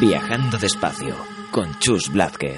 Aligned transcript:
Viajando 0.00 0.58
despacio 0.58 1.16
con 1.50 1.76
Chus 1.80 2.08
Blázquez. 2.12 2.56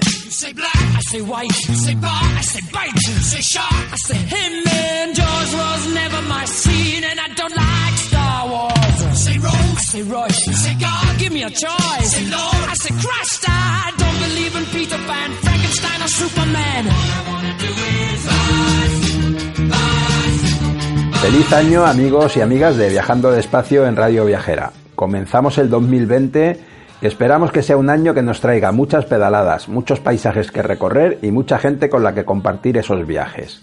Feliz 21.21 21.53
año 21.53 21.85
amigos 21.87 22.37
y 22.37 22.41
amigas 22.41 22.77
de 22.77 22.89
Viajando 22.89 23.31
Despacio 23.31 23.87
en 23.87 23.95
Radio 23.95 24.25
Viajera. 24.25 24.73
Comenzamos 24.95 25.57
el 25.57 25.71
2020 25.71 26.59
y 26.59 26.80
esperamos 27.07 27.51
que 27.51 27.63
sea 27.63 27.77
un 27.77 27.89
año 27.89 28.13
que 28.13 28.21
nos 28.21 28.41
traiga 28.41 28.71
muchas 28.71 29.05
pedaladas, 29.05 29.67
muchos 29.67 29.99
paisajes 29.99 30.51
que 30.51 30.61
recorrer 30.61 31.19
y 31.21 31.31
mucha 31.31 31.57
gente 31.57 31.89
con 31.89 32.03
la 32.03 32.13
que 32.13 32.25
compartir 32.25 32.77
esos 32.77 33.07
viajes. 33.07 33.61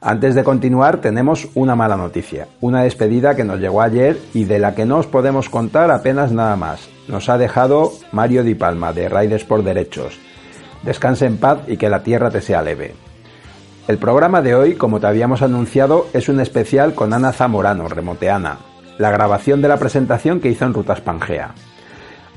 Antes 0.00 0.34
de 0.34 0.44
continuar 0.44 1.00
tenemos 1.00 1.48
una 1.54 1.74
mala 1.74 1.96
noticia, 1.96 2.48
una 2.60 2.82
despedida 2.82 3.34
que 3.34 3.44
nos 3.44 3.60
llegó 3.60 3.82
ayer 3.82 4.18
y 4.34 4.44
de 4.44 4.58
la 4.58 4.74
que 4.74 4.86
no 4.86 4.98
os 4.98 5.06
podemos 5.06 5.48
contar 5.48 5.90
apenas 5.90 6.32
nada 6.32 6.56
más. 6.56 6.88
Nos 7.08 7.28
ha 7.28 7.38
dejado 7.38 7.92
Mario 8.12 8.44
Di 8.44 8.54
Palma 8.54 8.92
de 8.92 9.08
Raiders 9.08 9.44
por 9.44 9.64
Derechos. 9.64 10.18
Descanse 10.82 11.26
en 11.26 11.38
paz 11.38 11.60
y 11.66 11.76
que 11.76 11.88
la 11.88 12.02
tierra 12.02 12.30
te 12.30 12.40
sea 12.40 12.62
leve. 12.62 12.94
El 13.88 13.98
programa 13.98 14.42
de 14.42 14.54
hoy, 14.54 14.74
como 14.74 15.00
te 15.00 15.06
habíamos 15.06 15.42
anunciado, 15.42 16.06
es 16.12 16.28
un 16.28 16.40
especial 16.40 16.94
con 16.94 17.12
Ana 17.12 17.32
Zamorano, 17.32 17.88
remoteana, 17.88 18.58
la 18.98 19.10
grabación 19.10 19.62
de 19.62 19.68
la 19.68 19.78
presentación 19.78 20.40
que 20.40 20.50
hizo 20.50 20.64
en 20.64 20.74
Rutas 20.74 21.00
Pangea. 21.00 21.54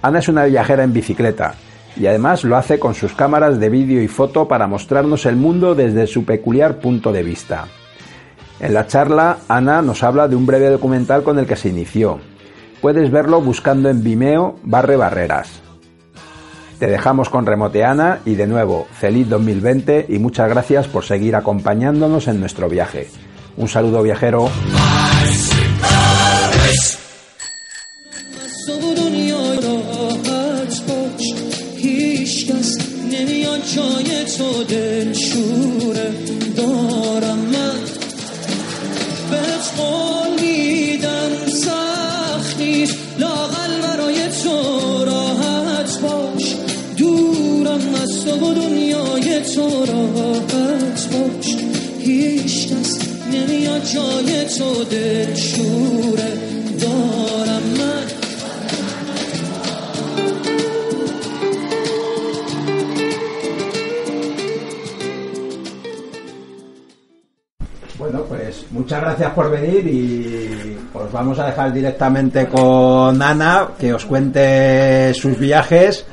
Ana 0.01 0.19
es 0.19 0.27
una 0.27 0.45
viajera 0.45 0.83
en 0.83 0.93
bicicleta 0.93 1.55
y 1.97 2.07
además 2.07 2.43
lo 2.43 2.55
hace 2.55 2.79
con 2.79 2.95
sus 2.95 3.13
cámaras 3.13 3.59
de 3.59 3.69
vídeo 3.69 4.01
y 4.01 4.07
foto 4.07 4.47
para 4.47 4.67
mostrarnos 4.67 5.25
el 5.25 5.35
mundo 5.35 5.75
desde 5.75 6.07
su 6.07 6.23
peculiar 6.23 6.79
punto 6.79 7.11
de 7.11 7.23
vista. 7.23 7.65
En 8.59 8.73
la 8.73 8.87
charla, 8.87 9.39
Ana 9.47 9.81
nos 9.81 10.03
habla 10.03 10.27
de 10.27 10.35
un 10.35 10.45
breve 10.45 10.69
documental 10.69 11.23
con 11.23 11.39
el 11.39 11.45
que 11.45 11.55
se 11.55 11.69
inició. 11.69 12.19
Puedes 12.81 13.11
verlo 13.11 13.41
buscando 13.41 13.89
en 13.89 14.03
Vimeo 14.03 14.57
Barre 14.63 14.95
Barreras. 14.95 15.61
Te 16.77 16.87
dejamos 16.87 17.29
con 17.29 17.45
Remoteana 17.45 18.19
y 18.25 18.35
de 18.35 18.47
nuevo, 18.47 18.87
feliz 18.93 19.27
2020 19.27 20.05
y 20.07 20.19
muchas 20.19 20.47
gracias 20.49 20.87
por 20.87 21.03
seguir 21.03 21.35
acompañándonos 21.35 22.29
en 22.29 22.39
nuestro 22.39 22.69
viaje. 22.69 23.07
Un 23.57 23.67
saludo 23.67 24.01
viajero. 24.01 24.49
جای 54.58 54.58
تو 54.58 54.84
دلشوره 54.84 56.32
دارم 56.80 57.62
من 57.62 58.04
Bueno, 67.98 68.24
pues 68.28 68.66
muchas 68.70 69.00
gracias 69.00 69.30
por 69.32 69.50
venir 69.50 69.86
y 69.86 70.76
os 70.92 71.10
vamos 71.10 71.38
a 71.38 71.46
dejar 71.46 71.72
directamente 71.72 72.46
con 72.48 73.22
Ana 73.22 73.68
que 73.78 73.94
os 73.94 74.04
cuente 74.04 75.14
sus 75.14 75.38
viajes 75.38 76.04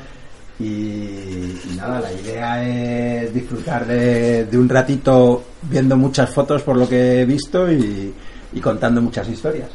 y, 0.59 0.63
y 0.63 1.74
nada, 1.75 2.00
la 2.00 2.13
idea 2.13 2.63
es 2.63 3.34
disfrutar 3.34 3.85
de, 3.85 4.46
de 4.46 4.57
un 4.57 4.69
ratito 4.69 5.44
viendo 5.63 5.96
muchas 5.97 6.29
fotos 6.29 6.62
por 6.63 6.78
lo 6.78 6.88
que 6.88 7.22
he 7.22 7.25
visto 7.25 7.72
y, 7.72 8.13
y 8.53 8.61
contando 8.61 9.01
muchas 9.03 9.29
historias. 9.29 9.71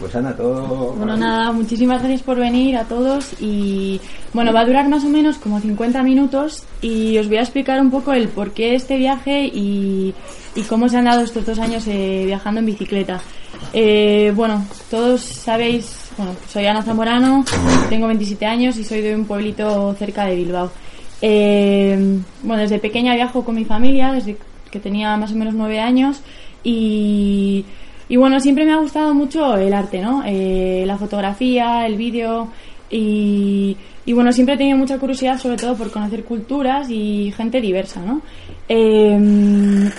Pues 0.00 0.14
Ana, 0.16 0.34
todo... 0.34 0.92
Bueno, 0.92 1.16
nada, 1.16 1.52
muchísimas 1.52 2.00
gracias 2.00 2.22
por 2.22 2.36
venir 2.36 2.76
a 2.76 2.84
todos 2.84 3.40
y 3.40 4.00
bueno, 4.32 4.52
va 4.52 4.60
a 4.60 4.64
durar 4.64 4.88
más 4.88 5.04
o 5.04 5.08
menos 5.08 5.38
como 5.38 5.60
50 5.60 6.02
minutos 6.02 6.64
y 6.82 7.16
os 7.16 7.28
voy 7.28 7.36
a 7.36 7.42
explicar 7.42 7.80
un 7.80 7.90
poco 7.90 8.12
el 8.12 8.28
porqué 8.28 8.70
de 8.70 8.74
este 8.74 8.96
viaje 8.96 9.44
y, 9.44 10.14
y 10.56 10.62
cómo 10.62 10.88
se 10.88 10.96
han 10.96 11.04
dado 11.04 11.20
estos 11.20 11.46
dos 11.46 11.58
años 11.60 11.86
eh, 11.86 12.24
viajando 12.26 12.58
en 12.58 12.66
bicicleta. 12.66 13.20
Eh, 13.72 14.32
bueno, 14.34 14.64
todos 14.90 15.20
sabéis, 15.20 16.10
bueno, 16.16 16.32
soy 16.48 16.66
Ana 16.66 16.82
Zamorano, 16.82 17.44
tengo 17.88 18.08
27 18.08 18.46
años 18.46 18.76
y 18.78 18.84
soy 18.84 19.00
de 19.00 19.14
un 19.14 19.26
pueblito 19.26 19.94
cerca 19.94 20.24
de 20.26 20.34
Bilbao. 20.34 20.72
Eh, 21.22 22.18
bueno, 22.42 22.62
desde 22.62 22.80
pequeña 22.80 23.14
viajo 23.14 23.44
con 23.44 23.54
mi 23.54 23.64
familia, 23.64 24.12
desde 24.12 24.36
que 24.72 24.80
tenía 24.80 25.16
más 25.16 25.30
o 25.30 25.36
menos 25.36 25.54
9 25.54 25.80
años 25.80 26.20
y 26.64 27.64
y 28.08 28.16
bueno, 28.16 28.40
siempre 28.40 28.64
me 28.64 28.72
ha 28.72 28.78
gustado 28.78 29.14
mucho 29.14 29.56
el 29.56 29.72
arte, 29.72 30.00
¿no? 30.00 30.22
Eh, 30.24 30.84
la 30.86 30.96
fotografía, 30.96 31.86
el 31.86 31.96
vídeo 31.96 32.48
y, 32.90 33.76
y 34.06 34.12
bueno, 34.12 34.32
siempre 34.32 34.54
he 34.54 34.58
tenido 34.58 34.78
mucha 34.78 34.98
curiosidad 34.98 35.38
sobre 35.38 35.56
todo 35.56 35.76
por 35.76 35.90
conocer 35.90 36.24
culturas 36.24 36.88
y 36.90 37.32
gente 37.36 37.60
diversa, 37.60 38.00
¿no? 38.00 38.22
Eh, 38.68 39.90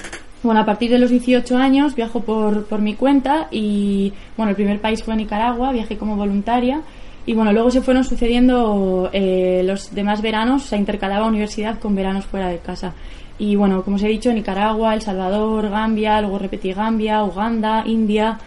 bueno, 0.42 0.62
a 0.62 0.66
partir 0.66 0.90
de 0.90 1.00
los 1.00 1.09
18 1.09 1.58
años 1.58 1.96
viajo 1.96 2.22
por, 2.22 2.66
por 2.66 2.81
mi 2.81 2.96
cuenta 2.96 3.48
y 3.52 4.14
bueno, 4.38 4.52
el 4.52 4.56
primer 4.56 4.80
país 4.80 5.03
fue 5.03 5.16
Nicaragua, 5.16 5.72
viajé 5.72 5.98
como 5.98 6.16
voluntaria 6.16 6.81
y 7.29 7.35
bueno, 7.35 7.53
luego 7.53 7.69
se 7.69 7.81
fueron 7.81 8.03
sucediendo 8.03 9.07
eh, 9.13 9.62
los 9.63 9.94
demás 9.94 10.19
veranos, 10.19 10.63
se 10.63 10.75
intercalaba 10.75 11.28
universidad 11.28 11.78
con 11.78 11.94
veranos 11.94 12.25
fuera 12.25 12.47
de 12.50 12.57
casa. 12.57 12.95
Y 13.38 13.56
bueno, 13.56 13.84
como 13.84 13.97
os 13.97 14.01
he 14.01 14.07
dicho, 14.07 14.34
Nicaragua, 14.34 14.95
El 14.95 15.03
Salvador, 15.03 15.69
Gambia, 15.69 16.22
luego 16.22 16.39
repetí 16.39 16.73
Gambia, 16.73 17.23
Uganda, 17.23 17.84
India. 17.85 18.39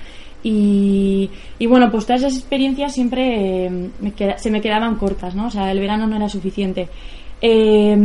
Y, 0.43 1.31
bueno, 1.61 1.93
pues 1.93 2.07
todas 2.07 2.23
esas 2.23 2.37
experiencias 2.37 2.93
siempre 2.93 3.67
eh, 3.67 4.35
se 4.37 4.51
me 4.51 4.61
quedaban 4.61 4.97
cortas, 4.97 5.37
¿no? 5.37 5.47
O 5.47 5.51
sea, 5.51 5.71
el 5.71 5.79
verano 5.79 6.09
no 6.09 6.17
era 6.17 6.29
suficiente. 6.29 6.89
Eh, 7.41 7.97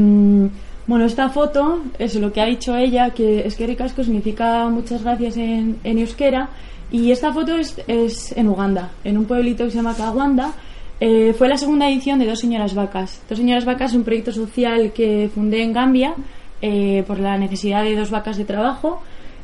bueno, 0.85 1.05
esta 1.05 1.29
foto 1.29 1.85
es 1.97 2.13
lo 2.17 2.31
que 2.31 2.39
ha 2.39 2.45
dicho 2.45 2.77
ella, 2.77 3.09
que 3.09 3.47
es 3.47 3.55
que 3.55 3.65
ricasco 3.65 4.03
significa 4.03 4.69
muchas 4.69 5.01
gracias 5.01 5.37
en, 5.37 5.79
en 5.83 5.97
euskera. 5.97 6.49
Y 6.91 7.09
esta 7.09 7.33
foto 7.33 7.57
es, 7.57 7.81
es 7.87 8.31
en 8.37 8.47
Uganda, 8.47 8.91
en 9.03 9.17
un 9.17 9.25
pueblito 9.25 9.65
que 9.65 9.71
se 9.71 9.77
llama 9.77 9.95
Kawanda. 9.95 10.53
Eh, 10.99 11.33
fue 11.37 11.47
la 11.47 11.57
segunda 11.57 11.87
edición 11.89 12.17
de 12.19 12.25
Dos 12.25 12.39
Señoras 12.39 12.73
Vacas. 12.73 13.21
Dos 13.29 13.37
Señoras 13.37 13.65
Vacas 13.65 13.91
es 13.91 13.97
un 13.97 14.03
proyecto 14.03 14.31
social 14.31 14.91
que 14.93 15.29
fundé 15.33 15.61
en 15.61 15.73
Gambia 15.73 16.15
eh, 16.61 17.03
por 17.05 17.19
la 17.19 17.37
necesidad 17.37 17.83
de 17.83 17.95
dos 17.95 18.09
vacas 18.09 18.37
de 18.37 18.45
trabajo. 18.45 19.01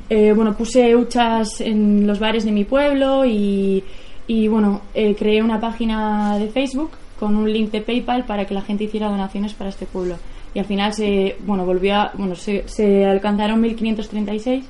Eh, 0.10 0.34
bueno, 0.34 0.56
puse 0.56 0.96
huchas 0.96 1.62
en 1.62 2.08
los 2.08 2.20
bares 2.20 2.44
de 2.44 2.52
mi 2.52 2.66
pueblo 2.66 3.24
y, 3.26 3.84
y 4.28 4.48
bueno, 4.48 4.82
eh, 4.94 5.16
creé 5.16 5.44
una 5.44 5.60
página 5.60 6.38
de 6.40 6.48
Facebook 6.48 6.92
con 7.20 7.36
un 7.36 7.52
link 7.52 7.72
de 7.72 7.82
PayPal 7.82 8.26
para 8.26 8.46
que 8.46 8.54
la 8.54 8.62
gente 8.62 8.86
hiciera 8.86 9.10
donaciones 9.10 9.54
para 9.54 9.70
este 9.70 9.86
pueblo. 9.86 10.18
Y 10.56 10.60
al 10.60 10.66
final 10.66 10.94
se, 10.94 11.38
bueno, 11.46 11.66
volvió 11.66 11.96
a, 11.96 12.12
bueno, 12.16 12.36
se, 12.36 12.68
se 12.68 13.06
alcanzaron 13.06 13.62
1536 13.62 14.66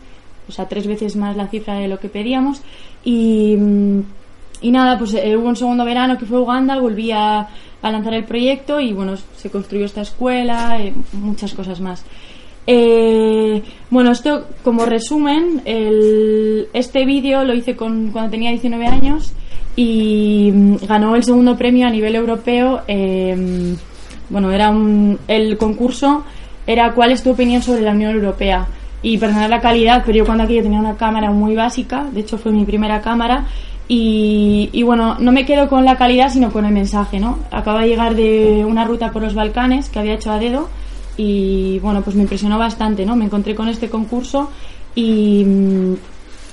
o 0.47 0.51
sea, 0.51 0.67
tres 0.67 0.87
veces 0.87 1.15
más 1.15 1.37
la 1.37 1.47
cifra 1.47 1.75
de 1.75 1.87
lo 1.87 1.99
que 1.99 2.09
pedíamos. 2.09 2.61
Y, 3.03 3.55
mm, 3.57 4.01
y 4.63 4.71
nada, 4.71 4.97
pues 4.97 5.13
eh, 5.13 5.37
hubo 5.37 5.47
un 5.47 5.55
segundo 5.55 5.85
verano 5.85 6.17
que 6.17 6.25
fue 6.25 6.39
Uganda, 6.39 6.79
volví 6.79 7.11
a, 7.11 7.47
a 7.81 7.91
lanzar 7.91 8.15
el 8.15 8.23
proyecto 8.23 8.79
y 8.79 8.93
bueno, 8.93 9.13
se 9.37 9.51
construyó 9.51 9.85
esta 9.85 10.01
escuela, 10.01 10.79
y 10.83 10.93
muchas 11.15 11.53
cosas 11.53 11.79
más. 11.79 12.03
Eh, 12.65 13.61
bueno, 13.89 14.11
esto 14.11 14.45
como 14.63 14.85
resumen, 14.85 15.61
el- 15.65 16.67
este 16.73 17.05
vídeo 17.05 17.43
lo 17.43 17.53
hice 17.53 17.75
con, 17.75 18.09
cuando 18.11 18.31
tenía 18.31 18.51
19 18.51 18.87
años 18.87 19.33
y 19.75 20.49
mm, 20.53 20.75
ganó 20.87 21.15
el 21.15 21.23
segundo 21.23 21.57
premio 21.57 21.87
a 21.87 21.89
nivel 21.89 22.15
europeo. 22.15 22.81
eh, 22.87 23.75
bueno, 24.29 24.51
era 24.51 24.69
un, 24.71 25.19
el 25.27 25.57
concurso 25.57 26.23
era 26.65 26.93
¿Cuál 26.93 27.11
es 27.11 27.21
tu 27.21 27.31
opinión 27.31 27.61
sobre 27.61 27.81
la 27.81 27.91
Unión 27.91 28.11
Europea? 28.15 28.65
Y 29.01 29.17
perdonad 29.17 29.49
la 29.49 29.59
calidad, 29.59 30.01
pero 30.05 30.19
yo 30.19 30.25
cuando 30.25 30.45
aquello 30.45 30.63
tenía 30.63 30.79
una 30.79 30.95
cámara 30.95 31.29
muy 31.29 31.55
básica, 31.55 32.05
de 32.09 32.21
hecho 32.21 32.37
fue 32.37 32.53
mi 32.53 32.63
primera 32.63 33.01
cámara, 33.01 33.45
y, 33.95 34.81
bueno, 34.81 35.17
no 35.19 35.31
me 35.31 35.45
quedo 35.45 35.69
con 35.69 35.85
la 35.85 35.97
calidad, 35.97 36.31
sino 36.31 36.51
con 36.51 36.65
el 36.65 36.73
mensaje, 36.73 37.19
¿no? 37.19 37.37
Acaba 37.51 37.81
de 37.81 37.89
llegar 37.89 38.15
de 38.15 38.65
una 38.65 38.85
ruta 38.85 39.11
por 39.11 39.21
los 39.21 39.35
Balcanes 39.35 39.89
que 39.89 39.99
había 39.99 40.15
hecho 40.15 40.31
a 40.31 40.39
dedo 40.39 40.67
y 41.15 41.77
bueno, 41.79 42.01
pues 42.01 42.15
me 42.15 42.23
impresionó 42.23 42.57
bastante, 42.57 43.05
¿no? 43.05 43.15
Me 43.15 43.25
encontré 43.25 43.53
con 43.53 43.67
este 43.67 43.89
concurso 43.89 44.49
y, 44.95 45.45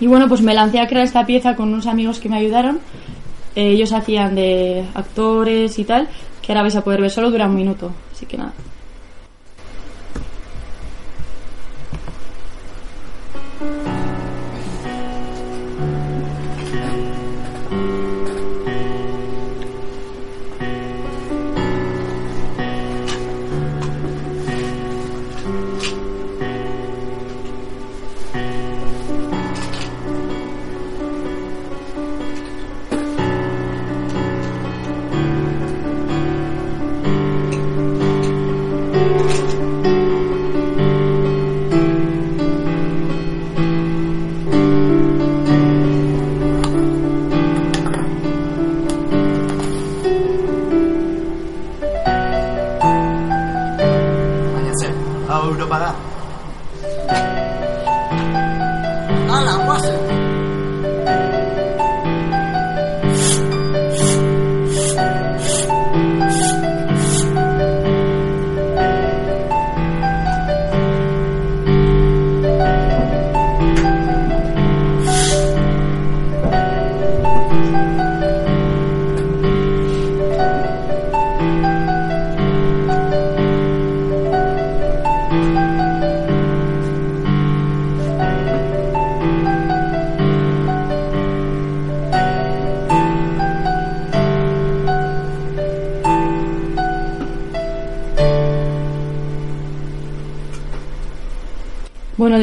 y 0.00 0.06
bueno, 0.06 0.28
pues 0.28 0.42
me 0.42 0.52
lancé 0.52 0.80
a 0.80 0.86
crear 0.86 1.04
esta 1.04 1.24
pieza 1.24 1.56
con 1.56 1.72
unos 1.72 1.86
amigos 1.86 2.20
que 2.20 2.28
me 2.28 2.36
ayudaron. 2.36 2.80
Eh, 3.56 3.70
ellos 3.70 3.92
hacían 3.92 4.34
de 4.34 4.84
actores 4.94 5.78
y 5.78 5.84
tal, 5.84 6.08
que 6.42 6.52
ahora 6.52 6.62
vais 6.62 6.76
a 6.76 6.84
poder 6.84 7.00
ver, 7.00 7.10
solo 7.10 7.30
dura 7.30 7.46
un 7.46 7.54
minuto, 7.54 7.90
así 8.12 8.26
que 8.26 8.36
nada. 8.36 8.52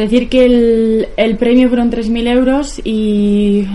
Decir 0.07 0.29
que 0.29 0.45
el, 0.45 1.07
el 1.15 1.37
premio 1.37 1.67
fueron 1.69 1.91
3.000 1.91 2.27
euros 2.27 2.81
y, 2.83 3.65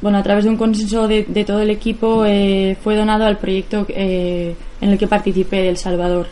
bueno, 0.00 0.18
a 0.18 0.22
través 0.22 0.44
de 0.44 0.50
un 0.50 0.56
consenso 0.56 1.06
de, 1.08 1.24
de 1.28 1.44
todo 1.44 1.60
el 1.60 1.70
equipo 1.70 2.24
eh, 2.26 2.76
fue 2.82 2.96
donado 2.96 3.24
al 3.24 3.38
proyecto 3.38 3.86
eh, 3.88 4.54
en 4.80 4.88
el 4.90 4.98
que 4.98 5.06
participé 5.06 5.56
de 5.62 5.68
El 5.70 5.76
Salvador. 5.76 6.26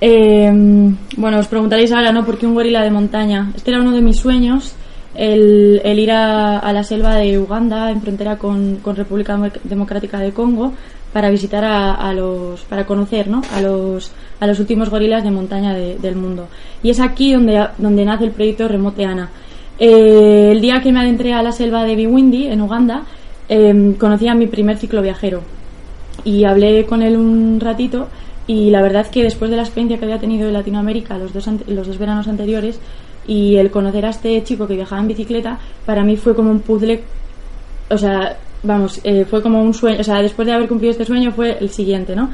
Eh, 0.00 0.50
bueno, 1.16 1.38
os 1.38 1.46
preguntaréis 1.46 1.92
ahora, 1.92 2.12
¿no? 2.12 2.24
¿Por 2.26 2.36
qué 2.36 2.46
un 2.46 2.54
gorila 2.54 2.82
de 2.82 2.90
montaña? 2.90 3.52
Este 3.56 3.70
era 3.70 3.80
uno 3.80 3.92
de 3.92 4.02
mis 4.02 4.16
sueños, 4.16 4.74
el, 5.14 5.80
el 5.84 5.98
ir 5.98 6.10
a, 6.10 6.58
a 6.58 6.72
la 6.72 6.82
selva 6.84 7.14
de 7.16 7.38
Uganda, 7.38 7.90
en 7.90 8.02
frontera 8.02 8.36
con, 8.36 8.76
con 8.82 8.96
República 8.96 9.34
Demo- 9.34 9.52
Democrática 9.64 10.18
de 10.18 10.32
Congo, 10.32 10.74
para 11.14 11.30
visitar 11.30 11.64
a, 11.64 12.12
los, 12.12 12.60
para 12.62 12.84
conocer, 12.84 13.28
¿no? 13.28 13.40
A 13.54 13.60
los, 13.62 14.12
a 14.40 14.46
los 14.46 14.58
últimos 14.60 14.90
gorilas 14.90 15.22
de 15.24 15.30
montaña 15.30 15.72
de- 15.72 15.96
del 15.96 16.16
mundo. 16.16 16.48
Y 16.82 16.90
es 16.90 16.98
aquí 17.00 17.32
donde, 17.32 17.68
donde 17.78 18.04
nace 18.04 18.24
el 18.24 18.32
proyecto 18.32 18.68
Remoteana. 18.68 19.30
Eh, 19.78 20.50
el 20.52 20.60
día 20.60 20.80
que 20.82 20.92
me 20.92 21.00
adentré 21.00 21.32
a 21.32 21.42
la 21.42 21.52
selva 21.52 21.84
de 21.84 21.94
Biwindi, 21.94 22.48
en 22.48 22.60
Uganda, 22.60 23.04
eh, 23.48 23.94
conocí 23.98 24.28
a 24.28 24.34
mi 24.34 24.46
primer 24.48 24.76
ciclo 24.76 25.00
viajero 25.02 25.40
y 26.24 26.44
hablé 26.44 26.84
con 26.84 27.00
él 27.02 27.16
un 27.16 27.58
ratito 27.60 28.08
y 28.46 28.70
la 28.70 28.82
verdad 28.82 29.06
que 29.08 29.22
después 29.22 29.50
de 29.50 29.56
la 29.56 29.62
experiencia 29.62 29.98
que 29.98 30.04
había 30.04 30.18
tenido 30.18 30.46
en 30.48 30.52
Latinoamérica 30.54 31.16
los 31.18 31.32
dos, 31.32 31.48
los 31.66 31.86
dos 31.86 31.98
veranos 31.98 32.26
anteriores 32.28 32.78
y 33.26 33.56
el 33.56 33.70
conocer 33.70 34.04
a 34.06 34.10
este 34.10 34.42
chico 34.42 34.66
que 34.66 34.74
viajaba 34.74 35.00
en 35.00 35.08
bicicleta, 35.08 35.58
para 35.86 36.02
mí 36.04 36.16
fue 36.16 36.34
como 36.34 36.50
un 36.50 36.60
puzzle, 36.60 37.02
o 37.90 37.98
sea, 37.98 38.36
vamos, 38.64 39.00
eh, 39.04 39.24
fue 39.24 39.42
como 39.42 39.62
un 39.62 39.72
sueño, 39.74 40.00
o 40.00 40.04
sea, 40.04 40.20
después 40.20 40.46
de 40.46 40.54
haber 40.54 40.68
cumplido 40.68 40.92
este 40.92 41.04
sueño 41.04 41.32
fue 41.32 41.58
el 41.60 41.70
siguiente, 41.70 42.16
¿no? 42.16 42.30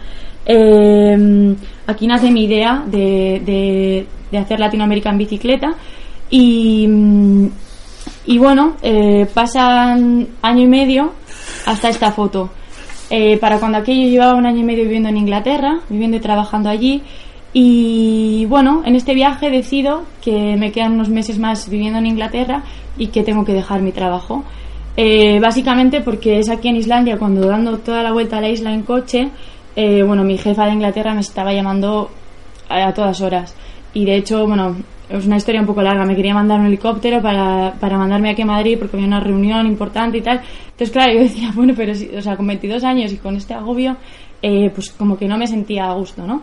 Eh, 0.47 1.55
aquí 1.87 2.07
nace 2.07 2.31
mi 2.31 2.45
idea 2.45 2.83
de, 2.87 4.07
de, 4.31 4.39
hacer 4.39 4.59
Latinoamérica 4.59 5.11
en 5.11 5.19
bicicleta 5.19 5.75
y, 6.31 6.89
y 8.27 8.39
bueno, 8.39 8.77
eh, 8.83 9.27
pasan 9.33 10.29
año 10.41 10.63
y 10.63 10.69
medio 10.69 11.13
hasta 11.67 11.89
esta 11.89 12.13
foto. 12.13 12.51
Eh, 13.11 13.39
para 13.39 13.59
cuando 13.59 13.79
aquello 13.79 14.09
llevaba 14.09 14.37
un 14.37 14.47
año 14.47 14.61
y 14.61 14.65
medio 14.65 14.85
viviendo 14.85 15.09
en 15.09 15.17
Inglaterra, 15.17 15.81
viviendo 15.89 16.17
y 16.17 16.21
trabajando 16.21 16.69
allí. 16.69 17.03
Y 17.53 18.47
bueno, 18.47 18.83
en 18.87 18.95
este 18.95 19.15
viaje 19.15 19.51
decido 19.51 20.05
que 20.23 20.57
me 20.57 20.71
quedan 20.71 20.93
unos 20.93 21.09
meses 21.09 21.41
más 21.41 21.69
viviendo 21.69 21.99
en 21.99 22.07
Inglaterra 22.07 22.63
y 22.97 23.09
que 23.09 23.25
tengo 23.25 23.45
que 23.45 23.53
dejar 23.53 23.83
mi 23.83 23.91
trabajo. 23.91 24.45
Eh, 24.97 25.39
básicamente 25.41 26.01
porque 26.01 26.39
es 26.39 26.51
aquí 26.51 26.69
en 26.69 26.77
Islandia, 26.77 27.19
cuando 27.19 27.47
dando 27.47 27.79
toda 27.79 28.03
la 28.03 28.13
vuelta 28.13 28.39
a 28.39 28.41
la 28.41 28.49
isla 28.49 28.73
en 28.73 28.83
coche, 28.83 29.31
eh, 29.77 30.03
bueno, 30.03 30.25
mi 30.25 30.37
jefa 30.37 30.67
de 30.67 30.73
Inglaterra 30.73 31.15
me 31.15 31.21
estaba 31.21 31.53
llamando 31.53 32.11
a, 32.69 32.89
a 32.89 32.95
todas 32.95 33.21
horas. 33.21 33.55
Y 33.95 34.05
de 34.05 34.17
hecho, 34.17 34.47
bueno, 34.47 34.77
es 35.11 35.27
una 35.27 35.37
historia 35.37 35.61
un 35.61 35.67
poco 35.67 35.83
larga. 35.83 36.05
Me 36.05 36.15
quería 36.15 36.35
mandar 36.35 36.61
un 36.61 36.67
helicóptero 36.67 37.21
para, 37.21 37.75
para 37.79 37.99
mandarme 37.99 38.31
aquí 38.31 38.43
a 38.43 38.47
Madrid 38.47 38.79
porque 38.79 38.97
había 38.97 39.09
una 39.09 39.21
reunión 39.21 39.67
importante 39.67 40.19
y 40.19 40.23
tal. 40.23 40.41
Entonces, 40.71 40.91
claro, 40.91 41.13
yo 41.15 41.21
decía, 41.21 41.51
bueno, 41.55 41.75
pero 41.77 41.95
si, 41.95 42.09
o 42.09 42.23
sea, 42.23 42.37
con 42.37 42.47
22 42.47 42.85
años 42.85 43.13
y 43.13 43.17
con 43.17 43.37
este 43.37 43.55
agobio, 43.55 43.97
eh, 44.41 44.71
pues 44.75 44.91
como 44.91 45.19
que 45.19 45.27
no 45.27 45.37
me 45.37 45.47
sentía 45.47 45.87
a 45.91 45.95
gusto, 45.95 46.27
¿no? 46.27 46.43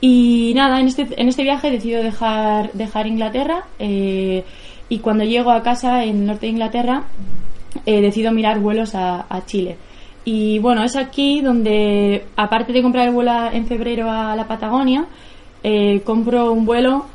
Y 0.00 0.52
nada, 0.54 0.80
en 0.80 0.88
este, 0.88 1.06
en 1.16 1.28
este 1.28 1.42
viaje 1.42 1.70
decido 1.70 2.02
dejar, 2.02 2.72
dejar 2.72 3.06
Inglaterra 3.06 3.64
eh, 3.78 4.44
y 4.88 4.98
cuando 4.98 5.24
llego 5.24 5.50
a 5.50 5.62
casa 5.62 6.04
en 6.04 6.20
el 6.20 6.26
norte 6.26 6.46
de 6.46 6.52
Inglaterra 6.52 7.04
eh, 7.86 8.00
decido 8.00 8.32
mirar 8.32 8.60
vuelos 8.60 8.94
a, 8.94 9.42
Chile. 9.46 9.76
Y 10.24 10.58
bueno, 10.58 10.84
es 10.84 10.96
aquí 10.96 11.40
donde, 11.40 12.26
aparte 12.36 12.72
de 12.72 12.82
comprar 12.82 13.08
el 13.08 13.14
vuelo 13.14 13.32
en 13.52 13.66
febrero 13.66 14.10
a 14.10 14.36
la 14.36 14.46
Patagonia, 14.46 15.06
eh, 15.62 16.00
compro 16.04 16.52
un 16.52 16.64
vuelo. 16.64 17.06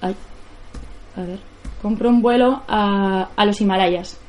Ay, 0.00 0.14
a 1.16 1.20
ver. 1.22 1.38
Compro 1.82 2.10
un 2.10 2.20
vuelo 2.20 2.62
a, 2.68 3.30
a 3.34 3.44
los 3.46 3.60
Himalayas. 3.60 4.20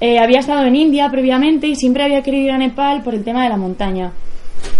Eh, 0.00 0.18
había 0.18 0.38
estado 0.38 0.64
en 0.64 0.76
India 0.76 1.10
previamente 1.10 1.66
y 1.66 1.74
siempre 1.74 2.04
había 2.04 2.22
querido 2.22 2.44
ir 2.44 2.50
a 2.52 2.58
Nepal 2.58 3.02
por 3.02 3.14
el 3.14 3.24
tema 3.24 3.42
de 3.42 3.48
la 3.48 3.56
montaña. 3.56 4.12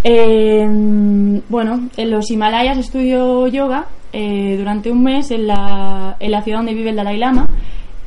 Eh, 0.05 0.65
bueno, 1.49 1.89
en 1.97 2.11
los 2.11 2.31
Himalayas 2.31 2.79
estudio 2.79 3.49
yoga 3.49 3.87
eh, 4.13 4.55
durante 4.57 4.91
un 4.91 5.03
mes 5.03 5.31
en 5.33 5.49
la, 5.49 6.17
en 6.21 6.31
la 6.31 6.43
ciudad 6.43 6.59
donde 6.59 6.75
vive 6.75 6.91
el 6.91 6.97
Dalai 6.97 7.17
Lama 7.17 7.49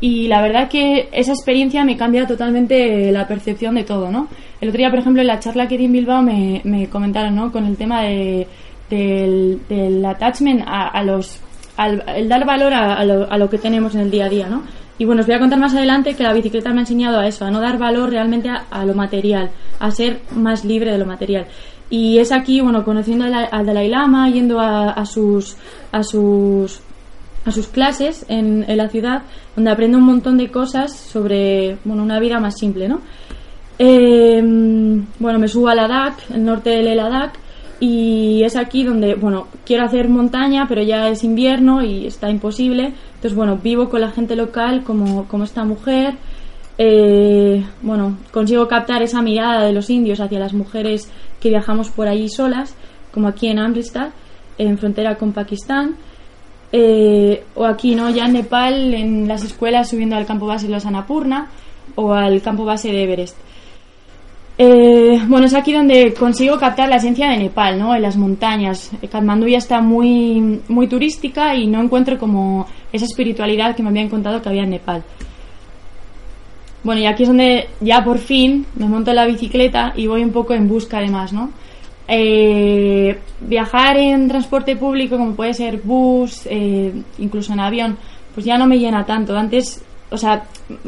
y 0.01 0.27
la 0.27 0.41
verdad 0.41 0.67
que 0.67 1.07
esa 1.13 1.31
experiencia 1.31 1.85
me 1.85 1.95
cambia 1.95 2.27
totalmente 2.27 3.11
la 3.11 3.27
percepción 3.27 3.75
de 3.75 3.83
todo, 3.83 4.11
¿no? 4.11 4.27
El 4.59 4.69
otro 4.69 4.79
día, 4.79 4.89
por 4.89 4.99
ejemplo, 4.99 5.21
en 5.21 5.27
la 5.27 5.39
charla 5.39 5.67
que 5.67 5.77
di 5.77 5.85
en 5.85 5.93
Bilbao 5.93 6.21
me, 6.21 6.59
me 6.65 6.89
comentaron, 6.89 7.35
¿no? 7.35 7.51
Con 7.51 7.65
el 7.65 7.77
tema 7.77 8.01
de, 8.01 8.47
del, 8.89 9.61
del 9.69 10.03
attachment 10.05 10.63
a, 10.65 11.01
los 11.03 11.39
al- 11.77 12.03
el 12.15 12.27
dar 12.27 12.45
valor 12.45 12.73
a, 12.73 13.03
lo, 13.05 13.31
a 13.31 13.37
lo 13.37 13.49
que 13.49 13.57
tenemos 13.57 13.95
en 13.95 14.01
el 14.01 14.11
día 14.11 14.25
a 14.25 14.29
día, 14.29 14.47
¿no? 14.49 14.63
Y 14.97 15.05
bueno, 15.05 15.21
os 15.21 15.27
voy 15.27 15.35
a 15.35 15.39
contar 15.39 15.57
más 15.59 15.73
adelante 15.73 16.13
que 16.15 16.21
la 16.23 16.33
bicicleta 16.33 16.69
me 16.71 16.77
ha 16.77 16.81
enseñado 16.81 17.19
a 17.19 17.27
eso, 17.27 17.45
a 17.45 17.49
no 17.51 17.59
dar 17.59 17.77
valor 17.79 18.09
realmente 18.11 18.49
a, 18.49 18.65
a 18.69 18.85
lo 18.85 18.93
material, 18.93 19.49
a 19.79 19.89
ser 19.91 20.19
más 20.35 20.63
libre 20.65 20.91
de 20.91 20.97
lo 20.99 21.05
material. 21.07 21.45
Y 21.89 22.19
es 22.19 22.31
aquí, 22.31 22.61
bueno, 22.61 22.83
conociendo 22.85 23.25
al, 23.25 23.33
al 23.51 23.65
Dalai 23.65 23.89
Lama, 23.89 24.29
yendo 24.29 24.59
a, 24.59 24.91
a 24.91 25.05
sus, 25.05 25.57
a 25.91 26.03
sus 26.03 26.81
a 27.45 27.51
sus 27.51 27.67
clases 27.67 28.25
en, 28.29 28.65
en 28.67 28.77
la 28.77 28.89
ciudad, 28.89 29.23
donde 29.55 29.71
aprendo 29.71 29.97
un 29.97 30.05
montón 30.05 30.37
de 30.37 30.49
cosas 30.49 30.95
sobre 30.95 31.77
bueno, 31.83 32.03
una 32.03 32.19
vida 32.19 32.39
más 32.39 32.57
simple, 32.57 32.87
¿no? 32.87 33.01
Eh, 33.79 34.39
bueno, 35.19 35.39
me 35.39 35.47
subo 35.47 35.69
a 35.69 35.75
Ladakh, 35.75 36.29
el 36.31 36.45
norte 36.45 36.69
del 36.69 36.95
Ladakh, 36.95 37.33
y 37.79 38.43
es 38.43 38.55
aquí 38.55 38.83
donde, 38.83 39.15
bueno, 39.15 39.47
quiero 39.65 39.83
hacer 39.85 40.07
montaña, 40.07 40.67
pero 40.69 40.83
ya 40.83 41.09
es 41.09 41.23
invierno 41.23 41.83
y 41.83 42.05
está 42.05 42.29
imposible. 42.29 42.93
Entonces, 43.15 43.33
bueno, 43.33 43.57
vivo 43.57 43.89
con 43.89 44.01
la 44.01 44.11
gente 44.11 44.35
local 44.35 44.83
como, 44.83 45.27
como 45.27 45.45
esta 45.45 45.63
mujer. 45.63 46.13
Eh, 46.77 47.65
bueno, 47.81 48.19
consigo 48.31 48.67
captar 48.67 49.01
esa 49.01 49.23
mirada 49.23 49.65
de 49.65 49.73
los 49.73 49.89
indios 49.89 50.19
hacia 50.19 50.39
las 50.39 50.53
mujeres 50.53 51.11
que 51.39 51.49
viajamos 51.49 51.89
por 51.89 52.07
allí 52.07 52.29
solas, 52.29 52.75
como 53.11 53.27
aquí 53.27 53.47
en 53.47 53.57
Amritsar, 53.57 54.11
en 54.59 54.77
frontera 54.77 55.15
con 55.15 55.31
Pakistán. 55.31 55.95
Eh, 56.71 57.43
o 57.55 57.65
aquí, 57.65 57.95
¿no? 57.95 58.09
Ya 58.09 58.25
en 58.25 58.33
Nepal, 58.33 58.93
en 58.93 59.27
las 59.27 59.43
escuelas, 59.43 59.89
subiendo 59.89 60.15
al 60.15 60.25
campo 60.25 60.45
base 60.45 60.67
de 60.67 60.73
los 60.73 60.85
Annapurna 60.85 61.49
o 61.95 62.13
al 62.13 62.41
campo 62.41 62.63
base 62.63 62.91
de 62.91 63.03
Everest. 63.03 63.37
Eh, 64.57 65.19
bueno, 65.27 65.47
es 65.47 65.53
aquí 65.53 65.73
donde 65.73 66.13
consigo 66.13 66.57
captar 66.57 66.87
la 66.87 66.97
esencia 66.97 67.29
de 67.29 67.37
Nepal, 67.37 67.79
¿no? 67.79 67.95
En 67.95 68.01
las 68.01 68.15
montañas. 68.15 68.91
Eh, 69.01 69.07
Katmandú 69.07 69.47
ya 69.47 69.57
está 69.57 69.81
muy, 69.81 70.61
muy 70.67 70.87
turística 70.87 71.55
y 71.55 71.67
no 71.67 71.81
encuentro 71.81 72.17
como 72.19 72.67
esa 72.93 73.05
espiritualidad 73.05 73.75
que 73.75 73.83
me 73.83 73.89
habían 73.89 74.09
contado 74.09 74.41
que 74.41 74.49
había 74.49 74.63
en 74.63 74.69
Nepal. 74.69 75.03
Bueno, 76.83 77.01
y 77.01 77.05
aquí 77.05 77.23
es 77.23 77.29
donde 77.29 77.69
ya 77.79 78.03
por 78.03 78.17
fin 78.17 78.65
me 78.75 78.87
monto 78.87 79.11
en 79.11 79.17
la 79.17 79.25
bicicleta 79.25 79.93
y 79.95 80.07
voy 80.07 80.23
un 80.23 80.31
poco 80.31 80.53
en 80.53 80.67
busca 80.67 80.99
de 80.99 81.09
más, 81.09 81.31
¿no? 81.31 81.51
Eh, 82.13 83.17
viajar 83.39 83.95
en 83.95 84.27
transporte 84.27 84.75
público, 84.75 85.17
como 85.17 85.33
puede 85.33 85.53
ser 85.53 85.77
bus, 85.81 86.41
eh, 86.45 86.91
incluso 87.19 87.53
en 87.53 87.61
avión, 87.61 87.97
pues 88.33 88.45
ya 88.45 88.57
no 88.57 88.67
me 88.67 88.79
llena 88.79 89.05
tanto. 89.05 89.37
Antes, 89.37 89.81
o 90.09 90.17
sea, 90.17 90.43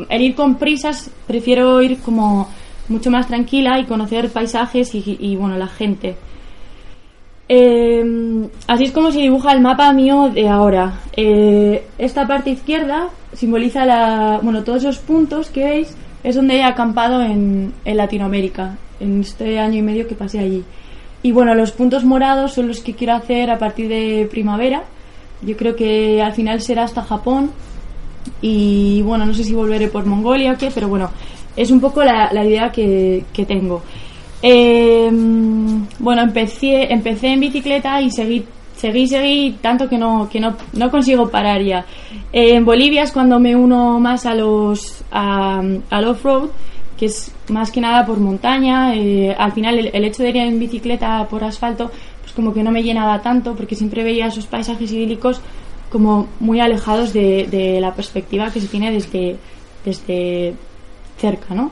el 0.09 0.21
ir 0.21 0.35
con 0.35 0.55
prisas, 0.55 1.09
prefiero 1.25 1.81
ir 1.81 1.99
como 1.99 2.49
mucho 2.89 3.09
más 3.09 3.27
tranquila 3.27 3.79
y 3.79 3.85
conocer 3.85 4.29
paisajes 4.31 4.93
y, 4.93 5.35
bueno, 5.37 5.57
la 5.57 5.67
gente. 5.67 6.17
Eh, 7.47 8.49
así 8.67 8.83
es 8.83 8.91
como 8.91 9.11
se 9.11 9.19
dibuja 9.19 9.53
el 9.53 9.61
mapa 9.61 9.93
mío 9.93 10.29
de 10.29 10.49
ahora. 10.49 10.99
Eh, 11.15 11.85
esta 11.97 12.27
parte 12.27 12.49
izquierda 12.49 13.07
simboliza 13.31 13.85
la, 13.85 14.41
bueno, 14.43 14.65
todos 14.65 14.79
esos 14.83 14.99
puntos 14.99 15.49
que 15.49 15.63
veis 15.63 15.95
es 16.21 16.35
donde 16.35 16.57
he 16.57 16.63
acampado 16.63 17.21
en, 17.21 17.73
en 17.85 17.97
Latinoamérica, 17.97 18.77
en 18.99 19.21
este 19.21 19.57
año 19.57 19.79
y 19.79 19.81
medio 19.81 20.05
que 20.05 20.15
pasé 20.15 20.39
allí. 20.39 20.65
Y 21.23 21.31
bueno, 21.31 21.55
los 21.55 21.71
puntos 21.71 22.03
morados 22.03 22.53
son 22.53 22.67
los 22.67 22.81
que 22.81 22.93
quiero 22.93 23.13
hacer 23.13 23.49
a 23.49 23.57
partir 23.57 23.87
de 23.87 24.27
primavera. 24.29 24.83
Yo 25.41 25.57
creo 25.57 25.75
que 25.75 26.21
al 26.21 26.33
final 26.33 26.61
será 26.61 26.83
hasta 26.83 27.01
Japón. 27.01 27.51
Y 28.41 29.01
bueno, 29.03 29.25
no 29.25 29.33
sé 29.33 29.43
si 29.43 29.53
volveré 29.53 29.87
por 29.87 30.05
Mongolia 30.05 30.53
o 30.53 30.57
qué, 30.57 30.69
pero 30.73 30.87
bueno, 30.87 31.09
es 31.55 31.71
un 31.71 31.79
poco 31.79 32.03
la, 32.03 32.29
idea 32.45 32.71
que, 32.71 33.23
que 33.33 33.45
tengo. 33.45 33.81
Eh, 34.41 35.09
bueno, 35.99 36.21
empecé, 36.21 36.91
empecé 36.91 37.27
en 37.27 37.39
bicicleta 37.39 38.01
y 38.01 38.11
seguí, 38.11 38.45
seguí, 38.75 39.07
seguí, 39.07 39.57
tanto 39.61 39.87
que 39.87 39.97
no, 39.97 40.27
que 40.29 40.41
no, 40.41 40.57
no 40.73 40.91
consigo 40.91 41.29
parar 41.29 41.61
ya. 41.61 41.85
En 42.33 42.65
Bolivia 42.65 43.03
es 43.03 43.11
cuando 43.13 43.39
me 43.39 43.55
uno 43.55 43.99
más 44.01 44.25
a 44.25 44.35
los, 44.35 45.05
a, 45.11 45.61
al 45.89 46.05
off-road, 46.05 46.49
que 46.97 47.07
es 47.07 47.31
más 47.49 47.71
que 47.71 47.81
nada 47.81 48.05
por 48.05 48.19
montaña. 48.19 48.95
eh, 48.95 49.35
al 49.37 49.51
final 49.51 49.79
el, 49.79 49.91
el 49.93 50.05
hecho 50.05 50.23
de 50.23 50.29
ir 50.29 50.37
en 50.37 50.59
bicicleta 50.59 51.27
por 51.29 51.43
asfalto, 51.43 51.91
pues 52.21 52.33
como 52.33 52.53
que 52.53 52.63
no 52.63 52.71
me 52.71 52.83
llenaba 52.83 53.21
tanto, 53.21 53.55
porque 53.55 53.75
siempre 53.75 54.03
veía 54.03 54.27
esos 54.27 54.45
paisajes 54.45 54.91
idílicos 54.91 55.41
como 55.93 56.27
muy 56.39 56.59
alejados 56.59 57.13
de, 57.13 57.77
la 57.79 57.93
perspectiva 57.93 58.51
que 58.51 58.59
se 58.59 58.67
tiene 58.67 58.91
desde, 58.91 59.37
desde 59.85 60.55
cerca, 61.19 61.53
¿no? 61.53 61.71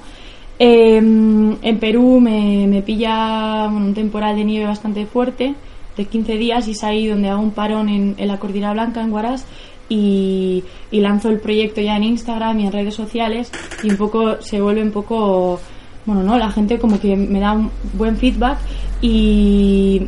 Eh, 0.60 0.98
en 0.98 1.80
Perú 1.80 2.20
me, 2.22 2.68
me 2.68 2.84
pilla 2.84 3.66
un 3.66 3.96
temporal 3.96 4.36
de 4.36 4.44
nieve 4.44 4.68
bastante 4.68 5.08
fuerte, 5.08 5.56
de 5.98 6.06
15 6.06 6.38
días, 6.38 6.68
y 6.68 6.72
es 6.72 6.84
ahí 6.84 7.08
donde 7.08 7.30
hago 7.30 7.42
un 7.42 7.50
parón 7.50 7.90
en, 7.90 8.16
la 8.28 8.38
Cordillera 8.38 8.74
Blanca, 8.74 9.02
en 9.02 9.12
Huaraz, 9.12 9.46
y, 9.92 10.64
lanzo 10.92 11.30
el 11.30 11.40
proyecto 11.40 11.82
ya 11.82 11.98
en 11.98 12.04
Instagram 12.04 12.60
y 12.60 12.66
en 12.66 12.72
redes 12.72 12.96
sociales, 12.96 13.52
y 13.84 13.90
un 13.90 13.98
poco 13.98 14.42
se 14.42 14.62
vuelve 14.62 14.82
un 14.82 14.92
poco, 14.92 15.60
bueno, 16.06 16.24
¿no? 16.24 16.38
La 16.38 16.50
gente 16.50 16.80
como 16.80 17.00
que 17.00 17.16
me 17.16 17.40
da 17.40 17.52
un 17.52 17.70
buen 17.94 18.16
feedback, 18.16 18.58
y, 19.02 20.02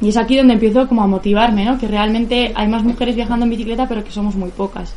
y 0.00 0.08
es 0.08 0.16
aquí 0.16 0.36
donde 0.36 0.54
empiezo 0.54 0.88
como 0.88 1.02
a 1.02 1.06
motivarme, 1.06 1.64
¿no? 1.64 1.78
Que 1.78 1.86
realmente 1.86 2.52
hay 2.54 2.68
más 2.68 2.82
mujeres 2.82 3.14
viajando 3.14 3.44
en 3.44 3.50
bicicleta, 3.50 3.86
pero 3.88 4.02
que 4.02 4.10
somos 4.10 4.34
muy 4.34 4.50
pocas. 4.50 4.94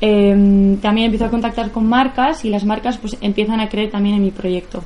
Eh, 0.00 0.76
también 0.82 1.06
empiezo 1.06 1.26
a 1.26 1.30
contactar 1.30 1.70
con 1.70 1.88
marcas 1.88 2.44
y 2.44 2.50
las 2.50 2.64
marcas 2.64 2.98
pues 2.98 3.16
empiezan 3.20 3.60
a 3.60 3.68
creer 3.68 3.90
también 3.92 4.16
en 4.16 4.22
mi 4.22 4.32
proyecto. 4.32 4.82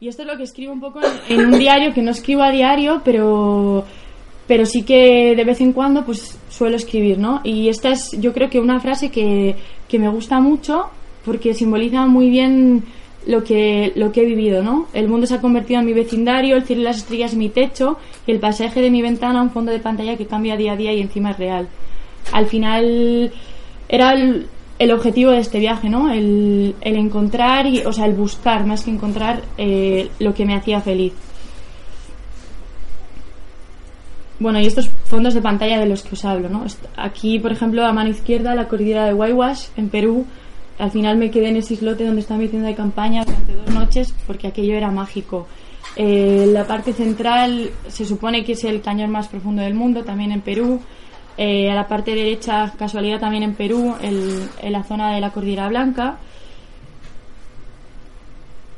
Y 0.00 0.08
esto 0.08 0.22
es 0.22 0.28
lo 0.28 0.36
que 0.38 0.44
escribo 0.44 0.72
un 0.72 0.80
poco 0.80 1.00
en 1.28 1.40
un 1.46 1.58
diario 1.58 1.92
que 1.92 2.00
no 2.00 2.12
escribo 2.12 2.42
a 2.42 2.50
diario, 2.50 3.02
pero 3.04 3.84
pero 4.46 4.64
sí 4.66 4.82
que 4.82 5.34
de 5.36 5.44
vez 5.44 5.60
en 5.60 5.72
cuando 5.72 6.04
pues 6.04 6.38
suelo 6.48 6.76
escribir, 6.76 7.18
¿no? 7.18 7.40
Y 7.44 7.68
esta 7.68 7.90
es 7.90 8.12
yo 8.20 8.32
creo 8.32 8.48
que 8.48 8.60
una 8.60 8.80
frase 8.80 9.10
que, 9.10 9.56
que 9.88 9.98
me 9.98 10.08
gusta 10.08 10.40
mucho 10.40 10.86
porque 11.24 11.54
simboliza 11.54 12.06
muy 12.06 12.30
bien 12.30 12.84
lo 13.26 13.42
que, 13.42 13.92
lo 13.96 14.12
que 14.12 14.22
he 14.22 14.24
vivido, 14.24 14.62
¿no? 14.62 14.86
El 14.92 15.08
mundo 15.08 15.26
se 15.26 15.34
ha 15.34 15.40
convertido 15.40 15.80
en 15.80 15.86
mi 15.86 15.92
vecindario, 15.92 16.56
el 16.56 16.64
cielo 16.64 16.82
y 16.82 16.84
las 16.84 16.98
estrellas 16.98 17.34
mi 17.34 17.48
techo 17.48 17.98
y 18.26 18.30
el 18.30 18.38
paisaje 18.38 18.80
de 18.80 18.90
mi 18.90 19.02
ventana 19.02 19.42
un 19.42 19.50
fondo 19.50 19.72
de 19.72 19.80
pantalla 19.80 20.16
que 20.16 20.26
cambia 20.26 20.56
día 20.56 20.72
a 20.72 20.76
día 20.76 20.92
y 20.92 21.00
encima 21.00 21.32
es 21.32 21.38
real. 21.38 21.68
Al 22.32 22.46
final 22.46 23.32
era 23.88 24.12
el, 24.12 24.46
el 24.78 24.92
objetivo 24.92 25.32
de 25.32 25.38
este 25.38 25.58
viaje, 25.58 25.88
¿no? 25.88 26.12
El, 26.12 26.76
el 26.80 26.96
encontrar, 26.96 27.66
y, 27.66 27.80
o 27.80 27.92
sea, 27.92 28.06
el 28.06 28.14
buscar 28.14 28.64
más 28.64 28.84
que 28.84 28.90
encontrar 28.90 29.42
eh, 29.58 30.08
lo 30.20 30.32
que 30.32 30.44
me 30.44 30.54
hacía 30.54 30.80
feliz. 30.80 31.12
Bueno, 34.38 34.60
y 34.60 34.66
estos 34.66 34.90
fondos 35.04 35.32
de 35.32 35.40
pantalla 35.40 35.78
de 35.78 35.86
los 35.86 36.02
que 36.02 36.14
os 36.14 36.24
hablo, 36.24 36.48
¿no? 36.48 36.64
Aquí, 36.96 37.38
por 37.38 37.52
ejemplo, 37.52 37.84
a 37.86 37.92
mano 37.92 38.10
izquierda, 38.10 38.54
la 38.54 38.68
cordillera 38.68 39.06
de 39.06 39.14
Waiwash, 39.14 39.68
en 39.76 39.88
Perú. 39.88 40.26
Al 40.78 40.90
final 40.90 41.16
me 41.16 41.30
quedé 41.30 41.48
en 41.48 41.56
ese 41.56 41.74
islote 41.74 42.04
donde 42.04 42.20
está 42.20 42.36
mi 42.36 42.48
tienda 42.48 42.68
de 42.68 42.74
campaña 42.74 43.24
durante 43.24 43.54
dos 43.54 43.74
noches 43.74 44.14
porque 44.26 44.46
aquello 44.46 44.74
era 44.74 44.90
mágico. 44.90 45.46
Eh, 45.96 46.46
la 46.52 46.66
parte 46.66 46.92
central 46.92 47.70
se 47.88 48.04
supone 48.04 48.44
que 48.44 48.52
es 48.52 48.64
el 48.64 48.82
cañón 48.82 49.10
más 49.10 49.28
profundo 49.28 49.62
del 49.62 49.72
mundo, 49.72 50.04
también 50.04 50.32
en 50.32 50.42
Perú. 50.42 50.80
Eh, 51.38 51.70
a 51.70 51.74
la 51.74 51.88
parte 51.88 52.14
derecha, 52.14 52.72
casualidad 52.78 53.20
también 53.20 53.42
en 53.42 53.54
Perú, 53.54 53.94
en 54.02 54.72
la 54.72 54.82
zona 54.84 55.14
de 55.14 55.20
la 55.20 55.30
Cordillera 55.30 55.68
Blanca. 55.68 56.18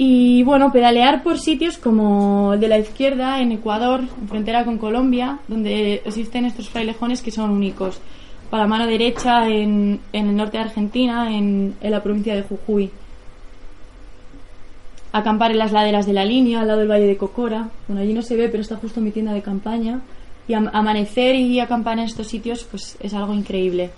Y 0.01 0.45
bueno, 0.45 0.71
pedalear 0.71 1.25
por 1.25 1.39
sitios 1.39 1.77
como 1.77 2.55
el 2.55 2.61
de 2.61 2.69
la 2.69 2.79
izquierda, 2.79 3.41
en 3.41 3.51
Ecuador, 3.51 4.01
en 4.21 4.29
frontera 4.29 4.65
con 4.65 4.79
Colombia, 4.79 5.41
donde 5.49 6.03
existen 6.05 6.45
estos 6.45 6.69
frailejones 6.69 7.21
que 7.21 7.33
son 7.33 7.51
únicos. 7.51 8.01
Para 8.49 8.63
la 8.63 8.69
mano 8.69 8.87
derecha, 8.87 9.49
en, 9.49 10.01
en 10.13 10.29
el 10.29 10.37
norte 10.37 10.57
de 10.59 10.63
Argentina, 10.65 11.37
en, 11.37 11.75
en 11.81 11.91
la 11.91 12.03
provincia 12.03 12.35
de 12.37 12.43
Jujuy. 12.43 12.91
Acampar 15.11 15.51
en 15.51 15.59
las 15.59 15.73
laderas 15.73 16.07
de 16.07 16.13
la 16.13 16.25
línea, 16.25 16.61
al 16.61 16.69
lado 16.69 16.79
del 16.79 16.91
Valle 16.91 17.07
de 17.07 17.17
Cocora. 17.17 17.69
Bueno, 17.89 18.01
allí 18.03 18.15
no 18.15 18.23
se 18.23 18.37
ve, 18.37 18.49
pero 18.49 18.63
está 18.63 18.77
justo 18.77 19.01
mi 19.01 19.11
tienda 19.11 19.33
de 19.33 19.43
campaña. 19.43 20.01
Y 20.47 20.55
am- 20.55 20.71
amanecer 20.73 21.35
y 21.35 21.59
acampar 21.61 21.99
en 21.99 22.05
estos 22.05 22.29
sitios, 22.29 22.65
pues 22.71 22.97
es 23.01 23.15
algo 23.15 23.35
increíble. 23.35 23.91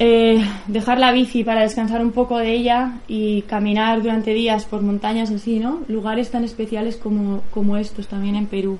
Eh, 0.00 0.44
dejar 0.66 0.98
la 0.98 1.12
bici 1.12 1.44
para 1.44 1.62
descansar 1.62 2.02
un 2.02 2.10
poco 2.10 2.38
de 2.38 2.52
ella 2.52 2.98
y 3.06 3.42
caminar 3.42 4.02
durante 4.02 4.34
días 4.34 4.64
por 4.64 4.82
montañas 4.82 5.30
así, 5.30 5.60
¿no? 5.60 5.82
Lugares 5.86 6.30
tan 6.32 6.42
especiales 6.42 6.96
como, 6.96 7.42
como 7.52 7.76
estos 7.76 8.08
también 8.08 8.34
en 8.34 8.46
Perú. 8.46 8.78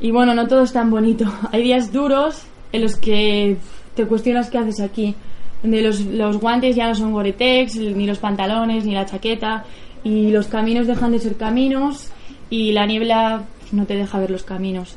Y 0.00 0.12
bueno, 0.12 0.32
no 0.34 0.46
todo 0.46 0.62
es 0.62 0.72
tan 0.72 0.90
bonito. 0.90 1.24
Hay 1.52 1.62
días 1.64 1.92
duros 1.92 2.44
en 2.72 2.82
los 2.82 2.96
que 2.96 3.56
te 3.94 4.06
cuestionas 4.06 4.48
qué 4.48 4.58
haces 4.58 4.80
aquí. 4.80 5.16
Donde 5.60 5.82
los, 5.82 6.00
los 6.00 6.38
guantes 6.38 6.76
ya 6.76 6.86
no 6.86 6.94
son 6.94 7.12
Gore-Tex, 7.12 7.76
ni 7.76 8.06
los 8.06 8.18
pantalones, 8.18 8.84
ni 8.84 8.94
la 8.94 9.06
chaqueta. 9.06 9.64
Y 10.04 10.30
los 10.30 10.46
caminos 10.46 10.86
dejan 10.86 11.10
de 11.10 11.18
ser 11.18 11.36
caminos 11.36 12.12
y 12.48 12.70
la 12.70 12.86
niebla 12.86 13.42
no 13.72 13.84
te 13.86 13.96
deja 13.96 14.20
ver 14.20 14.30
los 14.30 14.44
caminos. 14.44 14.94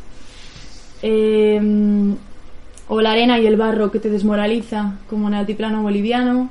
Eh, 1.02 1.60
o 2.94 3.00
la 3.00 3.14
arena 3.14 3.40
y 3.40 3.48
el 3.48 3.56
barro 3.56 3.90
que 3.90 4.00
te 4.00 4.10
desmoraliza, 4.10 4.96
como 5.10 5.30
en 5.30 5.36
el 5.36 5.40
altiplano 5.40 5.82
boliviano. 5.82 6.50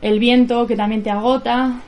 El 0.00 0.18
viento 0.18 0.66
que 0.66 0.74
también 0.74 1.02
te 1.02 1.10
agota. 1.10 1.82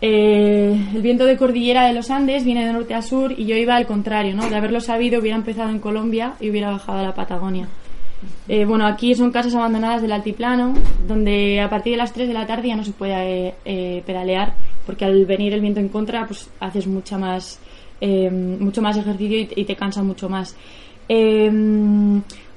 Eh, 0.00 0.80
el 0.94 1.02
viento 1.02 1.26
de 1.26 1.36
cordillera 1.36 1.86
de 1.86 1.92
los 1.92 2.10
Andes 2.10 2.42
viene 2.42 2.64
de 2.64 2.72
norte 2.72 2.94
a 2.94 3.02
sur 3.02 3.34
y 3.38 3.44
yo 3.44 3.54
iba 3.56 3.76
al 3.76 3.84
contrario, 3.84 4.34
¿no? 4.34 4.48
De 4.48 4.56
haberlo 4.56 4.80
sabido 4.80 5.20
hubiera 5.20 5.36
empezado 5.36 5.68
en 5.68 5.78
Colombia 5.78 6.36
y 6.40 6.48
hubiera 6.48 6.70
bajado 6.70 7.00
a 7.00 7.02
la 7.02 7.14
Patagonia. 7.14 7.68
Eh, 8.48 8.64
bueno, 8.64 8.86
aquí 8.86 9.14
son 9.14 9.30
casas 9.30 9.54
abandonadas 9.54 10.00
del 10.00 10.12
altiplano, 10.12 10.72
donde 11.06 11.60
a 11.60 11.68
partir 11.68 11.92
de 11.92 11.98
las 11.98 12.14
3 12.14 12.28
de 12.28 12.34
la 12.34 12.46
tarde 12.46 12.68
ya 12.68 12.76
no 12.76 12.84
se 12.84 12.92
puede 12.92 13.56
eh, 13.66 14.02
pedalear, 14.06 14.54
porque 14.86 15.04
al 15.04 15.26
venir 15.26 15.52
el 15.52 15.60
viento 15.60 15.80
en 15.80 15.90
contra, 15.90 16.26
pues 16.26 16.48
haces 16.60 16.86
mucha 16.86 17.18
más, 17.18 17.60
mucho 18.00 18.80
más 18.80 18.96
ejercicio 18.96 19.38
y, 19.38 19.48
y 19.54 19.64
te 19.66 19.76
cansa 19.76 20.02
mucho 20.02 20.30
más. 20.30 20.56
Eh, 21.08 21.50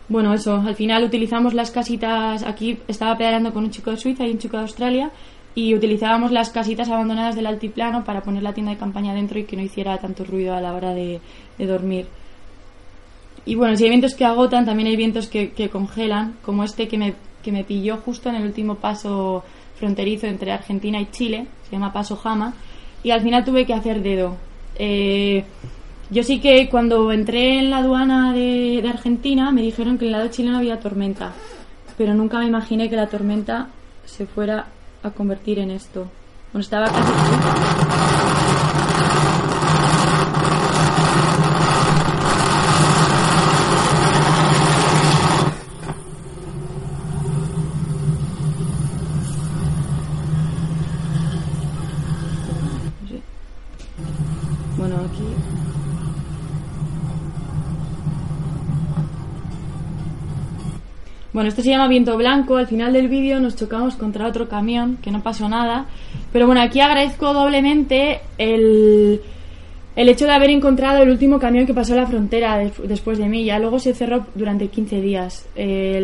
bueno, 0.09 0.33
eso, 0.33 0.55
al 0.55 0.75
final 0.75 1.03
utilizamos 1.03 1.53
las 1.53 1.71
casitas, 1.71 2.43
aquí 2.43 2.79
estaba 2.87 3.17
pedaleando 3.17 3.51
con 3.51 3.65
un 3.65 3.71
chico 3.71 3.91
de 3.91 3.97
Suiza 3.97 4.25
y 4.25 4.31
un 4.31 4.37
chico 4.37 4.55
de 4.55 4.63
Australia, 4.63 5.11
y 5.53 5.73
utilizábamos 5.73 6.31
las 6.31 6.49
casitas 6.51 6.87
abandonadas 6.89 7.35
del 7.35 7.47
altiplano 7.47 8.03
para 8.03 8.21
poner 8.21 8.43
la 8.43 8.53
tienda 8.53 8.71
de 8.71 8.77
campaña 8.77 9.13
dentro 9.13 9.39
y 9.39 9.43
que 9.43 9.57
no 9.57 9.63
hiciera 9.63 9.97
tanto 9.97 10.23
ruido 10.23 10.55
a 10.55 10.61
la 10.61 10.73
hora 10.73 10.93
de, 10.93 11.19
de 11.57 11.65
dormir. 11.65 12.05
Y 13.45 13.55
bueno, 13.55 13.75
si 13.75 13.83
hay 13.83 13.89
vientos 13.89 14.13
que 14.13 14.23
agotan, 14.23 14.65
también 14.65 14.87
hay 14.87 14.95
vientos 14.95 15.27
que, 15.27 15.51
que 15.51 15.69
congelan, 15.69 16.35
como 16.41 16.63
este 16.63 16.87
que 16.87 16.97
me, 16.97 17.15
que 17.41 17.51
me 17.51 17.63
pilló 17.63 17.97
justo 17.97 18.29
en 18.29 18.35
el 18.35 18.43
último 18.43 18.75
paso 18.75 19.43
fronterizo 19.75 20.27
entre 20.27 20.51
Argentina 20.51 21.01
y 21.01 21.07
Chile, 21.11 21.47
se 21.63 21.71
llama 21.71 21.91
Paso 21.91 22.15
Jama, 22.17 22.53
y 23.03 23.11
al 23.11 23.21
final 23.21 23.43
tuve 23.43 23.65
que 23.65 23.73
hacer 23.73 24.01
dedo. 24.01 24.35
Eh, 24.77 25.43
yo 26.09 26.23
sí 26.23 26.39
que 26.39 26.69
cuando 26.69 27.11
entré 27.11 27.59
en 27.59 27.69
la 27.69 27.79
aduana 27.79 28.33
de, 28.33 28.83
Argentina 28.87 29.51
me 29.51 29.61
dijeron 29.61 29.97
que 29.97 30.05
en 30.05 30.13
el 30.13 30.19
lado 30.19 30.29
chileno 30.29 30.57
había 30.57 30.79
tormenta, 30.79 31.33
pero 31.97 32.13
nunca 32.13 32.39
me 32.39 32.47
imaginé 32.47 32.89
que 32.89 32.95
la 32.95 33.07
tormenta 33.07 33.67
se 34.05 34.25
fuera 34.25 34.67
a 35.03 35.11
convertir 35.11 35.59
en 35.59 35.71
esto. 35.71 36.07
Bueno, 36.53 36.63
estaba 36.63 36.87
casi... 36.87 37.11
Sí. 53.09 53.21
Bueno, 54.77 54.95
aquí... 54.95 55.57
Bueno, 61.47 61.53
esto 61.59 61.63
se 61.63 61.69
llama 61.69 61.87
viento 61.87 62.17
blanco. 62.17 62.57
Al 62.57 62.67
final 62.67 62.91
del 62.91 63.07
vídeo 63.07 63.39
nos 63.39 63.55
chocamos 63.55 63.95
contra 63.95 64.27
otro 64.27 64.49
camión, 64.49 64.97
que 65.01 65.11
no 65.11 65.23
pasó 65.23 65.47
nada. 65.47 65.85
Pero 66.33 66.45
bueno, 66.45 66.59
aquí 66.59 66.81
agradezco 66.81 67.33
doblemente 67.33 68.19
el, 68.37 69.21
el 69.95 70.09
hecho 70.09 70.25
de 70.25 70.33
haber 70.33 70.49
encontrado 70.49 71.03
el 71.03 71.09
último 71.09 71.39
camión 71.39 71.65
que 71.65 71.73
pasó 71.73 71.95
la 71.95 72.05
frontera 72.05 72.57
des- 72.57 72.73
después 72.85 73.17
de 73.17 73.29
mí. 73.29 73.45
Ya 73.45 73.59
luego 73.59 73.79
se 73.79 73.93
cerró 73.93 74.25
durante 74.35 74.67
15 74.67 74.99
días. 74.99 75.47
Eh, 75.55 76.01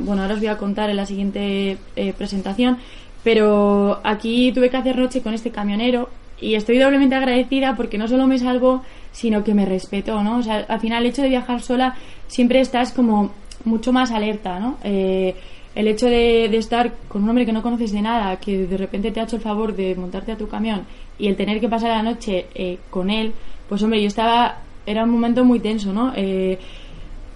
bueno, 0.00 0.22
ahora 0.22 0.32
os 0.32 0.40
voy 0.40 0.48
a 0.48 0.56
contar 0.56 0.88
en 0.88 0.96
la 0.96 1.04
siguiente 1.04 1.76
eh, 1.94 2.14
presentación. 2.16 2.78
Pero 3.22 4.00
aquí 4.02 4.50
tuve 4.52 4.70
que 4.70 4.78
hacer 4.78 4.96
noche 4.96 5.20
con 5.20 5.34
este 5.34 5.50
camionero 5.50 6.08
y 6.40 6.54
estoy 6.54 6.78
doblemente 6.78 7.16
agradecida 7.16 7.76
porque 7.76 7.98
no 7.98 8.08
solo 8.08 8.26
me 8.26 8.38
salvó, 8.38 8.82
sino 9.12 9.44
que 9.44 9.52
me 9.52 9.66
respetó, 9.66 10.22
¿no? 10.22 10.38
O 10.38 10.42
sea, 10.42 10.64
al 10.66 10.80
final 10.80 11.02
el 11.04 11.10
hecho 11.10 11.20
de 11.20 11.28
viajar 11.28 11.60
sola 11.60 11.96
siempre 12.28 12.60
estás 12.60 12.92
como 12.92 13.32
mucho 13.66 13.92
más 13.92 14.10
alerta, 14.10 14.58
¿no? 14.58 14.78
Eh, 14.82 15.34
el 15.74 15.88
hecho 15.88 16.06
de, 16.06 16.46
estar 16.56 16.94
con 17.08 17.22
un 17.22 17.28
hombre 17.28 17.44
que 17.44 17.52
no 17.52 17.62
conoces 17.62 17.92
de 17.92 18.00
nada, 18.00 18.36
que 18.36 18.66
de 18.66 18.76
repente 18.78 19.10
te 19.10 19.20
ha 19.20 19.24
hecho 19.24 19.36
el 19.36 19.42
favor 19.42 19.76
de 19.76 19.94
montarte 19.94 20.32
a 20.32 20.36
tu 20.36 20.48
camión 20.48 20.82
y 21.18 21.28
el 21.28 21.36
tener 21.36 21.60
que 21.60 21.68
pasar 21.68 21.90
la 21.90 22.02
noche 22.02 22.46
eh, 22.54 22.78
con 22.88 23.10
él, 23.10 23.34
pues 23.68 23.82
hombre, 23.82 24.00
yo 24.00 24.08
estaba, 24.08 24.60
era 24.86 25.04
un 25.04 25.10
momento 25.10 25.44
muy 25.44 25.60
tenso, 25.60 25.92
¿no? 25.92 26.12
Eh, 26.16 26.58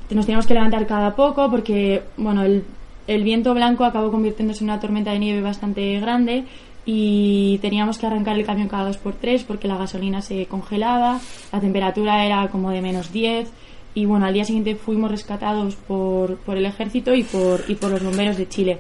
nos 0.08 0.24
teníamos 0.24 0.46
que 0.46 0.54
levantar 0.54 0.86
cada 0.86 1.14
poco 1.14 1.50
porque, 1.50 2.02
bueno, 2.16 2.42
el, 2.42 2.64
el 3.06 3.22
viento 3.24 3.52
blanco 3.52 3.84
acabó 3.84 4.10
convirtiéndose 4.10 4.64
en 4.64 4.70
una 4.70 4.80
tormenta 4.80 5.12
de 5.12 5.18
nieve 5.18 5.42
bastante 5.42 6.00
grande 6.00 6.44
y 6.86 7.58
teníamos 7.58 7.98
que 7.98 8.06
arrancar 8.06 8.38
el 8.38 8.46
camión 8.46 8.68
cada 8.68 8.86
dos 8.86 8.96
por 8.96 9.14
tres 9.14 9.44
porque 9.44 9.68
la 9.68 9.76
gasolina 9.76 10.22
se 10.22 10.46
congelaba, 10.46 11.20
la 11.52 11.60
temperatura 11.60 12.24
era 12.24 12.48
como 12.48 12.70
de 12.70 12.80
menos 12.80 13.12
10 13.12 13.52
y 13.94 14.04
bueno, 14.04 14.26
al 14.26 14.34
día 14.34 14.44
siguiente 14.44 14.76
fuimos 14.76 15.10
rescatados 15.10 15.76
por, 15.76 16.36
por 16.38 16.56
el 16.56 16.66
ejército 16.66 17.14
y 17.14 17.22
por, 17.22 17.64
y 17.68 17.74
por 17.74 17.90
los 17.90 18.02
bomberos 18.02 18.36
de 18.36 18.48
Chile. 18.48 18.78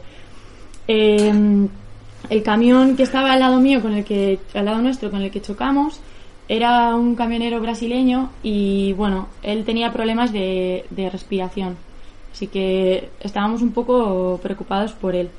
Eh, 0.86 1.32
el 2.28 2.42
camión 2.42 2.96
que 2.96 3.02
estaba 3.02 3.32
al 3.32 3.40
lado 3.40 3.60
mío, 3.60 3.80
con 3.80 3.94
el 3.94 4.04
que, 4.04 4.38
al 4.54 4.64
lado 4.64 4.82
nuestro, 4.82 5.10
con 5.10 5.22
el 5.22 5.30
que 5.30 5.40
chocamos, 5.40 6.00
era 6.48 6.94
un 6.94 7.14
camionero 7.14 7.60
brasileño 7.60 8.30
y 8.42 8.92
bueno, 8.94 9.28
él 9.42 9.64
tenía 9.64 9.92
problemas 9.92 10.32
de, 10.32 10.84
de 10.90 11.08
respiración. 11.08 11.76
Así 12.32 12.46
que 12.46 13.10
estábamos 13.20 13.62
un 13.62 13.72
poco 13.72 14.38
preocupados 14.42 14.92
por 14.92 15.14
él. 15.14 15.30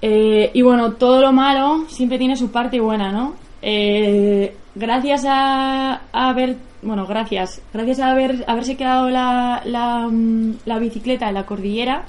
Eh, 0.00 0.50
y 0.52 0.62
bueno, 0.62 0.94
todo 0.94 1.20
lo 1.20 1.32
malo 1.32 1.84
siempre 1.88 2.18
tiene 2.18 2.36
su 2.36 2.50
parte 2.50 2.80
buena, 2.80 3.12
¿no? 3.12 3.34
Eh, 3.60 4.54
gracias 4.74 5.24
a, 5.24 6.02
a 6.12 6.28
haber, 6.28 6.56
bueno, 6.82 7.06
gracias, 7.06 7.62
gracias 7.72 8.00
a 8.00 8.10
haber, 8.10 8.44
haberse 8.46 8.76
quedado 8.76 9.08
la, 9.08 9.62
la, 9.64 10.08
mm, 10.10 10.58
la 10.64 10.78
bicicleta 10.78 11.28
en 11.28 11.34
la 11.34 11.46
cordillera, 11.46 12.04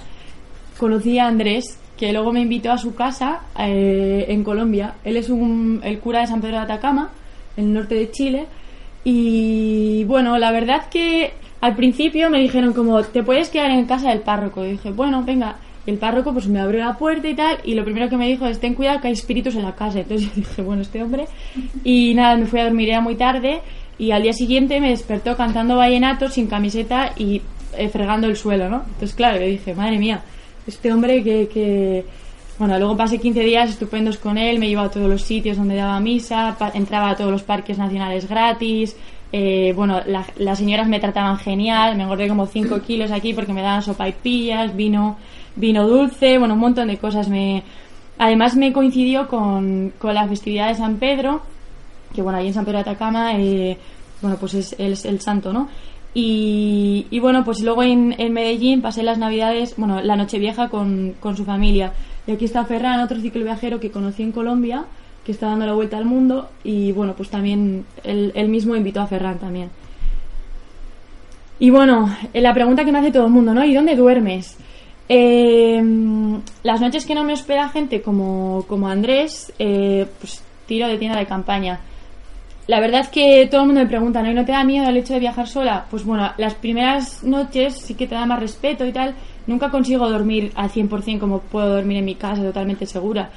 conocí 0.78 1.20
a 1.20 1.28
Andrés, 1.28 1.80
que 1.98 2.12
luego 2.12 2.34
me 2.34 2.42
invitó 2.42 2.72
a 2.72 2.78
su 2.78 2.96
casa 2.96 3.42
eh, 3.60 4.26
en 4.28 4.44
Colombia. 4.44 4.96
Él 5.04 5.18
es 5.18 5.30
un, 5.30 5.80
el 5.84 6.00
cura 6.00 6.22
de 6.22 6.28
San 6.28 6.42
Pedro 6.42 6.58
de 6.58 6.64
Atacama, 6.64 7.12
en 7.56 7.66
el 7.66 7.74
norte 7.74 7.96
de 7.96 8.12
Chile. 8.12 8.46
Y 9.04 10.04
bueno, 10.06 10.38
la 10.38 10.52
verdad 10.52 10.90
que 10.90 11.34
al 11.62 11.76
principio 11.76 12.30
me 12.30 12.40
dijeron 12.40 12.74
como, 12.74 13.02
te 13.04 13.24
puedes 13.24 13.50
quedar 13.50 13.72
en 13.72 13.86
casa 13.86 14.10
del 14.10 14.22
párroco. 14.22 14.66
Y 14.66 14.72
dije, 14.72 14.92
bueno, 14.92 15.24
venga. 15.24 15.56
Y 15.86 15.92
el 15.92 15.98
párroco 15.98 16.32
pues 16.34 16.48
me 16.48 16.60
abrió 16.60 16.80
la 16.80 16.98
puerta 16.98 17.28
y 17.28 17.36
tal. 17.36 17.58
Y 17.64 17.76
lo 17.76 17.84
primero 17.84 18.10
que 18.10 18.18
me 18.18 18.28
dijo 18.28 18.46
es, 18.48 18.60
ten 18.60 18.74
cuidado 18.74 19.02
que 19.02 19.08
hay 19.08 19.14
espíritus 19.14 19.56
en 19.56 19.64
la 19.64 19.76
casa. 19.76 20.00
Entonces 20.00 20.28
yo 20.36 20.36
dije, 20.36 20.62
bueno, 20.62 20.82
este 20.82 21.04
hombre. 21.04 21.26
Y 21.84 22.14
nada, 22.16 22.36
me 22.38 22.48
fui 22.48 22.60
a 22.60 22.66
dormir, 22.66 22.90
era 22.90 23.02
muy 23.02 23.16
tarde. 23.16 23.62
Y 24.00 24.12
al 24.12 24.24
día 24.24 24.34
siguiente 24.34 24.80
me 24.80 24.90
despertó 24.90 25.36
cantando 25.38 25.78
vallenato 25.78 26.30
sin 26.30 26.48
camiseta 26.48 27.14
y 27.18 27.42
eh, 27.78 27.90
fregando 27.90 28.28
el 28.28 28.36
suelo, 28.36 28.70
¿no? 28.70 28.78
Entonces 28.86 29.14
claro, 29.14 29.40
yo 29.40 29.46
dije, 29.46 29.74
madre 29.76 29.98
mía, 29.98 30.22
este 30.68 30.92
hombre 30.92 31.24
que, 31.24 31.48
que... 31.48 32.06
Bueno, 32.60 32.78
luego 32.78 32.96
pasé 32.96 33.18
15 33.20 33.40
días 33.42 33.70
estupendos 33.72 34.18
con 34.18 34.38
él, 34.38 34.60
me 34.60 34.68
llevaba 34.68 34.88
a 34.88 34.92
todos 34.92 35.10
los 35.10 35.24
sitios 35.24 35.58
donde 35.58 35.76
daba 35.76 36.00
misa, 36.00 36.56
entraba 36.76 37.10
a 37.10 37.16
todos 37.16 37.32
los 37.32 37.42
parques 37.42 37.80
nacionales 37.80 38.30
gratis, 38.30 38.96
eh, 39.32 39.74
bueno, 39.76 40.02
la- 40.06 40.28
las 40.38 40.60
señoras 40.60 40.88
me 40.88 41.00
trataban 41.00 41.38
genial, 41.38 41.96
me 41.98 42.04
engordé 42.04 42.28
como 42.28 42.46
5 42.46 42.82
kilos 42.88 43.12
aquí 43.12 43.34
porque 43.34 43.54
me 43.54 43.64
daban 43.64 43.82
sopa 43.82 44.08
y 44.08 44.12
pillas, 44.14 44.76
vino, 44.76 45.18
vino 45.56 45.88
dulce, 45.88 46.38
bueno, 46.38 46.54
un 46.54 46.60
montón 46.60 46.90
de 46.90 46.98
cosas. 46.98 47.28
Me, 47.28 47.64
además 48.20 48.56
me 48.56 48.72
coincidió 48.72 49.28
con, 49.28 49.92
con 49.98 50.14
la 50.14 50.28
festividad 50.28 50.68
de 50.68 50.76
San 50.76 50.98
Pedro, 50.98 51.42
que 52.14 52.22
bueno, 52.22 52.40
ahí 52.40 52.48
en 52.48 52.54
San 52.54 52.66
Pedro 52.66 52.78
de 52.78 52.82
Atacama, 52.82 53.38
eh, 53.38 53.78
bueno, 54.22 54.38
pues 54.38 54.54
es, 54.54 55.06
el 55.06 55.20
santo, 55.20 55.52
¿no? 55.52 55.68
Y, 56.14 57.08
y 57.10 57.20
bueno, 57.20 57.44
pues 57.44 57.62
luego 57.62 57.84
en, 57.84 58.16
Medellín 58.32 58.82
pasé 58.82 59.04
las 59.04 59.18
navidades, 59.18 59.74
bueno, 59.78 60.02
la 60.02 60.16
Nochevieja 60.16 60.70
con, 60.70 61.16
con 61.20 61.36
su 61.36 61.44
familia. 61.44 61.94
Y 62.28 62.32
aquí 62.32 62.46
está 62.46 62.64
Ferran, 62.66 63.00
otro 63.00 63.20
cicloviajero 63.20 63.80
que 63.80 63.92
conocí 63.92 64.22
en 64.24 64.32
Colombia, 64.32 64.86
que 65.26 65.32
está 65.32 65.48
dando 65.48 65.66
la 65.66 65.74
vuelta 65.74 65.98
al 65.98 66.06
mundo. 66.06 66.50
Y 66.64 66.92
bueno, 66.92 67.14
pues 67.16 67.30
también 67.30 67.86
él, 68.04 68.32
él 68.36 68.50
mismo 68.50 68.76
invitó 68.76 69.02
a 69.02 69.08
Ferran 69.08 69.40
también. 69.40 69.70
Y 71.60 71.70
bueno, 71.70 72.16
eh, 72.34 72.42
la 72.42 72.54
pregunta 72.54 72.86
que 72.86 72.92
me 72.92 73.00
hace 73.00 73.12
todo 73.12 73.26
el 73.26 73.32
mundo, 73.32 73.54
¿no? 73.54 73.64
¿Y 73.64 73.74
dónde 73.74 73.96
duermes? 73.96 74.58
Eh, 75.10 75.82
las 76.64 76.82
noches 76.82 77.06
que 77.06 77.16
no 77.16 77.24
me 77.24 77.34
hospeda 77.34 77.70
gente 77.70 78.02
como, 78.02 78.66
como 78.68 78.88
Andrés, 78.88 79.52
eh, 79.60 80.06
pues 80.20 80.44
tiro 80.68 80.88
de 80.88 80.98
tienda 80.98 81.18
de 81.18 81.26
campaña. 81.26 81.80
La 82.68 82.80
verdad 82.80 83.02
es 83.02 83.10
que 83.10 83.48
todo 83.52 83.62
el 83.62 83.68
mundo 83.68 83.82
me 83.82 83.88
pregunta, 83.88 84.22
¿no? 84.22 84.32
¿Y 84.32 84.34
no 84.34 84.46
te 84.46 84.54
da 84.54 84.64
miedo 84.64 84.88
el 84.88 84.96
hecho 84.96 85.14
de 85.14 85.20
viajar 85.20 85.48
sola? 85.48 85.86
Pues 85.90 86.06
bueno, 86.06 86.32
las 86.38 86.54
primeras 86.56 87.24
noches 87.24 87.76
sí 87.78 87.94
que 87.94 88.08
te 88.08 88.16
da 88.16 88.26
más 88.26 88.40
respeto 88.40 88.86
y 88.86 88.94
tal. 88.94 89.16
Nunca 89.48 89.70
consigo 89.70 90.10
dormir 90.10 90.52
al 90.56 90.70
100% 90.70 91.20
como 91.20 91.40
puedo 91.40 91.76
dormir 91.76 91.98
en 91.98 92.06
mi 92.06 92.16
casa, 92.16 92.42
totalmente 92.42 92.86
segura. 92.86 93.30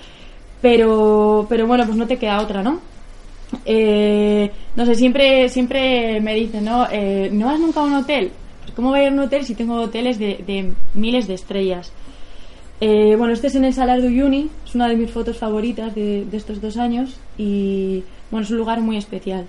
Pero, 0.63 1.47
pero 1.49 1.67
bueno, 1.67 1.85
pues 1.85 1.97
no 1.97 2.07
te 2.07 2.19
queda 2.19 2.41
otra, 2.41 2.63
¿no? 2.63 2.81
Eh, 3.65 4.51
no 4.77 4.87
sé, 4.87 4.95
siempre, 4.95 5.49
siempre 5.49 6.21
me 6.21 6.35
dicen, 6.35 6.65
¿no? 6.65 6.87
Eh, 6.91 7.29
¿No 7.33 7.47
vas 7.47 7.59
nunca 7.59 7.81
a 7.81 7.85
un 7.85 7.95
hotel? 7.95 8.31
Pues 8.63 8.75
¿Cómo 8.75 8.91
voy 8.91 9.01
a 9.01 9.03
ir 9.05 9.09
a 9.09 9.13
un 9.13 9.21
hotel 9.21 9.45
si 9.45 9.57
tengo 9.57 9.75
hoteles 9.81 10.21
de, 10.21 10.45
de 10.47 10.73
miles 10.95 11.27
de 11.27 11.35
estrellas? 11.35 11.93
Eh, 12.81 13.15
bueno, 13.17 13.33
este 13.33 13.47
es 13.47 13.55
en 13.55 13.65
el 13.65 13.73
Salar 13.73 14.03
de 14.03 14.09
Uyuni, 14.09 14.51
es 14.67 14.75
una 14.75 14.89
de 14.89 14.97
mis 14.97 15.11
fotos 15.11 15.39
favoritas 15.39 15.95
de, 15.95 16.27
estos 16.33 16.61
dos 16.61 16.77
años 16.77 17.17
y 17.39 18.03
bueno, 18.31 18.45
es 18.45 18.51
un 18.51 18.59
lugar 18.59 18.81
muy 18.81 18.97
especial. 18.99 19.47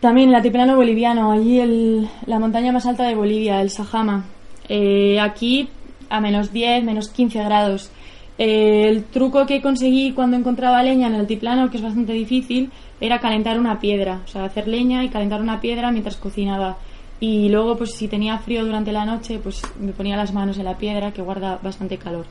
También 0.00 0.28
el 0.30 0.34
altiplano 0.34 0.76
boliviano, 0.76 1.30
allí 1.30 1.60
el- 1.60 2.08
la 2.26 2.38
montaña 2.38 2.72
más 2.72 2.84
alta 2.86 3.04
de 3.06 3.14
Bolivia, 3.14 3.60
el 3.62 3.70
Sajama. 3.70 4.24
Eh, 4.68 5.18
aquí 5.20 5.68
a 6.10 6.20
menos 6.20 6.52
10, 6.52 6.82
menos 6.84 7.08
15 7.08 7.42
grados. 7.42 7.90
Eh, 8.36 8.86
el 8.88 9.04
truco 9.04 9.46
que 9.46 9.62
conseguí 9.62 10.12
cuando 10.12 10.36
encontraba 10.36 10.82
leña 10.82 11.06
en 11.06 11.14
el 11.14 11.20
altiplano, 11.20 11.70
que 11.70 11.76
es 11.76 11.82
bastante 11.82 12.12
difícil, 12.12 12.70
era 13.00 13.20
calentar 13.20 13.58
una 13.58 13.78
piedra, 13.78 14.20
o 14.24 14.28
sea, 14.28 14.44
hacer 14.44 14.66
leña 14.66 15.04
y 15.04 15.08
calentar 15.08 15.40
una 15.40 15.60
piedra 15.60 15.90
mientras 15.92 16.16
cocinaba. 16.16 16.76
Y 17.20 17.48
luego, 17.48 17.76
pues 17.76 17.94
si 17.94 18.08
tenía 18.08 18.38
frío 18.38 18.64
durante 18.64 18.92
la 18.92 19.04
noche, 19.04 19.38
pues 19.38 19.62
me 19.78 19.92
ponía 19.92 20.16
las 20.16 20.32
manos 20.32 20.58
en 20.58 20.64
la 20.64 20.76
piedra, 20.76 21.12
que 21.12 21.22
guarda 21.22 21.58
bastante 21.62 21.96
calor. 21.96 22.26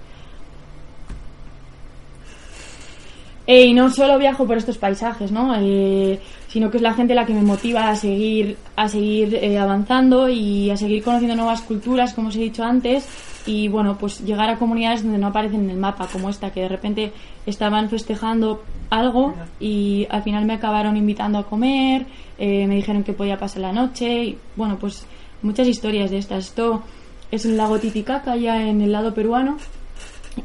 Y 3.46 3.74
no 3.74 3.89
solo 3.89 4.17
viajo 4.17 4.46
por 4.46 4.58
estos 4.58 4.78
paisajes, 4.78 5.32
¿no? 5.32 5.54
Eh, 5.60 6.19
sino 6.48 6.72
que 6.72 6.78
es 6.78 6.84
la 6.84 6.93
gente 6.93 7.13
la 7.13 7.26
que 7.26 7.34
me 7.34 7.41
motiva 7.41 7.89
a 7.89 7.96
seguir, 7.96 8.58
a 8.76 8.88
seguir 8.88 9.36
eh, 9.36 9.58
avanzando 9.58 10.30
y 10.30 10.69
a 10.69 10.78
seguir 10.78 11.04
conociendo 11.04 11.36
nuevas 11.36 11.62
culturas, 11.62 12.13
como 12.13 12.30
os 12.30 12.36
he 12.38 12.39
dicho 12.39 12.63
antes, 12.63 13.06
y 13.46 13.67
bueno, 13.67 13.98
pues 13.98 14.22
llegar 14.22 14.50
a 14.50 14.58
comunidades 14.58 15.04
donde 15.04 15.17
no 15.17 15.28
aparecen 15.28 15.65
en 15.65 15.72
el 15.72 15.78
mapa, 15.78 16.08
como 16.12 16.30
esta, 16.30 16.52
que 16.52 16.62
de 16.62 16.69
repente 16.69 17.12
estaban 17.46 17.89
festejando 17.89 18.63
algo 18.89 19.34
y 19.60 20.08
al 20.10 20.24
final 20.24 20.46
me 20.46 20.54
acabaron 20.54 20.96
invitando 20.96 21.39
a 21.39 21.43
comer, 21.43 22.06
me 22.45 22.75
dijeron 22.75 23.03
que 23.03 23.13
podía 23.13 23.38
pasar 23.38 23.62
la 23.62 23.73
noche, 23.73 24.23
y 24.23 24.38
bueno, 24.56 24.77
pues 24.79 25.06
muchas 25.41 25.67
historias 25.67 26.12
de 26.12 26.17
estas. 26.17 26.47
Esto 26.47 26.84
es 27.32 27.45
el 27.45 27.58
lago 27.58 27.79
Titicaca, 27.79 28.36
ya 28.36 28.62
en 28.62 28.82
el 28.82 28.91
lado 28.91 29.13
peruano, 29.13 29.58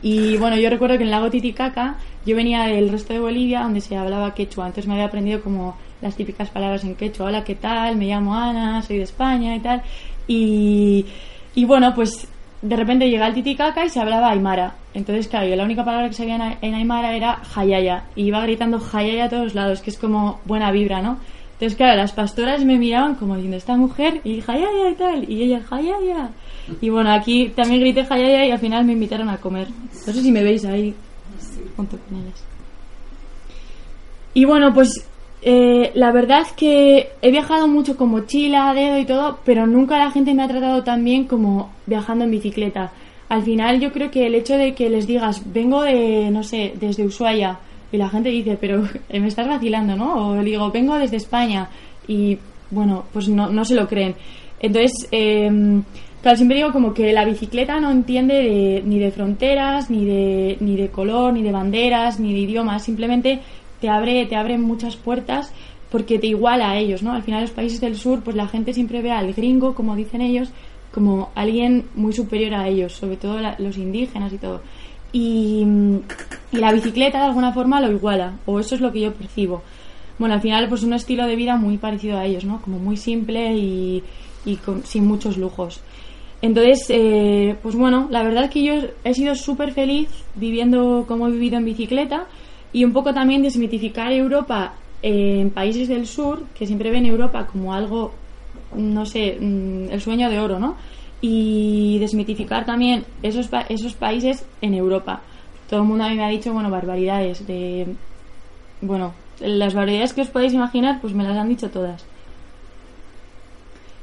y 0.02 0.37
bueno, 0.37 0.56
yo 0.56 0.68
recuerdo 0.68 0.96
que 0.96 1.02
en 1.02 1.08
el 1.08 1.12
lago 1.12 1.30
Titicaca 1.30 1.96
yo 2.26 2.37
venía 2.37 2.64
del 2.64 2.90
resto 2.90 3.14
de 3.14 3.20
Bolivia 3.20 3.62
donde 3.62 3.80
se 3.80 3.96
hablaba 3.96 4.34
quechua, 4.34 4.66
entonces 4.66 4.87
me 4.87 4.94
había 4.94 5.06
aprendido 5.06 5.40
como 5.40 5.76
las 6.02 6.14
típicas 6.14 6.50
palabras 6.50 6.84
en 6.84 6.94
quechua, 6.94 7.26
hola, 7.26 7.42
¿qué 7.42 7.54
tal? 7.54 7.96
Me 7.96 8.06
llamo 8.06 8.34
Ana, 8.34 8.82
soy 8.82 8.98
de 8.98 9.04
España 9.04 9.56
y 9.56 9.61
tal. 9.61 9.82
Y, 10.26 11.06
y 11.54 11.64
bueno, 11.64 11.94
pues 11.94 12.28
de 12.61 12.76
repente 12.76 13.08
llega 13.08 13.26
el 13.26 13.34
Titicaca 13.34 13.84
y 13.84 13.88
se 13.88 14.00
hablaba 14.00 14.30
Aymara. 14.30 14.74
Entonces, 14.94 15.28
claro, 15.28 15.46
yo 15.46 15.56
la 15.56 15.64
única 15.64 15.84
palabra 15.84 16.08
que 16.08 16.14
sabía 16.14 16.58
en 16.61 16.74
Aymara 16.74 17.16
era 17.16 17.37
Jayaya. 17.37 18.04
Y 18.14 18.24
iba 18.24 18.42
gritando 18.42 18.78
Jayaya 18.78 19.24
a 19.24 19.28
todos 19.28 19.54
lados, 19.54 19.80
que 19.80 19.90
es 19.90 19.98
como 19.98 20.40
buena 20.44 20.70
vibra, 20.70 21.00
¿no? 21.00 21.18
Entonces, 21.59 21.77
claro, 21.77 21.97
las 21.97 22.12
pastoras 22.12 22.64
me 22.64 22.79
miraban 22.79 23.16
como 23.16 23.35
diciendo, 23.35 23.57
esta 23.57 23.77
mujer, 23.77 24.21
y 24.23 24.40
Jayaya 24.40 24.90
y 24.90 24.94
tal, 24.94 25.29
y 25.29 25.42
ella, 25.42 25.61
Jayaya. 25.61 26.31
Y 26.81 26.88
bueno, 26.88 27.11
aquí 27.11 27.49
también 27.49 27.81
grité 27.81 28.05
Jayaya 28.05 28.47
y 28.47 28.53
al 28.53 28.61
final 28.61 28.85
me 28.85 28.92
invitaron 28.92 29.29
a 29.29 29.38
comer. 29.38 29.66
No 30.07 30.12
sé 30.12 30.23
si 30.23 30.31
me 30.31 30.44
veis 30.44 30.64
ahí 30.64 30.94
junto 31.77 31.99
con 31.99 32.21
ellas. 32.21 32.44
Y 34.35 34.44
bueno, 34.44 34.73
pues 34.73 35.05
eh, 35.42 35.90
la 35.94 36.12
verdad 36.12 36.47
que 36.57 37.11
he 37.23 37.31
viajado 37.33 37.66
mucho 37.66 37.97
con 37.97 38.11
mochila, 38.11 38.73
dedo 38.73 38.97
y 38.97 39.05
todo, 39.05 39.40
pero 39.44 39.66
nunca 39.66 39.99
la 39.99 40.12
gente 40.12 40.35
me 40.35 40.44
ha 40.44 40.49
tratado 40.49 40.85
tan 40.85 41.03
bien 41.05 41.25
como 41.25 41.73
viajando 41.87 42.25
en 42.25 42.31
bicicleta. 42.31 42.92
Al 43.29 43.42
final 43.42 43.81
yo 43.81 43.92
creo 43.92 44.12
que 44.12 44.27
el 44.27 44.37
hecho 44.37 44.57
de 44.57 44.75
que 44.75 44.88
les 44.88 45.09
digas, 45.09 45.42
vengo 45.53 45.83
de, 45.83 46.31
no 46.31 46.44
sé, 46.44 46.75
desde 46.79 47.05
Ushuaia, 47.05 47.59
y 47.92 47.96
la 47.96 48.09
gente 48.09 48.29
dice, 48.31 48.57
pero 48.61 48.83
me 49.12 49.29
estás 49.29 49.48
vacilando, 49.48 49.96
¿no? 49.96 50.29
O 50.29 50.42
digo, 50.42 50.70
vengo 50.70 50.96
desde 50.96 51.16
España, 51.16 51.68
y 52.07 52.38
bueno, 52.70 53.05
pues 53.12 53.29
no, 53.29 53.51
no 53.51 53.64
se 53.64 53.74
lo 53.74 53.87
creen. 53.88 54.14
Entonces, 54.61 55.09
eh, 55.12 55.83
Claro, 56.22 56.37
siempre 56.37 56.57
digo 56.57 56.72
como 56.72 56.94
que 56.94 57.12
la 57.12 57.24
bicicleta 57.24 57.79
no 57.79 57.92
entiende 57.92 58.83
ni 58.85 58.98
de 58.98 59.12
fronteras, 59.12 59.88
ni 59.88 60.05
de, 60.05 60.57
ni 60.61 60.77
de 60.77 60.88
color, 60.88 61.33
ni 61.33 61.42
de 61.42 61.53
banderas, 61.53 62.18
ni 62.18 62.33
de 62.33 62.40
idiomas, 62.40 62.83
simplemente 62.83 63.40
te 63.81 63.88
abre, 63.88 64.27
te 64.27 64.35
abre 64.35 64.59
muchas 64.59 64.96
puertas 64.96 65.53
porque 65.90 66.18
te 66.18 66.27
iguala 66.27 66.70
a 66.70 66.79
ellos, 66.79 67.05
¿no? 67.05 67.12
Al 67.12 67.22
final 67.22 67.42
los 67.42 67.53
países 67.53 67.81
del 67.81 67.96
sur, 67.96 68.22
pues 68.22 68.35
la 68.35 68.48
gente 68.48 68.74
siempre 68.74 69.01
ve 69.01 69.12
al 69.12 69.33
gringo, 69.33 69.74
como 69.77 69.94
dicen 69.94 70.20
ellos, 70.20 70.51
como 70.92 71.31
alguien 71.37 71.85
muy 71.94 72.12
superior 72.12 72.55
a 72.55 72.66
ellos, 72.66 72.94
sobre 72.94 73.16
todo 73.16 73.38
los 73.59 73.79
indígenas 73.79 74.33
y 74.33 74.38
todo. 74.38 74.61
Y, 75.12 75.66
la 76.53 76.73
bicicleta 76.73 77.18
de 77.18 77.25
alguna 77.27 77.53
forma 77.53 77.81
lo 77.81 77.90
iguala, 77.90 78.38
o 78.47 78.59
eso 78.59 78.75
es 78.75 78.81
lo 78.81 78.90
que 78.90 79.01
yo 79.01 79.12
percibo. 79.12 79.62
Bueno, 80.18 80.35
al 80.35 80.40
final 80.40 80.68
pues 80.68 80.83
un 80.83 80.94
estilo 80.94 81.27
de 81.27 81.37
vida 81.37 81.57
muy 81.57 81.77
parecido 81.77 82.18
a 82.18 82.25
ellos, 82.25 82.44
¿no? 82.44 82.61
Como 82.62 82.79
muy 82.79 82.97
simple 82.97 83.55
y, 83.55 84.03
y 84.47 84.59
sin 84.85 85.07
muchos 85.07 85.37
lujos. 85.37 85.81
Entonces, 86.40 86.87
eh, 86.88 87.57
pues 87.62 87.75
bueno, 87.75 88.07
la 88.11 88.23
verdad 88.23 88.44
es 88.44 88.51
que 88.51 88.62
yo 88.62 88.75
he 89.05 89.14
sido 89.14 89.35
súper 89.35 89.73
feliz 89.73 90.09
viviendo 90.37 91.05
como 91.09 91.29
he 91.29 91.33
vivido 91.33 91.59
en 91.59 91.64
bicicleta 91.64 92.27
y 92.73 92.85
un 92.85 92.92
poco 92.92 93.12
también 93.12 93.42
desmitificar 93.42 94.12
Europa 94.12 94.75
en 95.03 95.51
países 95.51 95.88
del 95.88 96.07
sur, 96.07 96.44
que 96.55 96.66
siempre 96.66 96.90
ven 96.90 97.07
Europa 97.07 97.47
como 97.47 97.75
algo, 97.75 98.12
no 98.75 99.05
sé, 99.05 99.37
mm, 99.40 99.90
el 99.90 100.01
sueño 100.01 100.31
de 100.31 100.38
oro, 100.38 100.59
¿no? 100.59 100.77
Y 101.20 101.98
desmitificar 101.98 102.64
también 102.64 103.04
esos, 103.22 103.48
esos 103.68 103.94
países 103.94 104.46
en 104.61 104.74
Europa. 104.74 105.20
Todo 105.68 105.81
el 105.81 105.87
mundo 105.87 106.04
a 106.04 106.09
mí 106.09 106.16
me 106.16 106.24
ha 106.24 106.28
dicho, 106.28 106.52
bueno, 106.52 106.70
barbaridades 106.70 107.46
de... 107.46 107.87
Bueno, 108.81 109.12
las 109.40 109.74
barbaridades 109.74 110.12
que 110.12 110.22
os 110.22 110.28
podéis 110.28 110.54
imaginar, 110.54 111.00
pues 111.00 111.14
me 111.14 111.24
las 111.24 111.37
han 111.37 111.48
dicho 111.48 111.70
todas. 111.70 112.07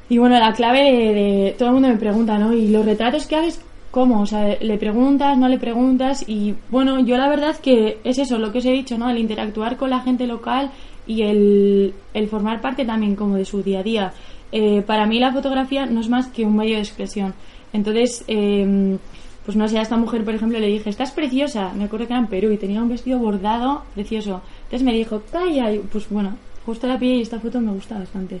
Y 0.08 0.18
bueno, 0.18 0.38
la 0.38 0.52
clave 0.52 0.80
de, 0.82 1.54
Todo 1.58 1.68
el 1.68 1.74
mundo 1.74 1.88
me 1.88 1.96
pregunta, 1.96 2.38
¿no? 2.38 2.52
¿Y 2.52 2.68
los 2.68 2.84
retratos 2.84 3.26
que 3.26 3.36
haces 3.36 3.60
cómo? 3.90 4.20
O 4.20 4.26
sea, 4.26 4.56
¿le 4.60 4.78
preguntas, 4.78 5.36
no 5.36 5.48
le 5.48 5.58
preguntas? 5.58 6.24
Y 6.28 6.54
bueno, 6.70 7.00
yo 7.00 7.16
la 7.16 7.28
verdad 7.28 7.56
que 7.56 7.98
es 8.04 8.18
eso, 8.18 8.38
lo 8.38 8.52
que 8.52 8.58
os 8.58 8.66
he 8.66 8.72
dicho, 8.72 8.96
¿no? 8.98 9.10
El 9.10 9.18
interactuar 9.18 9.76
con 9.76 9.90
la 9.90 10.00
gente 10.00 10.26
local 10.26 10.70
y 11.06 11.22
el, 11.22 11.94
formar 12.28 12.60
parte 12.60 12.84
también 12.84 13.16
como 13.16 13.36
de 13.36 13.44
su 13.44 13.62
día 13.62 13.80
a 13.80 13.82
día. 13.82 14.12
Eh, 14.52 14.82
para 14.82 15.06
mí 15.06 15.18
la 15.18 15.32
fotografía 15.32 15.86
no 15.86 16.00
es 16.00 16.08
más 16.08 16.28
que 16.28 16.44
un 16.44 16.56
medio 16.56 16.76
de 16.76 16.82
expresión. 16.82 17.34
Entonces, 17.72 18.24
em, 18.28 18.98
pues 19.44 19.56
no 19.56 19.68
sé, 19.68 19.78
a 19.78 19.82
esta 19.82 19.96
mujer, 19.96 20.24
por 20.24 20.34
ejemplo, 20.34 20.58
le 20.58 20.66
dije, 20.66 20.90
estás 20.90 21.12
preciosa. 21.12 21.72
Me 21.74 21.84
acuerdo 21.84 22.06
que 22.06 22.12
era 22.12 22.20
en 22.20 22.28
Perú 22.28 22.50
y 22.50 22.56
tenía 22.56 22.82
un 22.82 22.88
vestido 22.88 23.18
bordado 23.18 23.82
precioso. 23.94 24.42
Entonces 24.64 24.82
me 24.82 24.92
dijo, 24.92 25.22
calla. 25.30 25.72
Y 25.72 25.78
pues 25.78 26.08
bueno, 26.08 26.36
justo 26.64 26.86
la 26.86 26.98
pie 26.98 27.16
y 27.16 27.22
esta 27.22 27.38
foto 27.38 27.60
me 27.60 27.72
gusta 27.72 27.98
bastante. 27.98 28.40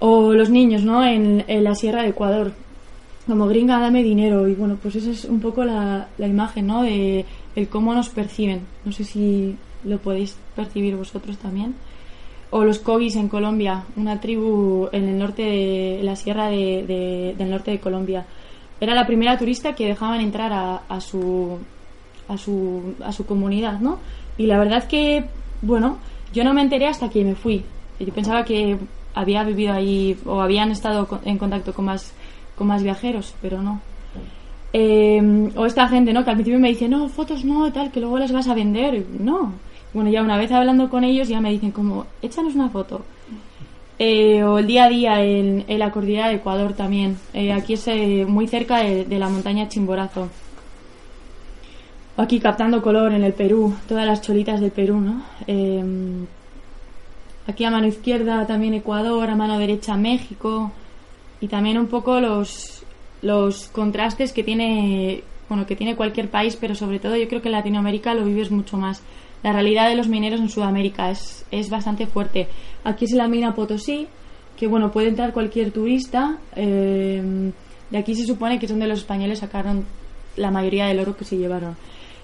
O 0.00 0.32
los 0.34 0.50
niños, 0.50 0.84
¿no? 0.84 1.04
En, 1.04 1.44
la 1.48 1.74
Sierra 1.74 2.02
de 2.02 2.10
Ecuador. 2.10 2.52
Como 3.26 3.46
gringa, 3.46 3.78
dame 3.78 4.02
dinero. 4.02 4.48
Y 4.48 4.54
bueno, 4.54 4.78
pues 4.80 4.96
esa 4.96 5.10
es 5.10 5.24
un 5.24 5.40
poco 5.40 5.64
la, 5.64 6.08
la 6.18 6.26
imagen, 6.26 6.66
¿no? 6.66 6.82
De 6.82 7.24
el 7.56 7.68
cómo 7.68 7.94
nos 7.94 8.08
perciben. 8.10 8.62
No 8.84 8.92
sé 8.92 9.04
si 9.04 9.56
lo 9.84 9.98
podéis 9.98 10.36
percibir 10.54 10.96
vosotros 10.96 11.38
también. 11.38 11.74
O 12.50 12.64
los 12.64 12.78
Kogis 12.78 13.16
en 13.16 13.28
Colombia, 13.28 13.84
una 13.96 14.20
tribu 14.20 14.88
en 14.92 15.08
el 15.08 15.18
norte 15.18 15.42
de 15.42 16.00
la 16.02 16.16
sierra 16.16 16.48
de, 16.48 17.34
del 17.36 17.50
norte 17.50 17.70
de 17.70 17.80
Colombia. 17.80 18.24
Era 18.80 18.94
la 18.94 19.06
primera 19.06 19.36
turista 19.36 19.74
que 19.74 19.86
dejaban 19.86 20.20
entrar 20.20 20.52
a, 20.52 21.00
su, 21.00 21.58
a, 22.28 22.38
su, 22.38 22.94
a 23.04 23.12
su 23.12 23.26
comunidad, 23.26 23.80
¿no? 23.80 23.98
Y 24.38 24.46
la 24.46 24.58
verdad 24.58 24.88
que, 24.88 25.24
bueno, 25.60 25.98
yo 26.32 26.44
no 26.44 26.54
me 26.54 26.62
enteré 26.62 26.86
hasta 26.86 27.10
que 27.10 27.24
me 27.24 27.34
fui. 27.34 27.64
Yo 27.98 28.14
pensaba 28.14 28.44
que 28.44 28.78
había 29.14 29.42
vivido 29.42 29.72
ahí 29.72 30.16
o 30.24 30.40
habían 30.40 30.70
estado 30.70 31.08
en 31.24 31.38
contacto 31.38 31.74
con 31.74 31.86
más, 31.86 32.14
con 32.56 32.68
más 32.68 32.82
viajeros, 32.82 33.34
pero 33.42 33.60
no. 33.60 33.80
Eh, 34.72 35.50
o 35.56 35.66
esta 35.66 35.88
gente, 35.88 36.12
¿no? 36.12 36.24
Que 36.24 36.30
al 36.30 36.36
principio 36.36 36.60
me 36.60 36.68
dice, 36.68 36.88
no, 36.88 37.08
fotos 37.08 37.44
no, 37.44 37.72
tal, 37.72 37.90
que 37.90 38.00
luego 38.00 38.18
las 38.18 38.32
vas 38.32 38.48
a 38.48 38.54
vender. 38.54 39.04
No. 39.18 39.54
Bueno, 39.98 40.12
ya 40.12 40.22
una 40.22 40.36
vez 40.36 40.52
hablando 40.52 40.88
con 40.90 41.02
ellos 41.02 41.26
ya 41.26 41.40
me 41.40 41.50
dicen 41.50 41.72
como, 41.72 42.06
échanos 42.22 42.54
una 42.54 42.68
foto. 42.68 43.04
Eh, 43.98 44.44
o 44.44 44.60
el 44.60 44.66
día 44.68 44.84
a 44.84 44.88
día 44.88 45.24
en, 45.24 45.64
la 45.76 45.90
cordillera 45.90 46.28
de 46.28 46.36
Ecuador 46.36 46.72
también. 46.74 47.18
Eh, 47.34 47.52
aquí 47.52 47.72
es 47.72 47.88
muy 48.28 48.46
cerca 48.46 48.78
de, 48.78 49.18
la 49.18 49.28
montaña 49.28 49.66
Chimborazo. 49.66 50.28
O 52.16 52.22
aquí 52.22 52.38
captando 52.38 52.80
color 52.80 53.12
en 53.12 53.24
el 53.24 53.32
Perú, 53.32 53.74
todas 53.88 54.06
las 54.06 54.22
cholitas 54.22 54.60
del 54.60 54.70
Perú, 54.70 55.00
¿no? 55.00 55.20
Aquí 57.48 57.64
a 57.64 57.70
mano 57.72 57.88
izquierda 57.88 58.46
también 58.46 58.74
Ecuador, 58.74 59.28
a 59.28 59.34
mano 59.34 59.58
derecha 59.58 59.96
México 59.96 60.70
y 61.40 61.48
también 61.48 61.76
un 61.76 61.88
poco 61.88 62.20
los, 62.20 62.84
los 63.20 63.66
contrastes 63.66 64.32
que 64.32 64.44
tiene, 64.44 65.24
bueno, 65.48 65.66
que 65.66 65.74
tiene 65.74 65.96
cualquier 65.96 66.30
país, 66.30 66.54
pero 66.54 66.76
sobre 66.76 67.00
todo 67.00 67.16
yo 67.16 67.26
creo 67.26 67.42
que 67.42 67.48
en 67.48 67.52
Latinoamérica 67.54 68.14
lo 68.14 68.24
vives 68.24 68.52
mucho 68.52 68.76
más. 68.76 69.02
La 69.42 69.52
realidad 69.52 69.88
de 69.88 69.94
los 69.94 70.08
mineros 70.08 70.40
en 70.40 70.48
Sudamérica 70.48 71.10
es, 71.10 71.44
es 71.50 71.70
bastante 71.70 72.06
fuerte. 72.06 72.48
Aquí 72.84 73.04
es 73.04 73.12
la 73.12 73.28
mina 73.28 73.54
Potosí, 73.54 74.08
que 74.56 74.66
bueno, 74.66 74.90
puede 74.90 75.08
entrar 75.08 75.32
cualquier 75.32 75.70
turista. 75.70 76.38
Eh, 76.56 77.52
de 77.90 77.98
aquí 77.98 78.14
se 78.14 78.26
supone 78.26 78.58
que 78.58 78.66
es 78.66 78.70
donde 78.70 78.86
los 78.86 79.00
españoles 79.00 79.38
sacaron 79.38 79.84
la 80.36 80.50
mayoría 80.50 80.86
del 80.86 81.00
oro 81.00 81.16
que 81.16 81.24
se 81.24 81.36
llevaron. 81.36 81.76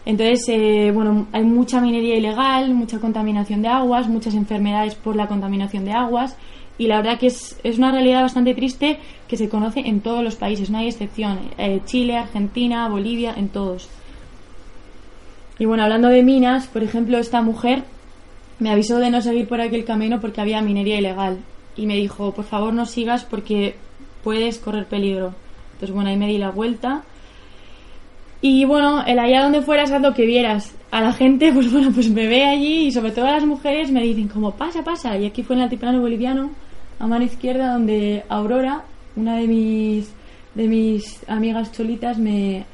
Entonces, 0.07 0.45
eh, 0.49 0.91
bueno, 0.93 1.29
hay 1.33 1.45
mucha 1.45 1.81
minería 1.81 2.17
ilegal, 2.17 2.75
mucha 2.75 2.99
contaminación 2.99 3.63
de 3.63 3.69
aguas, 3.69 4.09
muchas 4.09 4.35
enfermedades 4.35 4.95
por 4.95 5.17
la 5.17 5.29
contaminación 5.29 5.85
de 5.85 5.93
aguas 5.93 6.37
y 6.77 6.89
la 6.89 6.97
verdad 6.97 7.19
que 7.19 7.29
es, 7.29 7.59
es 7.63 7.79
una 7.79 7.93
realidad 7.93 8.23
bastante 8.23 8.55
triste 8.55 8.99
que 9.29 9.37
se 9.37 9.49
conoce 9.49 9.81
en 9.81 10.01
todos 10.01 10.23
los 10.23 10.37
países, 10.37 10.71
no 10.71 10.79
hay 10.79 10.89
excepción. 10.89 11.39
Eh, 11.57 11.81
Chile, 11.87 12.17
Argentina, 12.17 12.89
Bolivia, 12.89 13.33
en 13.37 13.49
todos. 13.49 13.89
Y 15.59 15.67
bueno, 15.67 15.85
hablando 15.85 16.09
de 16.09 16.23
minas, 16.23 16.67
por 16.67 16.83
ejemplo, 16.83 17.19
esta 17.19 17.41
mujer 17.43 17.85
me 18.59 18.71
avisó 18.71 18.99
de 18.99 19.11
no 19.11 19.21
seguir 19.21 19.49
por 19.49 19.61
aquel 19.61 19.85
camino 19.85 20.21
porque 20.21 20.41
había 20.41 20.61
minería 20.63 20.99
ilegal 20.99 21.39
y 21.77 21.87
me 21.87 21.97
dijo, 21.97 22.33
por 22.33 22.45
favor 22.45 22.73
no 22.73 22.87
sigas 22.87 23.25
porque 23.25 23.77
puedes 24.23 24.59
correr 24.59 24.87
peligro. 24.87 25.35
Entonces, 25.75 25.95
bueno, 25.95 26.11
ahí 26.11 26.17
me 26.17 26.29
di 26.29 26.39
la 26.39 26.51
vuelta 26.51 27.03
Y 28.41 28.65
bueno, 28.65 29.05
el 29.07 29.19
allá 29.19 29.43
donde 29.43 29.63
fueras 29.63 29.91
haz 29.91 30.03
lo 30.03 30.15
que 30.15 30.27
vieras. 30.27 30.75
A 30.91 31.01
la 31.01 31.13
gente, 31.13 31.53
pues 31.55 31.71
bueno, 31.73 31.91
pues 31.93 32.11
me 32.11 32.27
ve 32.27 32.45
allí 32.45 32.87
y 32.87 32.93
sobre 32.93 33.13
todo 33.13 33.27
a 33.27 33.33
las 33.33 33.47
mujeres 33.47 33.91
me 33.91 34.03
dicen 34.03 34.29
como 34.29 34.53
pasa, 34.53 34.83
pasa. 34.85 35.17
Y 35.19 35.27
aquí 35.27 35.43
fue 35.43 35.57
en 35.57 35.61
el 35.61 35.65
altiplano 35.65 36.01
boliviano, 36.01 36.51
a 36.99 37.07
mano 37.07 37.25
izquierda, 37.25 37.73
donde 37.73 38.25
Aurora, 38.29 38.85
una 39.17 39.37
de 39.37 39.47
mis, 39.47 40.13
de 40.55 40.69
mis 40.69 41.29
amigas 41.29 41.73
cholitas, 41.73 42.19
me, 42.19 42.65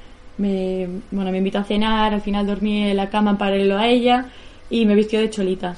me, 0.40 0.88
bueno, 1.10 1.30
me 1.30 1.38
invitó 1.38 1.58
a 1.58 1.64
cenar, 1.64 2.14
al 2.14 2.20
final 2.20 2.46
dormí 2.46 2.90
en 2.90 2.96
la 2.96 3.10
cama 3.10 3.32
en 3.32 3.36
paralelo 3.36 3.78
a 3.78 3.86
ella 3.86 4.26
y 4.70 4.86
me 4.86 4.94
vistió 4.94 5.20
de 5.20 5.30
cholita. 5.30 5.76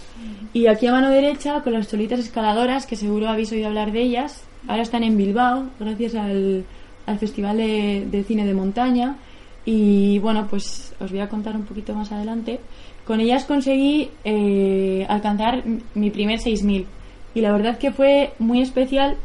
Y 0.53 0.67
aquí 0.67 0.87
a 0.87 0.93
mano 0.93 1.11
derecha, 1.11 1.63
con 1.63 1.73
las 1.73 1.89
cholitas 1.89 2.21
escaladoras, 2.21 2.87
que 2.87 2.97
seguro 2.97 3.29
habéis 3.29 3.51
oído 3.53 3.69
hablar 3.69 3.91
de 3.91 4.03
ellas, 4.03 4.45
ahora 4.69 4.83
están 4.83 5.03
en 5.03 5.17
Bilbao, 5.17 5.65
gracias 5.81 6.15
al, 6.15 6.65
al 7.07 7.19
Festival 7.19 7.57
de, 7.57 8.07
de 8.11 8.25
Cine 8.25 8.47
de 8.47 8.55
Montaña. 8.55 9.17
Y 9.65 10.19
bueno, 10.19 10.47
pues 10.51 10.95
os 11.01 11.11
voy 11.11 11.21
a 11.21 11.29
contar 11.29 11.57
un 11.57 11.65
poquito 11.65 11.95
más 11.95 12.11
adelante. 12.13 12.61
Con 13.07 13.21
ellas 13.21 13.45
conseguí 13.45 14.11
eh, 14.25 15.07
alcanzar 15.09 15.63
mi 15.95 16.11
primer 16.11 16.39
6000. 16.39 16.87
Y 17.35 17.41
la 17.41 17.53
verdad 17.53 17.79
que 17.79 17.93
fue 17.93 18.33
muy 18.39 18.61
especial, 18.61 19.17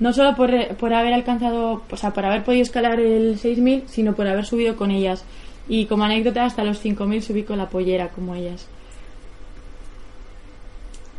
no 0.00 0.12
solo 0.12 0.34
por, 0.34 0.50
por 0.76 0.92
haber 0.92 1.14
alcanzado, 1.14 1.82
o 1.90 1.96
sea, 1.96 2.12
por 2.12 2.24
haber 2.24 2.44
podido 2.44 2.62
escalar 2.62 2.98
el 3.00 3.38
6000, 3.38 3.84
sino 3.86 4.14
por 4.14 4.26
haber 4.26 4.44
subido 4.44 4.76
con 4.76 4.90
ellas. 4.90 5.24
Y 5.68 5.86
como 5.86 6.04
anécdota, 6.04 6.44
hasta 6.44 6.64
los 6.64 6.78
5000 6.78 7.22
subí 7.22 7.42
con 7.42 7.58
la 7.58 7.68
pollera, 7.68 8.08
como 8.08 8.34
ellas. 8.34 8.68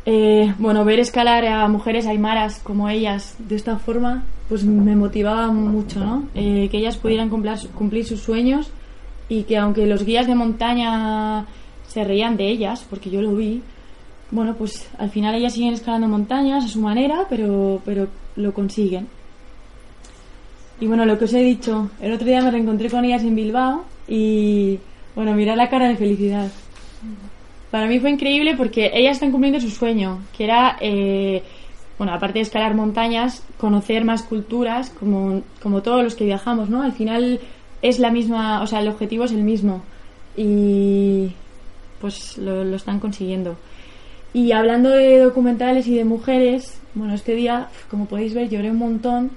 Eh, 0.04 0.54
bueno, 0.58 0.84
ver 0.84 1.00
escalar 1.00 1.44
a 1.46 1.66
mujeres 1.66 2.06
aymaras 2.06 2.60
como 2.62 2.88
ellas 2.88 3.34
de 3.40 3.56
esta 3.56 3.76
forma, 3.76 4.24
pues 4.48 4.64
me 4.64 4.94
motivaba 4.94 5.48
mucho, 5.48 5.98
¿no? 5.98 6.28
Eh, 6.34 6.68
que 6.70 6.78
ellas 6.78 6.96
pudieran 6.96 7.28
cumplir, 7.28 7.54
cumplir 7.74 8.06
sus 8.06 8.20
sueños 8.20 8.70
y 9.28 9.42
que 9.42 9.56
aunque 9.56 9.84
los 9.86 10.04
guías 10.04 10.28
de 10.28 10.36
montaña 10.36 11.44
se 11.88 12.04
reían 12.04 12.36
de 12.36 12.48
ellas, 12.48 12.86
porque 12.88 13.10
yo 13.10 13.20
lo 13.20 13.34
vi, 13.34 13.62
bueno, 14.30 14.54
pues 14.54 14.88
al 14.98 15.10
final 15.10 15.34
ellas 15.34 15.54
siguen 15.54 15.74
escalando 15.74 16.06
montañas 16.06 16.64
a 16.64 16.68
su 16.68 16.80
manera, 16.80 17.26
pero, 17.28 17.80
pero 17.84 18.06
lo 18.36 18.52
consiguen. 18.52 19.08
Y 20.80 20.86
bueno, 20.86 21.06
lo 21.06 21.18
que 21.18 21.24
os 21.24 21.32
he 21.32 21.42
dicho, 21.42 21.90
el 22.00 22.12
otro 22.12 22.26
día 22.26 22.42
me 22.42 22.50
reencontré 22.50 22.90
con 22.90 23.04
ellas 23.04 23.22
en 23.22 23.34
Bilbao 23.34 23.84
y, 24.06 24.78
bueno, 25.14 25.34
mirad 25.34 25.56
la 25.56 25.70
cara 25.70 25.88
de 25.88 25.96
felicidad. 25.96 26.50
Para 27.70 27.86
mí 27.86 27.98
fue 27.98 28.10
increíble 28.10 28.54
porque 28.56 28.90
ellas 28.94 29.16
están 29.16 29.32
cumpliendo 29.32 29.60
su 29.60 29.70
sueño, 29.70 30.20
que 30.36 30.44
era, 30.44 30.76
eh, 30.80 31.42
bueno, 31.98 32.12
aparte 32.12 32.38
de 32.38 32.42
escalar 32.42 32.74
montañas, 32.74 33.42
conocer 33.58 34.04
más 34.04 34.22
culturas, 34.22 34.90
como, 34.90 35.42
como 35.62 35.82
todos 35.82 36.04
los 36.04 36.14
que 36.14 36.24
viajamos, 36.24 36.68
¿no? 36.68 36.82
Al 36.82 36.92
final 36.92 37.40
es 37.80 37.98
la 37.98 38.10
misma, 38.10 38.62
o 38.62 38.66
sea, 38.66 38.80
el 38.80 38.88
objetivo 38.88 39.24
es 39.24 39.32
el 39.32 39.42
mismo. 39.42 39.82
Y 40.36 41.32
pues 42.00 42.36
lo, 42.36 42.64
lo 42.64 42.76
están 42.76 43.00
consiguiendo. 43.00 43.56
Y 44.36 44.52
hablando 44.52 44.90
de 44.90 45.18
documentales 45.20 45.86
y 45.86 45.94
de 45.94 46.04
mujeres, 46.04 46.78
bueno, 46.92 47.14
este 47.14 47.34
día, 47.34 47.68
como 47.90 48.04
podéis 48.04 48.34
ver, 48.34 48.50
lloré 48.50 48.70
un 48.70 48.76
montón. 48.76 49.30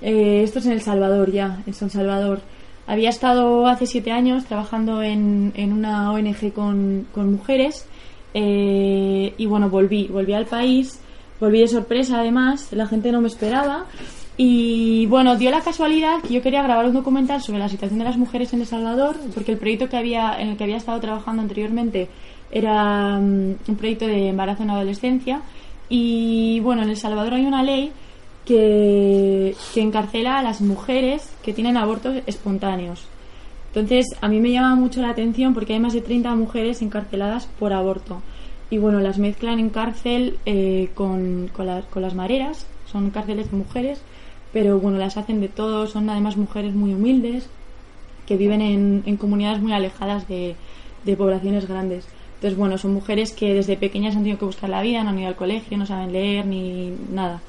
Eh, 0.00 0.42
esto 0.42 0.58
es 0.58 0.66
en 0.66 0.72
El 0.72 0.80
Salvador 0.80 1.30
ya, 1.30 1.62
en 1.64 1.72
San 1.74 1.90
Salvador. 1.90 2.40
Había 2.88 3.10
estado 3.10 3.68
hace 3.68 3.86
siete 3.86 4.10
años 4.10 4.44
trabajando 4.46 5.00
en, 5.00 5.52
en 5.54 5.72
una 5.72 6.10
ONG 6.10 6.52
con, 6.52 7.06
con 7.14 7.30
mujeres 7.30 7.86
eh, 8.34 9.32
y 9.38 9.46
bueno, 9.46 9.70
volví, 9.70 10.08
volví 10.08 10.32
al 10.32 10.46
país, 10.46 11.00
volví 11.38 11.60
de 11.60 11.68
sorpresa 11.68 12.18
además, 12.18 12.72
la 12.72 12.88
gente 12.88 13.12
no 13.12 13.20
me 13.20 13.28
esperaba 13.28 13.86
y 14.36 15.06
bueno, 15.06 15.36
dio 15.36 15.52
la 15.52 15.60
casualidad 15.60 16.20
que 16.20 16.34
yo 16.34 16.42
quería 16.42 16.64
grabar 16.64 16.86
un 16.86 16.94
documental 16.94 17.40
sobre 17.42 17.60
la 17.60 17.68
situación 17.68 18.00
de 18.00 18.06
las 18.06 18.16
mujeres 18.16 18.52
en 18.52 18.62
El 18.62 18.66
Salvador, 18.66 19.14
porque 19.34 19.52
el 19.52 19.58
proyecto 19.58 19.88
que 19.88 19.96
había, 19.96 20.34
en 20.40 20.48
el 20.48 20.56
que 20.56 20.64
había 20.64 20.78
estado 20.78 20.98
trabajando 20.98 21.42
anteriormente 21.42 22.08
era 22.52 23.18
mm, 23.18 23.54
un 23.68 23.76
proyecto 23.76 24.06
de 24.06 24.28
embarazo 24.28 24.62
en 24.62 24.70
adolescencia 24.70 25.40
y 25.88 26.60
bueno, 26.60 26.82
en 26.82 26.90
El 26.90 26.96
Salvador 26.96 27.34
hay 27.34 27.44
una 27.46 27.62
ley 27.62 27.92
que, 28.44 29.54
que 29.74 29.80
encarcela 29.80 30.38
a 30.38 30.42
las 30.42 30.60
mujeres 30.60 31.30
que 31.42 31.52
tienen 31.52 31.76
abortos 31.76 32.16
espontáneos. 32.26 33.04
Entonces, 33.68 34.06
a 34.20 34.28
mí 34.28 34.40
me 34.40 34.50
llama 34.52 34.74
mucho 34.74 35.00
la 35.00 35.10
atención 35.10 35.54
porque 35.54 35.72
hay 35.74 35.80
más 35.80 35.94
de 35.94 36.02
30 36.02 36.34
mujeres 36.34 36.82
encarceladas 36.82 37.46
por 37.58 37.72
aborto. 37.72 38.20
Y 38.70 38.78
bueno, 38.78 39.00
las 39.00 39.18
mezclan 39.18 39.58
en 39.58 39.70
cárcel 39.70 40.36
eh, 40.44 40.90
con, 40.94 41.48
con, 41.54 41.66
la- 41.66 41.82
con 41.82 42.02
las 42.02 42.14
mareras, 42.14 42.66
son 42.90 43.10
cárceles 43.10 43.50
de 43.50 43.56
mujeres, 43.56 44.00
pero 44.52 44.78
bueno, 44.78 44.98
las 44.98 45.16
hacen 45.16 45.40
de 45.40 45.48
todo, 45.48 45.86
son 45.86 46.10
además 46.10 46.36
mujeres 46.36 46.74
muy 46.74 46.92
humildes, 46.92 47.48
que 48.26 48.36
viven 48.36 48.60
en, 48.60 49.02
en 49.06 49.16
comunidades 49.16 49.62
muy 49.62 49.72
alejadas 49.72 50.28
de, 50.28 50.54
de 51.04 51.16
poblaciones 51.16 51.66
grandes. 51.66 52.06
Entonces, 52.42 52.58
bueno, 52.58 52.76
son 52.76 52.92
mujeres 52.92 53.30
que 53.30 53.54
desde 53.54 53.76
pequeñas 53.76 54.16
han 54.16 54.22
tenido 54.22 54.40
que 54.40 54.46
buscar 54.46 54.68
la 54.68 54.82
vida, 54.82 55.04
no 55.04 55.10
han 55.10 55.18
ido 55.20 55.28
al 55.28 55.36
colegio, 55.36 55.78
no 55.78 55.86
saben 55.86 56.12
leer 56.12 56.44
ni 56.44 56.92
nada. 57.12 57.40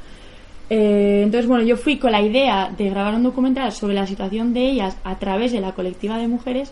Eh, 0.70 1.22
entonces, 1.24 1.48
bueno, 1.48 1.64
yo 1.64 1.78
fui 1.78 1.98
con 1.98 2.12
la 2.12 2.22
idea 2.22 2.72
de 2.78 2.92
grabar 2.92 3.16
un 3.16 3.24
documental 3.24 3.72
sobre 3.72 3.96
la 3.96 4.06
situación 4.06 4.54
de 4.54 4.70
ellas 4.70 4.96
a 5.04 5.18
través 5.18 5.52
de 5.52 5.62
la 5.62 5.72
colectiva 5.72 6.20
de 6.20 6.28
mujeres, 6.28 6.72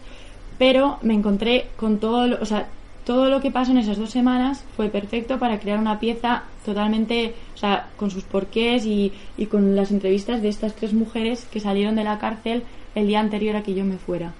pero 0.59 0.99
me 1.01 1.15
encontré 1.15 1.69
con 1.77 1.97
todo, 1.97 2.27
lo, 2.27 2.39
o 2.39 2.45
sea, 2.45 2.67
todo 3.05 3.27
lo 3.31 3.41
que 3.41 3.49
pasó 3.49 3.71
en 3.71 3.79
esas 3.79 3.97
dos 3.97 4.11
semanas 4.11 4.63
fue 4.75 4.89
perfecto 4.89 5.39
para 5.39 5.59
crear 5.59 5.79
una 5.79 5.99
pieza 5.99 6.43
totalmente, 6.63 7.33
o 7.55 7.57
sea, 7.57 7.87
con 7.97 8.11
sus 8.11 8.23
porqués 8.23 8.85
y, 8.85 9.13
y 9.35 9.47
con 9.47 9.75
las 9.75 9.89
entrevistas 9.89 10.43
de 10.43 10.49
estas 10.49 10.75
tres 10.75 10.93
mujeres 10.93 11.47
que 11.51 11.59
salieron 11.59 11.95
de 11.95 12.03
la 12.03 12.19
cárcel 12.19 12.61
el 12.93 13.07
día 13.07 13.19
anterior 13.19 13.55
a 13.55 13.63
que 13.63 13.73
yo 13.73 13.83
me 13.83 13.97
fuera. 13.97 14.31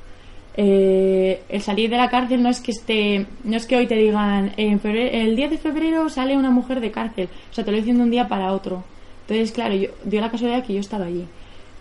Eh, 0.58 1.44
el 1.48 1.62
salir 1.62 1.90
de 1.90 1.98
la 1.98 2.10
cárcel 2.10 2.44
no 2.44 2.50
es 2.50 2.60
que 2.60 2.72
esté, 2.72 3.26
no 3.46 3.56
es 3.56 3.66
que 3.66 3.78
hoy 3.78 3.88
te 3.88 3.96
digan 3.96 4.52
el 4.58 5.36
10 5.36 5.50
de 5.50 5.58
febrero 5.58 6.10
sale 6.10 6.36
una 6.36 6.52
mujer 6.52 6.82
de 6.82 6.92
cárcel, 6.92 7.30
o 7.50 7.54
sea, 7.54 7.64
te 7.64 7.72
lo 7.72 7.78
dicen 7.78 7.98
de 7.98 8.04
un 8.04 8.12
día 8.12 8.28
para 8.28 8.52
otro. 8.52 8.84
Entonces, 9.22 9.54
claro, 9.54 9.76
yo, 9.76 9.90
dio 10.04 10.20
la 10.20 10.30
casualidad 10.30 10.66
que 10.66 10.74
yo 10.74 10.82
estaba 10.82 11.06
allí. 11.06 11.26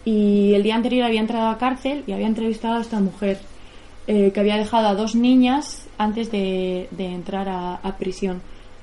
Y 0.04 0.54
el 0.54 0.62
día 0.62 0.76
anterior 0.76 1.04
había 1.04 1.20
entrado 1.20 1.48
a 1.48 1.58
cárcel 1.58 2.04
y 2.06 2.12
había 2.12 2.26
entrevistado 2.26 2.78
a 2.78 2.80
esta 2.80 3.00
mujer 3.00 3.40
eh, 4.06 4.30
que 4.32 4.40
había 4.40 4.56
dejado 4.56 4.88
a 4.88 4.94
dos 4.94 5.14
niñas 5.14 5.88
antes 5.98 6.30
de, 6.30 6.88
de 6.92 7.06
entrar 7.06 7.48
a, 7.48 7.74
a 7.74 7.96
prisión. 7.96 8.40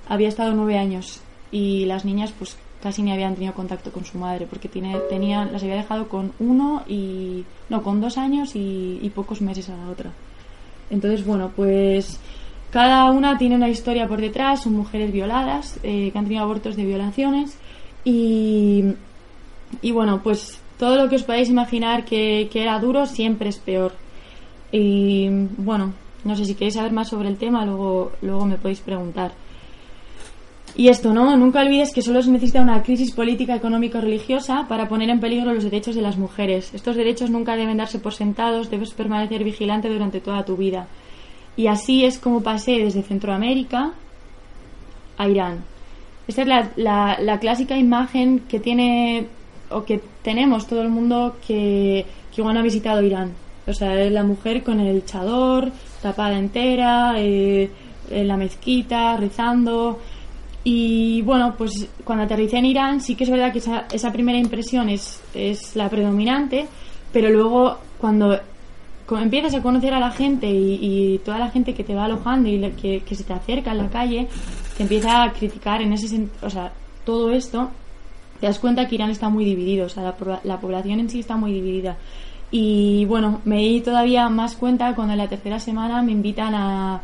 Había 0.09 0.27
estado 0.27 0.53
nueve 0.53 0.77
años 0.77 1.21
y 1.51 1.85
las 1.85 2.03
niñas 2.05 2.33
pues 2.37 2.57
casi 2.87 3.03
ni 3.03 3.11
habían 3.11 3.35
tenido 3.35 3.53
contacto 3.53 3.91
con 3.91 4.05
su 4.05 4.17
madre 4.17 4.47
porque 4.49 4.69
tiene, 4.69 4.97
tenía, 5.09 5.43
las 5.43 5.61
había 5.61 5.75
dejado 5.75 6.07
con 6.07 6.31
uno 6.39 6.83
y 6.87 7.43
no 7.67 7.83
con 7.83 7.99
dos 7.99 8.17
años 8.17 8.51
y, 8.55 9.11
pocos 9.13 9.41
meses 9.41 9.67
a 9.69 9.75
la 9.75 9.89
otra. 9.89 10.11
Entonces 10.89 11.25
bueno 11.25 11.51
pues 11.53 12.17
cada 12.71 13.11
una 13.11 13.37
tiene 13.37 13.55
una 13.55 13.67
historia 13.67 14.07
por 14.07 14.21
detrás, 14.21 14.63
son 14.63 14.71
mujeres 14.71 15.11
violadas 15.11 15.77
eh, 15.83 16.11
que 16.13 16.17
han 16.17 16.23
tenido 16.23 16.43
abortos 16.43 16.77
de 16.77 16.85
violaciones 16.85 17.57
y, 18.05 18.85
y 19.81 19.91
bueno 19.91 20.21
pues 20.23 20.61
todo 20.79 20.95
lo 20.95 21.09
que 21.09 21.17
os 21.17 21.23
podáis 21.23 21.49
imaginar 21.49 22.05
que, 22.05 22.47
que 22.49 22.61
era 22.61 22.79
duro 22.79 23.05
siempre 23.05 23.49
es 23.49 23.57
peor. 23.57 23.91
Y 24.71 25.27
bueno, 25.57 25.91
no 26.23 26.37
sé 26.37 26.45
si 26.45 26.53
queréis 26.53 26.75
saber 26.75 26.93
más 26.93 27.09
sobre 27.09 27.27
el 27.27 27.35
tema, 27.35 27.65
luego, 27.65 28.13
luego 28.21 28.45
me 28.45 28.55
podéis 28.55 28.79
preguntar. 28.79 29.33
Y 30.79 30.89
esto, 30.89 31.11
¿no? 31.11 31.35
Nunca 31.35 31.61
olvides 31.61 31.91
que 31.91 32.03
solo 32.03 32.21
se 32.21 32.29
necesita 32.29 32.61
una 32.61 32.83
crisis 32.83 33.11
política, 33.11 33.55
económica 33.55 33.97
o 33.97 34.01
religiosa 34.01 34.67
para 34.69 34.87
poner 34.87 35.09
en 35.09 35.19
peligro 35.19 35.51
los 35.51 35.63
derechos 35.63 35.95
de 35.95 36.03
las 36.03 36.17
mujeres. 36.17 36.71
Estos 36.71 36.95
derechos 36.95 37.31
nunca 37.31 37.55
deben 37.55 37.77
darse 37.77 37.97
por 37.97 38.13
sentados, 38.13 38.69
debes 38.69 38.93
permanecer 38.93 39.43
vigilante 39.43 39.89
durante 39.89 40.21
toda 40.21 40.45
tu 40.45 40.55
vida. 40.55 40.85
Y 41.55 41.65
así 41.65 42.05
es 42.05 42.19
como 42.19 42.43
pasé 42.43 42.73
desde 42.73 43.01
Centroamérica 43.01 43.93
a 45.17 45.27
Irán. 45.27 45.63
Esta 46.27 46.43
es 46.43 46.47
la, 46.75 47.37
clásica 47.41 47.75
imagen 47.75 48.41
que 48.41 48.59
tiene 48.59 49.25
o 49.71 49.83
que 49.83 49.99
tenemos 50.21 50.67
todo 50.67 50.83
el 50.83 50.89
mundo 50.89 51.37
que, 51.47 52.05
que 52.31 52.41
igual 52.41 52.55
ha 52.55 52.61
visitado 52.61 53.01
Irán. 53.01 53.33
O 53.65 53.73
sea, 53.73 53.99
es 53.99 54.11
la 54.11 54.23
mujer 54.23 54.61
con 54.61 54.79
el 54.79 55.03
chador, 55.05 55.71
tapada 56.03 56.37
entera, 56.37 57.15
eh, 57.17 57.67
en 58.11 58.27
la 58.27 58.37
mezquita, 58.37 59.17
rezando. 59.17 59.99
Y 60.69 61.21
bueno, 61.21 61.53
pues 61.57 61.87
cuando 62.03 62.25
aterricé 62.25 62.57
en 62.57 62.65
Irán 62.65 62.99
sí 62.99 63.15
que 63.15 63.23
es 63.23 63.29
verdad 63.29 63.53
que 63.53 63.59
esa, 63.59 64.11
primera 64.11 64.37
impresión 64.37 64.89
es, 64.89 65.23
es 65.33 65.77
la 65.77 65.87
predominante, 65.87 66.67
pero 67.13 67.29
luego 67.29 67.77
cuando 67.97 68.37
empiezas 69.11 69.55
a 69.55 69.61
conocer 69.61 69.93
a 69.93 69.99
la 70.01 70.11
gente 70.11 70.45
y, 70.51 71.21
toda 71.23 71.39
la 71.39 71.51
gente 71.51 71.73
que 71.73 71.85
te 71.85 71.95
va 71.95 72.03
alojando 72.03 72.49
y 72.49 72.59
que, 72.71 72.99
que 72.99 73.15
se 73.15 73.23
te 73.23 73.31
acerca 73.31 73.71
en 73.71 73.77
la 73.77 73.87
calle, 73.87 74.27
te 74.75 74.83
empieza 74.83 75.23
a 75.23 75.31
criticar 75.31 75.81
en 75.81 75.93
ese 75.93 76.13
sen- 76.13 76.31
o 76.41 76.49
sea, 76.49 76.73
todo 77.05 77.31
esto, 77.31 77.69
te 78.41 78.47
das 78.47 78.59
cuenta 78.59 78.89
que 78.89 78.95
Irán 78.95 79.11
está 79.11 79.29
muy 79.29 79.45
dividido, 79.45 79.85
o 79.85 79.89
sea, 79.89 80.03
la, 80.03 80.41
la 80.43 80.59
población 80.59 80.99
en 80.99 81.09
sí 81.09 81.21
está 81.21 81.37
muy 81.37 81.53
dividida. 81.53 81.95
Y 82.51 83.05
bueno, 83.05 83.39
me 83.45 83.59
di 83.59 83.79
todavía 83.79 84.27
más 84.27 84.57
cuenta 84.57 84.93
cuando 84.95 85.13
en 85.13 85.19
la 85.19 85.29
tercera 85.29 85.61
semana 85.61 86.01
me 86.01 86.11
invitan 86.11 86.53
a, 86.53 87.01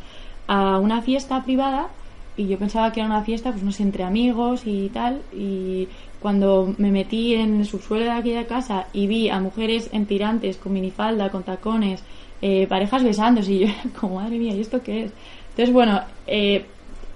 a 0.48 0.80
una 0.80 1.02
fiesta 1.02 1.42
privada 1.46 1.88
y 2.36 2.48
yo 2.48 2.58
pensaba 2.58 2.92
que 2.92 3.00
era 3.00 3.10
una 3.10 3.24
fiesta, 3.24 3.52
pues 3.52 3.64
no 3.64 3.72
sé, 3.72 3.84
entre 3.84 4.04
amigos 4.04 4.64
y 4.66 4.90
tal. 4.90 5.22
Y 5.32 5.88
cuando 6.20 6.74
me 6.78 6.92
metí 6.92 7.36
en 7.36 7.60
el 7.60 7.66
subsuelo 7.66 8.06
de 8.06 8.12
aquella 8.12 8.48
casa 8.48 8.88
y 8.94 9.08
vi 9.08 9.30
a 9.30 9.40
mujeres 9.40 9.90
en 9.92 10.06
tirantes, 10.06 10.58
con 10.58 10.74
minifalda, 10.74 11.30
con 11.30 11.44
tacones, 11.44 12.04
eh, 12.42 12.66
parejas 12.68 13.04
besándose 13.04 13.54
y 13.54 13.60
yo 13.60 13.68
como, 14.00 14.16
madre 14.16 14.38
mía, 14.40 14.56
¿y 14.56 14.62
esto 14.62 14.82
qué 14.82 15.06
es? 15.06 15.12
Entonces, 15.50 15.74
bueno, 15.74 16.02
eh, 16.26 16.66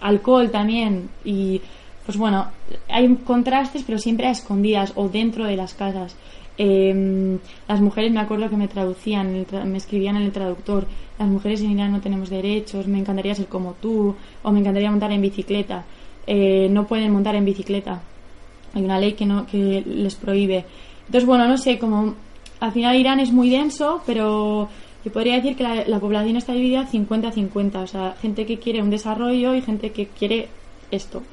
alcohol 0.01 0.51
también 0.51 1.09
y 1.25 1.61
pues 2.05 2.17
bueno, 2.17 2.47
hay 2.87 3.13
contrastes 3.15 3.83
pero 3.85 3.97
siempre 3.97 4.27
a 4.27 4.31
escondidas 4.31 4.93
o 4.95 5.09
dentro 5.09 5.45
de 5.45 5.57
las 5.57 5.73
casas. 5.73 6.15
Eh, 6.57 7.37
las 7.67 7.81
mujeres 7.81 8.11
me 8.11 8.19
acuerdo 8.19 8.49
que 8.49 8.57
me 8.57 8.67
traducían, 8.67 9.45
me 9.65 9.77
escribían 9.77 10.15
en 10.15 10.23
el 10.23 10.31
traductor, 10.31 10.87
las 11.19 11.27
mujeres 11.27 11.61
en 11.61 11.71
Irán 11.71 11.91
no 11.91 12.01
tenemos 12.01 12.29
derechos, 12.29 12.87
me 12.87 12.99
encantaría 12.99 13.35
ser 13.35 13.47
como 13.47 13.73
tú, 13.73 14.15
o 14.43 14.51
me 14.51 14.59
encantaría 14.59 14.89
montar 14.89 15.11
en 15.11 15.21
bicicleta. 15.21 15.85
Eh, 16.25 16.67
no 16.69 16.85
pueden 16.87 17.11
montar 17.11 17.35
en 17.35 17.45
bicicleta. 17.45 18.01
Hay 18.73 18.83
una 18.83 18.99
ley 18.99 19.13
que, 19.13 19.25
no, 19.25 19.45
que 19.47 19.83
les 19.85 20.15
prohíbe. 20.15 20.65
Entonces, 21.05 21.25
bueno, 21.25 21.47
no 21.47 21.57
sé, 21.57 21.79
como 21.79 22.15
al 22.59 22.71
final 22.71 22.95
Irán 22.95 23.19
es 23.19 23.31
muy 23.31 23.49
denso, 23.49 24.01
pero 24.05 24.67
yo 25.05 25.11
podría 25.11 25.35
decir 25.35 25.55
que 25.55 25.63
la, 25.63 25.85
la 25.85 25.99
población 25.99 26.35
está 26.35 26.53
dividida 26.53 26.87
50-50, 26.87 27.75
o 27.83 27.87
sea, 27.87 28.15
gente 28.21 28.45
que 28.45 28.59
quiere 28.59 28.81
un 28.81 28.89
desarrollo 28.89 29.55
y 29.55 29.61
gente 29.61 29.91
que 29.91 30.07
quiere 30.07 30.49
esto. 30.91 31.23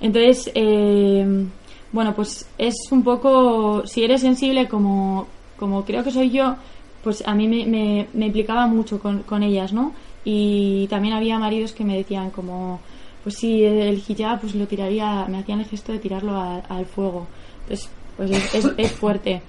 Entonces, 0.00 0.50
eh, 0.54 1.46
bueno, 1.92 2.14
pues 2.14 2.48
es 2.58 2.74
un 2.90 3.02
poco, 3.02 3.86
si 3.86 4.04
eres 4.04 4.20
sensible 4.20 4.68
como, 4.68 5.26
como 5.58 5.84
creo 5.84 6.04
que 6.04 6.10
soy 6.10 6.30
yo, 6.30 6.56
pues 7.02 7.22
a 7.26 7.34
mí 7.34 7.48
me, 7.48 8.06
me, 8.12 8.26
implicaba 8.26 8.66
mucho 8.66 9.00
con, 9.00 9.22
con, 9.22 9.42
ellas, 9.42 9.72
¿no? 9.72 9.92
Y 10.24 10.86
también 10.88 11.14
había 11.14 11.38
maridos 11.38 11.72
que 11.72 11.84
me 11.84 11.96
decían 11.96 12.30
como, 12.30 12.80
pues 13.22 13.36
sí, 13.36 13.64
el 13.64 14.02
hijab 14.06 14.40
pues 14.40 14.54
lo 14.54 14.66
tiraría, 14.66 15.26
me 15.28 15.38
hacían 15.38 15.60
el 15.60 15.66
gesto 15.66 15.92
de 15.92 15.98
tirarlo 15.98 16.38
al 16.38 16.86
fuego. 16.86 17.26
Entonces, 17.62 17.90
pues 18.16 18.30
es, 18.30 18.54
es, 18.54 18.72
es, 18.76 18.92
fuerte. 18.92 19.42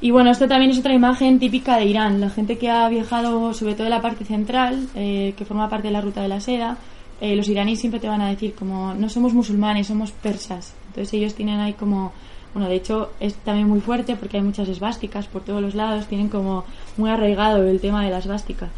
Y 0.00 0.10
bueno, 0.10 0.30
esto 0.30 0.48
también 0.48 0.70
es 0.70 0.78
otra 0.78 0.94
imagen 0.94 1.38
típica 1.38 1.76
de 1.76 1.86
Irán. 1.86 2.20
La 2.20 2.30
gente 2.30 2.58
que 2.58 2.70
ha 2.70 2.88
viajado, 2.88 3.54
sobre 3.54 3.74
todo 3.74 3.88
la 3.88 4.02
parte 4.02 4.24
central, 4.24 4.88
eh, 4.94 5.34
que 5.36 5.44
forma 5.44 5.68
parte 5.68 5.88
de 5.88 5.92
la 5.92 6.00
ruta 6.00 6.22
de 6.22 6.28
la 6.28 6.40
seda, 6.40 6.78
eh, 7.20 7.34
los 7.34 7.48
iraníes 7.48 7.80
siempre 7.80 8.00
te 8.00 8.08
van 8.08 8.20
a 8.20 8.28
decir 8.28 8.54
como, 8.54 8.94
no 8.94 9.08
somos 9.08 9.32
musulmanes, 9.32 9.86
somos 9.86 10.12
persas. 10.12 10.74
Entonces 10.88 11.12
ellos 11.14 11.34
tienen 11.34 11.60
ahí 11.60 11.72
como, 11.72 12.12
bueno, 12.52 12.68
de 12.68 12.76
hecho 12.76 13.12
es 13.20 13.34
también 13.34 13.68
muy 13.68 13.80
fuerte 13.80 14.16
porque 14.16 14.36
hay 14.38 14.42
muchas 14.42 14.68
esvásticas 14.68 15.26
por 15.26 15.42
todos 15.42 15.62
los 15.62 15.74
lados, 15.74 16.06
tienen 16.06 16.28
como 16.28 16.64
muy 16.96 17.10
arraigado 17.10 17.66
el 17.66 17.80
tema 17.80 18.04
de 18.04 18.10
la 18.10 18.18
esvástica. 18.18 18.68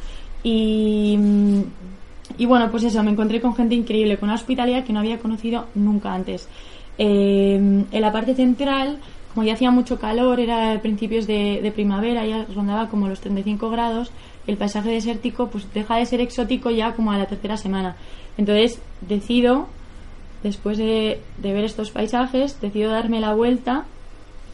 Y, 0.42 1.18
y 2.36 2.46
bueno, 2.46 2.70
pues 2.70 2.84
eso, 2.84 3.02
me 3.02 3.10
encontré 3.10 3.40
con 3.40 3.54
gente 3.54 3.74
increíble, 3.74 4.18
con 4.18 4.28
una 4.28 4.36
hospitalidad 4.36 4.84
que 4.84 4.92
no 4.92 5.00
había 5.00 5.18
conocido 5.18 5.66
nunca 5.74 6.14
antes. 6.14 6.48
Eh, 6.98 7.54
en 7.90 8.00
la 8.00 8.12
parte 8.12 8.34
central, 8.34 8.98
como 9.34 9.46
ya 9.46 9.54
hacía 9.54 9.70
mucho 9.70 9.98
calor, 9.98 10.40
era 10.40 10.78
principios 10.80 11.26
de, 11.26 11.72
primavera, 11.74 12.26
ya 12.26 12.46
rondaba 12.54 12.88
como 12.88 13.08
los 13.08 13.20
35 13.20 13.70
grados, 13.70 14.10
el 14.46 14.56
paisaje 14.56 14.90
desértico 14.90 15.48
pues 15.48 15.72
deja 15.74 15.96
de 15.96 16.06
ser 16.06 16.20
exótico 16.20 16.70
ya 16.70 16.92
como 16.94 17.12
a 17.12 17.18
la 17.18 17.26
tercera 17.26 17.56
semana. 17.56 17.96
Entonces 18.36 18.80
decido, 19.00 19.68
después 20.42 20.78
de, 20.78 21.20
de 21.38 21.52
ver 21.52 21.64
estos 21.64 21.90
paisajes, 21.90 22.60
decido 22.60 22.90
darme 22.90 23.20
la 23.20 23.34
vuelta 23.34 23.84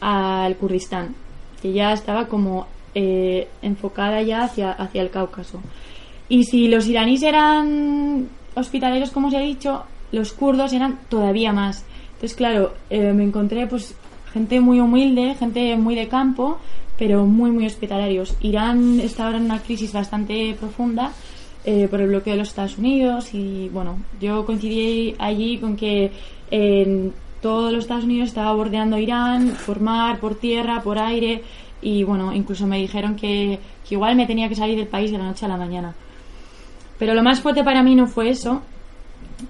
al 0.01 0.55
Kurdistán, 0.57 1.15
que 1.61 1.73
ya 1.73 1.93
estaba 1.93 2.27
como 2.27 2.67
eh, 2.93 3.49
enfocada 3.61 4.21
ya 4.21 4.43
hacia, 4.43 4.71
hacia 4.71 5.01
el 5.01 5.09
Cáucaso. 5.09 5.59
Y 6.29 6.45
si 6.45 6.67
los 6.67 6.87
iraníes 6.87 7.23
eran 7.23 8.29
hospitaleros, 8.55 9.11
como 9.11 9.27
os 9.27 9.33
he 9.33 9.41
dicho, 9.41 9.83
los 10.11 10.31
kurdos 10.31 10.73
eran 10.73 10.99
todavía 11.09 11.51
más. 11.51 11.83
Entonces, 12.13 12.35
claro, 12.35 12.73
eh, 12.89 13.11
me 13.13 13.23
encontré 13.23 13.67
pues 13.67 13.95
gente 14.35 14.59
muy 14.59 14.81
humilde, 14.81 15.33
gente 15.35 15.77
muy 15.77 15.95
de 15.95 16.09
campo, 16.09 16.57
pero 16.97 17.25
muy, 17.25 17.51
muy 17.51 17.65
hospitalarios. 17.65 18.35
Irán 18.41 18.99
está 18.99 19.27
ahora 19.27 19.37
en 19.37 19.45
una 19.45 19.61
crisis 19.61 19.93
bastante 19.93 20.53
profunda 20.59 21.13
eh, 21.63 21.87
por 21.89 22.01
el 22.01 22.09
bloqueo 22.09 22.33
de 22.33 22.39
los 22.39 22.49
Estados 22.49 22.77
Unidos 22.77 23.33
y, 23.33 23.69
bueno, 23.69 23.97
yo 24.19 24.45
coincidí 24.45 25.15
allí 25.19 25.57
con 25.57 25.77
que 25.77 26.11
en 26.51 27.13
todos 27.41 27.71
los 27.71 27.85
Estados 27.85 28.03
Unidos 28.03 28.27
estaba 28.27 28.51
bordeando 28.51 28.97
Irán 28.97 29.55
por 29.65 29.79
mar, 29.79 30.19
por 30.19 30.35
tierra, 30.35 30.81
por 30.81 30.99
aire 30.99 31.41
y, 31.81 32.03
bueno, 32.03 32.33
incluso 32.33 32.67
me 32.67 32.77
dijeron 32.77 33.15
que, 33.15 33.57
que 33.87 33.95
igual 33.95 34.17
me 34.17 34.27
tenía 34.27 34.49
que 34.49 34.55
salir 34.55 34.77
del 34.77 34.87
país 34.87 35.11
de 35.11 35.17
la 35.17 35.27
noche 35.27 35.45
a 35.45 35.49
la 35.49 35.55
mañana. 35.55 35.95
Pero 36.99 37.13
lo 37.13 37.23
más 37.23 37.39
fuerte 37.39 37.63
para 37.63 37.81
mí 37.83 37.95
no 37.95 38.05
fue 38.07 38.31
eso, 38.31 38.61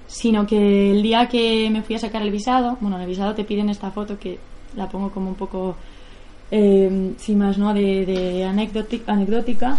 sino 0.06 0.46
que 0.46 0.92
el 0.92 1.02
día 1.02 1.28
que 1.28 1.72
me 1.72 1.82
fui 1.82 1.96
a 1.96 2.00
sacar 2.00 2.22
el 2.22 2.30
visado, 2.30 2.78
bueno, 2.82 2.98
en 2.98 3.02
el 3.02 3.10
visado 3.10 3.34
te 3.34 3.46
piden 3.46 3.70
esta 3.70 3.90
foto 3.90 4.20
que 4.20 4.38
la 4.76 4.90
pongo 4.90 5.12
como 5.12 5.30
un 5.30 5.36
poco 5.36 5.76
eh, 6.52 7.14
sin 7.18 7.38
más, 7.38 7.58
¿no? 7.58 7.74
De, 7.74 8.06
de 8.06 8.44
anecdótica, 8.46 9.78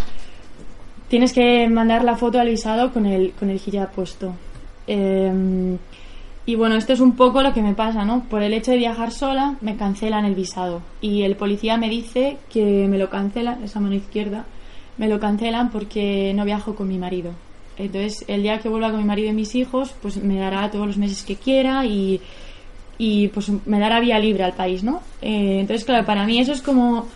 tienes 1.09 1.33
que 1.33 1.69
mandar 1.69 2.05
la 2.05 2.17
foto 2.17 2.41
al 2.41 2.49
visado 2.49 2.93
con 2.93 3.07
el, 3.07 3.33
con 3.33 3.51
el 3.51 3.61
hijab 3.65 3.93
puesto. 3.93 4.35
Eh, 4.87 5.77
y 6.49 6.55
bueno, 6.55 6.77
esto 6.77 6.93
es 6.93 7.01
un 7.01 7.17
poco 7.17 7.43
lo 7.43 7.53
que 7.53 7.61
me 7.61 7.75
pasa, 7.75 8.05
¿no? 8.05 8.23
Por 8.25 8.43
el 8.43 8.55
hecho 8.55 8.71
de 8.71 8.77
viajar 8.77 9.11
sola, 9.11 9.57
me 9.61 9.77
cancelan 9.77 10.25
el 10.25 10.37
visado. 10.37 10.81
Y 11.01 11.23
el 11.23 11.35
policía 11.35 11.77
me 11.77 11.89
dice 11.91 12.37
que 12.51 12.87
me 12.89 12.99
lo 12.99 13.11
cancelan, 13.11 13.65
esa 13.65 13.81
mano 13.81 13.97
izquierda, 13.97 14.45
me 14.97 15.09
lo 15.09 15.19
cancelan 15.19 15.71
porque 15.71 16.33
no 16.37 16.45
viajo 16.45 16.77
con 16.77 16.87
mi 16.87 16.99
marido. 16.99 17.33
Entonces, 17.77 18.25
el 18.29 18.43
día 18.43 18.61
que 18.61 18.69
vuelva 18.69 18.91
con 18.91 19.01
mi 19.01 19.05
marido 19.05 19.29
y 19.29 19.33
mis 19.33 19.57
hijos, 19.57 19.93
pues 20.01 20.17
me 20.19 20.39
dará 20.39 20.71
todos 20.71 20.87
los 20.87 20.99
meses 20.99 21.25
que 21.25 21.35
quiera 21.35 21.85
y 21.85 22.21
y 22.99 23.29
pues 23.29 23.51
me 23.67 23.79
dará 23.79 24.01
vía 24.01 24.19
libre 24.19 24.45
al 24.45 24.55
país, 24.55 24.83
¿no? 24.83 25.01
Eh, 25.21 25.59
entonces, 25.61 25.85
claro, 25.85 26.05
para 26.07 26.25
mí 26.25 26.39
eso 26.39 26.53
es 26.53 26.63
como, 26.63 27.07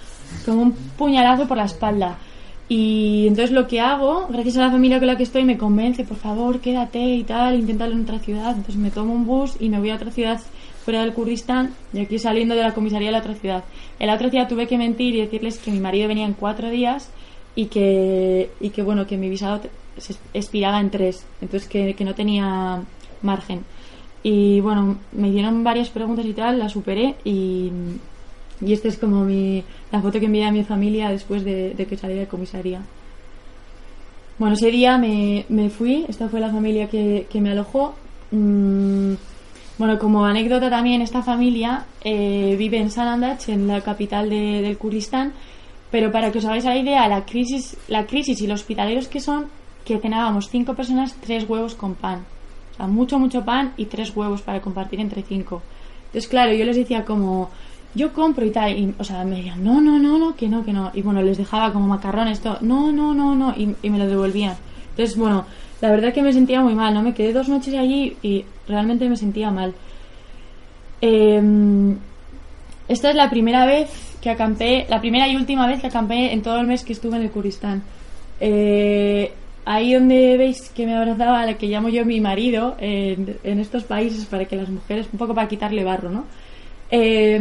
como 0.44 0.62
un 0.62 0.72
puñalazo 0.72 1.46
por 1.46 1.56
la 1.56 1.64
espalda. 1.64 2.18
Y 2.68 3.26
entonces 3.26 3.50
lo 3.50 3.66
que 3.66 3.80
hago, 3.80 4.28
gracias 4.28 4.56
a 4.56 4.66
la 4.66 4.70
familia 4.70 4.98
con 4.98 5.08
la 5.08 5.16
que 5.16 5.24
estoy, 5.24 5.44
me 5.44 5.58
convence, 5.58 6.04
por 6.04 6.18
favor, 6.18 6.60
quédate 6.60 7.00
y 7.00 7.24
tal, 7.24 7.58
inténtalo 7.58 7.94
en 7.94 8.02
otra 8.02 8.20
ciudad. 8.20 8.50
Entonces 8.50 8.76
me 8.76 8.92
tomo 8.92 9.12
un 9.12 9.26
bus 9.26 9.56
y 9.58 9.68
me 9.68 9.80
voy 9.80 9.90
a 9.90 9.96
otra 9.96 10.12
ciudad 10.12 10.40
fuera 10.84 11.00
del 11.00 11.12
Kurdistán 11.12 11.74
y 11.92 11.98
aquí 11.98 12.20
saliendo 12.20 12.54
de 12.54 12.62
la 12.62 12.72
comisaría 12.72 13.08
de 13.08 13.12
la 13.12 13.18
otra 13.18 13.34
ciudad. 13.34 13.64
En 13.98 14.06
la 14.06 14.14
otra 14.14 14.30
ciudad 14.30 14.48
tuve 14.48 14.68
que 14.68 14.78
mentir 14.78 15.16
y 15.16 15.20
decirles 15.20 15.58
que 15.58 15.72
mi 15.72 15.80
marido 15.80 16.06
venía 16.06 16.24
en 16.24 16.34
cuatro 16.34 16.70
días 16.70 17.10
y 17.56 17.66
que, 17.66 18.50
y 18.60 18.70
que 18.70 18.82
bueno, 18.82 19.04
que 19.04 19.16
mi 19.16 19.28
visado 19.28 19.62
se 19.96 20.14
expiraba 20.32 20.78
en 20.78 20.90
tres. 20.90 21.26
Entonces 21.40 21.68
que, 21.68 21.94
que 21.94 22.04
no 22.04 22.14
tenía 22.14 22.84
margen. 23.22 23.64
Y 24.22 24.60
bueno, 24.60 24.98
me 25.12 25.30
dieron 25.30 25.64
varias 25.64 25.88
preguntas 25.88 26.26
y 26.26 26.34
tal, 26.34 26.58
las 26.58 26.72
superé 26.72 27.14
y, 27.24 27.70
y 28.60 28.72
esta 28.72 28.88
es 28.88 28.98
como 28.98 29.24
mi, 29.24 29.64
la 29.90 30.02
foto 30.02 30.20
que 30.20 30.26
envié 30.26 30.44
a 30.44 30.52
mi 30.52 30.62
familia 30.62 31.08
después 31.08 31.42
de, 31.42 31.74
de 31.74 31.86
que 31.86 31.96
salí 31.96 32.14
de 32.14 32.26
comisaría. 32.26 32.82
Bueno, 34.38 34.54
ese 34.54 34.70
día 34.70 34.98
me, 34.98 35.46
me, 35.48 35.70
fui, 35.70 36.04
esta 36.08 36.28
fue 36.28 36.40
la 36.40 36.50
familia 36.50 36.88
que, 36.88 37.26
que 37.30 37.40
me 37.40 37.50
alojó. 37.50 37.94
Mm, 38.30 39.14
bueno, 39.78 39.98
como 39.98 40.24
anécdota 40.24 40.68
también, 40.68 41.00
esta 41.00 41.22
familia 41.22 41.86
eh, 42.04 42.54
vive 42.58 42.78
en 42.78 42.90
Sanandach, 42.90 43.48
en 43.48 43.66
la 43.66 43.80
capital 43.80 44.28
de, 44.28 44.60
del 44.60 44.76
Kurdistán, 44.76 45.32
pero 45.90 46.12
para 46.12 46.30
que 46.30 46.38
os 46.38 46.44
hagáis 46.44 46.64
la 46.64 46.76
idea, 46.76 47.08
la 47.08 47.24
crisis, 47.24 47.76
la 47.88 48.06
crisis 48.06 48.40
y 48.42 48.46
los 48.46 48.60
hospitaleros 48.60 49.08
que 49.08 49.20
son, 49.20 49.46
que 49.84 49.98
cenábamos 49.98 50.50
cinco 50.50 50.74
personas, 50.74 51.16
tres 51.22 51.48
huevos 51.48 51.74
con 51.74 51.94
pan 51.94 52.24
mucho, 52.86 53.18
mucho 53.18 53.44
pan 53.44 53.72
y 53.76 53.86
tres 53.86 54.14
huevos 54.14 54.42
para 54.42 54.60
compartir 54.60 55.00
entre 55.00 55.22
cinco. 55.22 55.62
Entonces, 56.06 56.28
claro, 56.28 56.52
yo 56.52 56.64
les 56.64 56.76
decía 56.76 57.04
como, 57.04 57.50
yo 57.94 58.12
compro 58.12 58.44
y 58.44 58.50
tal, 58.50 58.78
y, 58.78 58.94
o 58.98 59.04
sea, 59.04 59.24
me 59.24 59.36
decían, 59.36 59.62
no, 59.62 59.80
no, 59.80 59.98
no, 59.98 60.18
no, 60.18 60.36
que 60.36 60.48
no, 60.48 60.64
que 60.64 60.72
no. 60.72 60.90
Y 60.94 61.02
bueno, 61.02 61.22
les 61.22 61.38
dejaba 61.38 61.72
como 61.72 61.86
macarrones, 61.86 62.40
todo, 62.40 62.58
no, 62.60 62.92
no, 62.92 63.14
no, 63.14 63.34
no, 63.34 63.54
y, 63.56 63.88
me 63.88 63.98
lo 63.98 64.06
devolvían. 64.06 64.56
Entonces, 64.90 65.16
bueno, 65.16 65.46
la 65.80 65.90
verdad 65.90 66.12
que 66.12 66.22
me 66.22 66.32
sentía 66.32 66.60
muy 66.60 66.74
mal, 66.74 66.94
¿no? 66.94 67.02
Me 67.02 67.14
quedé 67.14 67.32
dos 67.32 67.48
noches 67.48 67.74
allí 67.74 68.16
y 68.22 68.44
realmente 68.66 69.08
me 69.08 69.16
sentía 69.16 69.50
mal. 69.50 69.74
Eh, 71.00 71.96
esta 72.88 73.10
es 73.10 73.14
la 73.14 73.30
primera 73.30 73.66
vez 73.66 73.88
que 74.20 74.30
acampé, 74.30 74.86
la 74.88 75.00
primera 75.00 75.28
y 75.28 75.36
última 75.36 75.66
vez 75.66 75.80
que 75.80 75.86
acampé 75.86 76.32
en 76.32 76.42
todo 76.42 76.58
el 76.60 76.66
mes 76.66 76.84
que 76.84 76.92
estuve 76.92 77.16
en 77.16 77.22
el 77.22 77.30
Kurdistán. 77.30 77.82
Eh, 78.40 79.32
ahí 79.64 79.94
donde 79.94 80.36
veis 80.36 80.70
que 80.70 80.86
me 80.86 80.96
abrazaba 80.96 81.40
a 81.40 81.46
la 81.46 81.58
que 81.58 81.66
llamo 81.66 81.88
yo 81.88 82.04
mi 82.04 82.20
marido 82.20 82.76
en, 82.78 83.38
en, 83.44 83.60
estos 83.60 83.84
países 83.84 84.24
para 84.24 84.44
que 84.46 84.56
las 84.56 84.68
mujeres, 84.68 85.08
un 85.12 85.18
poco 85.18 85.34
para 85.34 85.48
quitarle 85.48 85.84
barro, 85.84 86.10
¿no? 86.10 86.24
Eh, 86.90 87.40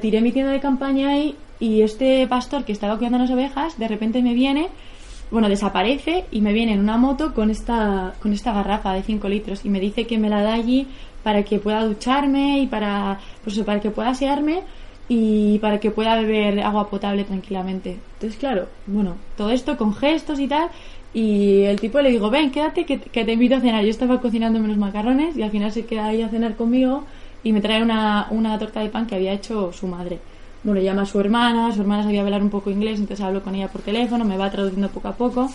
tiré 0.00 0.20
mi 0.22 0.32
tienda 0.32 0.52
de 0.52 0.60
campaña 0.60 1.10
ahí 1.10 1.36
y 1.60 1.82
este 1.82 2.26
pastor 2.26 2.64
que 2.64 2.72
estaba 2.72 2.96
cuidando 2.96 3.18
las 3.18 3.30
ovejas 3.30 3.78
de 3.78 3.88
repente 3.88 4.22
me 4.22 4.32
viene, 4.32 4.68
bueno, 5.30 5.48
desaparece 5.48 6.24
y 6.30 6.40
me 6.40 6.52
viene 6.52 6.72
en 6.72 6.80
una 6.80 6.96
moto 6.96 7.34
con 7.34 7.50
esta, 7.50 8.14
con 8.20 8.32
esta 8.32 8.52
garrafa 8.52 8.94
de 8.94 9.02
5 9.02 9.28
litros 9.28 9.64
y 9.64 9.68
me 9.68 9.80
dice 9.80 10.06
que 10.06 10.18
me 10.18 10.30
la 10.30 10.42
da 10.42 10.54
allí 10.54 10.86
para 11.22 11.42
que 11.42 11.58
pueda 11.58 11.84
ducharme 11.84 12.60
y 12.60 12.66
para, 12.66 13.20
pues, 13.44 13.58
para 13.60 13.80
que 13.80 13.90
pueda 13.90 14.10
asearme 14.10 14.62
y 15.08 15.58
para 15.58 15.78
que 15.80 15.90
pueda 15.90 16.16
beber 16.16 16.60
agua 16.60 16.88
potable 16.88 17.24
tranquilamente. 17.24 17.98
Entonces, 18.14 18.38
claro, 18.38 18.68
bueno, 18.86 19.16
todo 19.36 19.50
esto 19.50 19.76
con 19.76 19.94
gestos 19.94 20.40
y 20.40 20.48
tal. 20.48 20.68
Y 21.14 21.62
el 21.64 21.78
tipo 21.80 22.00
le 22.00 22.10
digo, 22.10 22.30
ven, 22.30 22.50
quédate 22.50 22.86
que, 22.86 22.98
que 22.98 23.24
te 23.24 23.32
invito 23.32 23.56
a 23.56 23.60
cenar. 23.60 23.84
Yo 23.84 23.90
estaba 23.90 24.20
cocinando 24.20 24.58
unos 24.58 24.78
macarrones 24.78 25.36
y 25.36 25.42
al 25.42 25.50
final 25.50 25.70
se 25.72 25.84
queda 25.84 26.06
ahí 26.06 26.22
a 26.22 26.28
cenar 26.30 26.56
conmigo 26.56 27.04
y 27.44 27.52
me 27.52 27.60
trae 27.60 27.82
una, 27.82 28.28
una 28.30 28.58
torta 28.58 28.80
de 28.80 28.88
pan 28.88 29.06
que 29.06 29.16
había 29.16 29.32
hecho 29.32 29.72
su 29.72 29.86
madre. 29.88 30.20
bueno, 30.62 30.80
llama 30.80 31.02
a 31.02 31.06
su 31.06 31.20
hermana, 31.20 31.72
su 31.72 31.80
hermana 31.82 32.04
sabía 32.04 32.22
hablar 32.22 32.40
un 32.42 32.50
poco 32.50 32.70
inglés, 32.70 32.98
entonces 33.00 33.24
hablo 33.26 33.42
con 33.42 33.54
ella 33.54 33.68
por 33.68 33.82
teléfono, 33.82 34.24
me 34.24 34.36
va 34.38 34.50
traduciendo 34.50 34.88
poco 34.88 35.08
a 35.08 35.16
poco. 35.16 35.50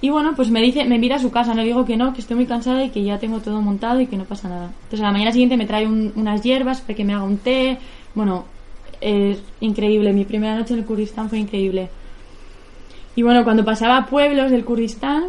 Y 0.00 0.10
bueno, 0.10 0.34
pues 0.36 0.48
me 0.50 0.62
dice, 0.62 0.84
me 0.84 0.94
invita 0.94 1.16
a 1.16 1.18
su 1.18 1.30
casa, 1.32 1.54
no 1.54 1.60
le 1.60 1.66
digo 1.66 1.84
que 1.84 1.96
no, 1.96 2.14
que 2.14 2.20
estoy 2.20 2.36
muy 2.36 2.46
cansada 2.46 2.84
y 2.84 2.90
que 2.90 3.02
ya 3.02 3.18
tengo 3.18 3.40
todo 3.40 3.60
montado 3.60 4.00
y 4.00 4.06
que 4.06 4.16
no 4.16 4.24
pasa 4.24 4.48
nada. 4.48 4.66
Entonces 4.84 5.00
a 5.00 5.06
la 5.06 5.12
mañana 5.12 5.32
siguiente 5.32 5.56
me 5.56 5.66
trae 5.66 5.86
un- 5.88 6.12
unas 6.14 6.40
hierbas 6.42 6.80
para 6.82 6.94
que 6.94 7.04
me 7.04 7.14
haga 7.14 7.24
un 7.24 7.38
té. 7.38 7.78
Bueno, 8.14 8.44
es 9.00 9.38
increíble, 9.60 10.12
mi 10.12 10.24
primera 10.24 10.56
noche 10.56 10.74
en 10.74 10.80
el 10.80 10.86
Kurdistán 10.86 11.28
fue 11.28 11.38
increíble. 11.38 11.88
Y 13.16 13.22
bueno, 13.22 13.44
cuando 13.44 13.64
pasaba 13.64 13.96
a 13.96 14.06
pueblos 14.06 14.50
del 14.50 14.64
Kurdistán, 14.64 15.24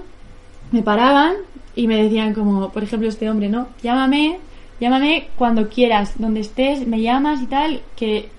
me 0.72 0.84
paraban 0.84 1.34
y 1.76 1.88
me 1.88 2.04
decían 2.04 2.34
como, 2.34 2.70
por 2.70 2.84
ejemplo, 2.84 3.10
este 3.10 3.30
hombre, 3.30 3.50
¿no? 3.50 3.68
Llámame, 3.82 4.38
llámame 4.80 5.30
cuando 5.36 5.70
quieras, 5.70 6.14
donde 6.18 6.42
estés, 6.42 6.86
me 6.86 7.02
llamas 7.02 7.42
y 7.42 7.48
tal, 7.48 7.82
que 7.96 8.30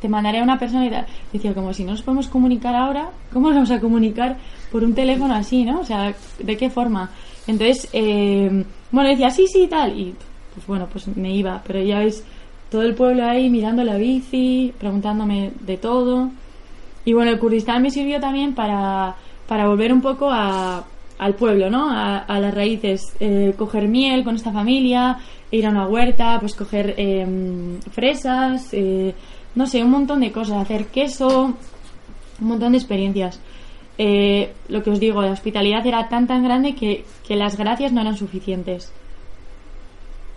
te 0.00 0.08
mandaré 0.08 0.38
a 0.38 0.42
una 0.42 0.58
persona 0.58 0.86
y 0.86 0.90
tal. 0.90 1.06
Decía 1.32 1.54
como, 1.54 1.72
si 1.74 1.84
no 1.84 1.92
nos 1.92 2.02
podemos 2.02 2.28
comunicar 2.28 2.74
ahora, 2.74 3.10
¿cómo 3.32 3.48
nos 3.48 3.56
vamos 3.56 3.70
a 3.70 3.80
comunicar 3.80 4.36
por 4.70 4.84
un 4.84 4.94
teléfono 4.94 5.34
así, 5.34 5.64
no? 5.64 5.80
O 5.80 5.84
sea, 5.84 6.14
¿de 6.38 6.56
qué 6.56 6.70
forma? 6.70 7.10
Entonces, 7.46 7.88
eh, 7.92 8.64
bueno, 8.90 9.10
decía, 9.10 9.30
sí, 9.30 9.46
sí, 9.46 9.66
tal, 9.66 9.98
y 9.98 10.14
pues 10.54 10.66
bueno, 10.66 10.88
pues 10.90 11.08
me 11.16 11.34
iba, 11.34 11.62
pero 11.66 11.82
ya 11.82 11.98
ves, 12.00 12.24
todo 12.70 12.82
el 12.82 12.94
pueblo 12.94 13.24
ahí 13.24 13.50
mirando 13.50 13.82
la 13.84 13.96
bici, 13.96 14.72
preguntándome 14.78 15.52
de 15.60 15.76
todo. 15.76 16.30
Y 17.04 17.12
bueno, 17.12 17.30
el 17.30 17.38
Kurdistán 17.38 17.82
me 17.82 17.90
sirvió 17.90 18.20
también 18.20 18.54
para, 18.54 19.16
para 19.48 19.66
volver 19.66 19.92
un 19.92 20.00
poco 20.00 20.30
a, 20.30 20.84
al 21.18 21.34
pueblo, 21.34 21.68
¿no? 21.68 21.90
A, 21.90 22.38
las 22.38 22.54
raíces. 22.54 23.14
Eh, 23.20 23.54
coger 23.56 23.88
miel 23.88 24.24
con 24.24 24.36
esta 24.36 24.52
familia, 24.52 25.18
ir 25.50 25.66
a 25.66 25.70
una 25.70 25.86
huerta, 25.86 26.38
pues 26.40 26.54
coger 26.54 26.94
em, 26.96 27.80
fresas, 27.90 28.68
eh, 28.72 29.14
no 29.54 29.66
sé, 29.66 29.82
un 29.82 29.90
montón 29.90 30.20
de 30.20 30.30
cosas, 30.30 30.58
hacer 30.58 30.86
queso, 30.86 31.54
un 32.40 32.46
montón 32.46 32.72
de 32.72 32.78
experiencias. 32.78 33.40
Eh, 33.98 34.52
lo 34.68 34.82
que 34.82 34.90
os 34.90 35.00
digo, 35.00 35.20
la 35.20 35.32
hospitalidad 35.32 35.86
era 35.86 36.08
tan 36.08 36.26
tan 36.26 36.42
grande 36.42 36.74
que, 36.74 37.04
que 37.26 37.36
las 37.36 37.58
gracias 37.58 37.92
no 37.92 38.00
eran 38.00 38.16
suficientes. 38.16 38.92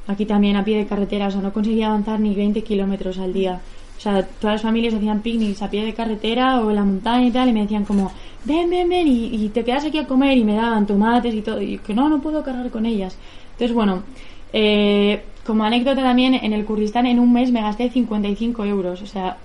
Aquí 0.08 0.26
también 0.26 0.58
a 0.58 0.66
pie 0.66 0.78
de 0.78 0.86
carretera, 0.86 1.28
o 1.28 1.32
sea, 1.32 1.42
no 1.42 1.54
conseguía 1.54 1.88
avanzar 1.88 2.20
ni 2.20 2.36
20 2.36 2.62
kilómetros 2.62 3.20
al 3.20 3.32
día. 3.32 3.62
O 3.98 4.02
sea, 4.02 4.26
todas 4.26 4.56
las 4.56 4.62
familias 4.62 4.94
hacían 4.94 5.22
picnics 5.22 5.62
a 5.62 5.70
pie 5.70 5.86
de 5.86 5.94
carretera 5.94 6.60
o 6.60 6.70
en 6.70 6.76
la 6.76 6.84
montaña 6.84 7.26
y 7.26 7.32
tal, 7.32 7.50
y 7.50 7.54
me 7.54 7.62
decían 7.62 7.86
como, 7.86 8.12
ven, 8.44 8.70
ven, 8.70 8.90
ven, 8.90 9.08
y, 9.08 9.48
te 9.50 9.64
quedas 9.64 9.86
aquí 9.86 9.98
a 9.98 10.08
comer, 10.08 10.38
y 10.38 10.44
me 10.44 10.56
daban 10.56 10.86
tomates 10.86 11.34
y 11.34 11.42
todo, 11.42 11.62
y 11.62 11.78
que 11.78 11.94
no, 11.94 12.10
no 12.10 12.22
puedo 12.22 12.44
cargar 12.44 12.70
con 12.70 12.86
ellas. 12.86 13.18
Entonces, 13.52 13.74
bueno, 13.74 14.04
eh, 14.52 15.24
como 15.46 15.64
anécdota 15.64 16.02
también, 16.02 16.34
en 16.34 16.52
el 16.52 16.66
Kurdistán 16.66 17.06
en 17.06 17.20
un 17.20 17.32
mes 17.32 17.52
me 17.52 17.62
gasté 17.62 17.90
55 17.90 18.66
euros, 18.66 19.02
o 19.02 19.08
sea, 19.08 19.38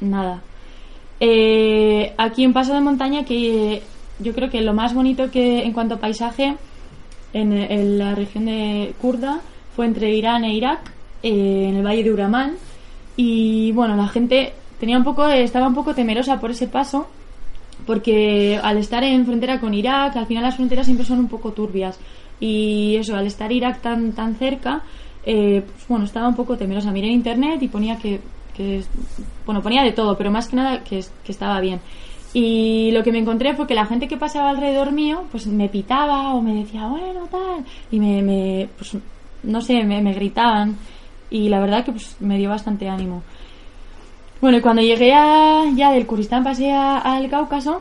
nada. 0.00 0.40
Eh, 1.20 2.14
aquí 2.16 2.44
en 2.44 2.54
Paso 2.54 2.72
de 2.72 2.80
Montaña, 2.80 3.24
que 3.24 3.82
yo 4.20 4.32
creo 4.32 4.48
que 4.48 4.62
lo 4.62 4.72
más 4.72 4.94
bonito 4.94 5.30
que 5.30 5.64
en 5.64 5.72
cuanto 5.72 5.96
a 5.96 6.00
paisaje 6.00 6.56
en, 7.34 7.52
en 7.52 7.98
la 7.98 8.14
región 8.14 8.46
de 8.46 8.94
Kurda 9.00 9.40
fue 9.74 9.86
entre 9.86 10.14
Irán 10.14 10.44
e 10.44 10.54
Irak, 10.54 10.80
eh, 11.22 11.66
en 11.68 11.76
el 11.76 11.84
valle 11.84 12.04
de 12.04 12.12
Uramán. 12.12 12.54
Y 13.16 13.72
bueno, 13.72 13.96
la 13.96 14.08
gente 14.08 14.52
tenía 14.80 14.96
un 14.96 15.04
poco, 15.04 15.28
estaba 15.28 15.68
un 15.68 15.74
poco 15.74 15.94
temerosa 15.94 16.40
por 16.40 16.50
ese 16.50 16.66
paso, 16.66 17.06
porque 17.86 18.58
al 18.62 18.78
estar 18.78 19.02
en 19.04 19.24
frontera 19.26 19.60
con 19.60 19.74
Irak, 19.74 20.16
al 20.16 20.26
final 20.26 20.44
las 20.44 20.56
fronteras 20.56 20.86
siempre 20.86 21.06
son 21.06 21.18
un 21.18 21.28
poco 21.28 21.52
turbias. 21.52 21.98
Y 22.40 22.96
eso, 22.96 23.16
al 23.16 23.26
estar 23.26 23.52
Irak 23.52 23.80
tan, 23.80 24.12
tan 24.12 24.34
cerca, 24.34 24.82
eh, 25.24 25.62
pues 25.64 25.88
bueno, 25.88 26.04
estaba 26.04 26.28
un 26.28 26.36
poco 26.36 26.56
temerosa. 26.56 26.90
Miré 26.90 27.08
en 27.08 27.14
internet 27.14 27.62
y 27.62 27.68
ponía 27.68 27.96
que, 27.98 28.20
que 28.56 28.82
bueno, 29.46 29.62
ponía 29.62 29.82
de 29.82 29.92
todo, 29.92 30.16
pero 30.16 30.30
más 30.30 30.48
que 30.48 30.56
nada 30.56 30.82
que, 30.82 31.04
que 31.24 31.32
estaba 31.32 31.60
bien. 31.60 31.80
Y 32.34 32.90
lo 32.92 33.02
que 33.02 33.12
me 33.12 33.18
encontré 33.18 33.54
fue 33.54 33.66
que 33.66 33.74
la 33.74 33.84
gente 33.84 34.08
que 34.08 34.16
pasaba 34.16 34.50
alrededor 34.50 34.92
mío, 34.92 35.24
pues 35.30 35.46
me 35.46 35.68
pitaba 35.68 36.34
o 36.34 36.40
me 36.40 36.54
decía, 36.54 36.86
bueno, 36.86 37.28
tal, 37.30 37.64
y 37.90 38.00
me, 38.00 38.22
me 38.22 38.68
pues, 38.76 38.96
no 39.42 39.60
sé, 39.60 39.84
me, 39.84 40.00
me 40.02 40.12
gritaban. 40.12 40.76
Y 41.30 41.48
la 41.48 41.60
verdad 41.60 41.84
que 41.84 41.92
pues, 41.92 42.16
me 42.20 42.36
dio 42.38 42.50
bastante 42.50 42.88
ánimo. 42.88 43.22
Bueno, 44.40 44.58
y 44.58 44.60
cuando 44.60 44.82
llegué 44.82 45.12
a, 45.14 45.64
ya 45.74 45.92
del 45.92 46.06
Kurdistán 46.06 46.42
pasé 46.44 46.72
a- 46.72 46.98
al 46.98 47.28
Cáucaso 47.30 47.80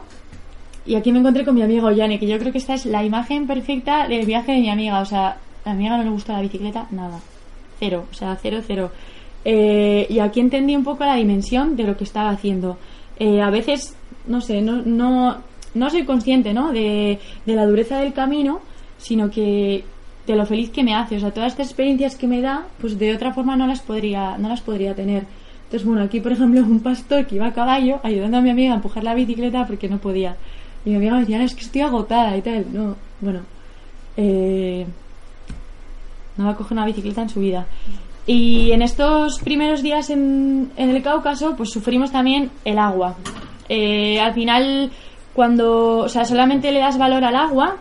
y 0.85 0.95
aquí 0.95 1.11
me 1.11 1.19
encontré 1.19 1.43
con 1.43 1.55
mi 1.55 1.61
amigo 1.63 1.91
Yanni, 1.91 2.19
que 2.19 2.27
yo 2.27 2.37
creo 2.39 2.51
que 2.51 2.59
esta 2.59 2.73
es 2.75 2.85
la 2.85 3.03
imagen 3.03 3.47
perfecta 3.47 4.07
del 4.07 4.25
viaje 4.25 4.51
de 4.53 4.59
mi 4.59 4.69
amiga. 4.69 4.99
O 5.01 5.05
sea, 5.05 5.37
a 5.65 5.73
mi 5.73 5.79
amiga 5.87 5.97
no 5.97 6.03
le 6.03 6.09
gusta 6.11 6.33
la 6.33 6.41
bicicleta, 6.41 6.87
nada. 6.91 7.19
Cero, 7.79 8.05
o 8.11 8.13
sea, 8.13 8.37
cero, 8.41 8.59
cero. 8.65 8.91
Eh, 9.43 10.05
y 10.09 10.19
aquí 10.19 10.39
entendí 10.39 10.75
un 10.75 10.83
poco 10.83 11.03
la 11.03 11.15
dimensión 11.15 11.75
de 11.75 11.83
lo 11.83 11.97
que 11.97 12.03
estaba 12.03 12.29
haciendo. 12.29 12.77
Eh, 13.17 13.41
a 13.41 13.49
veces, 13.49 13.95
no 14.27 14.39
sé, 14.39 14.61
no, 14.61 14.81
no, 14.85 15.37
no 15.73 15.89
soy 15.89 16.05
consciente 16.05 16.53
¿no? 16.53 16.71
De, 16.71 17.19
de 17.45 17.55
la 17.55 17.65
dureza 17.65 17.97
del 17.99 18.13
camino, 18.13 18.59
sino 18.97 19.31
que 19.31 19.83
de 20.27 20.35
lo 20.35 20.45
feliz 20.45 20.69
que 20.69 20.83
me 20.83 20.93
hace. 20.93 21.17
O 21.17 21.19
sea, 21.19 21.31
todas 21.31 21.51
estas 21.51 21.67
experiencias 21.67 22.15
que 22.15 22.27
me 22.27 22.41
da, 22.41 22.65
pues 22.79 22.97
de 22.97 23.13
otra 23.15 23.33
forma 23.33 23.55
no 23.55 23.67
las 23.67 23.81
podría, 23.81 24.37
no 24.37 24.49
las 24.49 24.61
podría 24.61 24.95
tener. 24.95 25.25
Entonces, 25.65 25.87
bueno, 25.87 26.03
aquí 26.03 26.19
por 26.19 26.31
ejemplo 26.31 26.61
un 26.65 26.79
pastor 26.81 27.25
que 27.25 27.35
iba 27.35 27.47
a 27.47 27.53
caballo 27.53 27.99
ayudando 28.03 28.37
a 28.37 28.41
mi 28.41 28.49
amiga 28.49 28.73
a 28.73 28.75
empujar 28.75 29.03
la 29.03 29.13
bicicleta 29.13 29.65
porque 29.65 29.89
no 29.89 29.97
podía. 29.97 30.35
Y 30.85 30.89
mi 30.89 30.95
amiga 30.95 31.13
me 31.13 31.19
decía, 31.21 31.37
"No, 31.37 31.43
es 31.45 31.55
que 31.55 31.61
estoy 31.61 31.81
agotada 31.81 32.35
y 32.37 32.41
tal. 32.41 32.65
No, 32.71 32.95
bueno, 33.19 33.41
eh, 34.17 34.85
no 36.37 36.45
va 36.45 36.51
a 36.51 36.55
coger 36.55 36.73
una 36.73 36.85
bicicleta 36.85 37.21
en 37.21 37.29
su 37.29 37.39
vida. 37.39 37.65
Y 38.27 38.71
en 38.71 38.81
estos 38.81 39.39
primeros 39.39 39.81
días 39.81 40.09
en, 40.09 40.71
en 40.77 40.89
el 40.89 41.01
Cáucaso, 41.01 41.55
pues 41.55 41.71
sufrimos 41.71 42.11
también 42.11 42.51
el 42.65 42.77
agua. 42.77 43.15
Eh, 43.67 44.19
al 44.19 44.33
final, 44.33 44.91
cuando, 45.33 45.97
o 45.99 46.09
sea, 46.09 46.25
solamente 46.25 46.71
le 46.71 46.79
das 46.79 46.97
valor 46.97 47.23
al 47.23 47.35
agua 47.35 47.77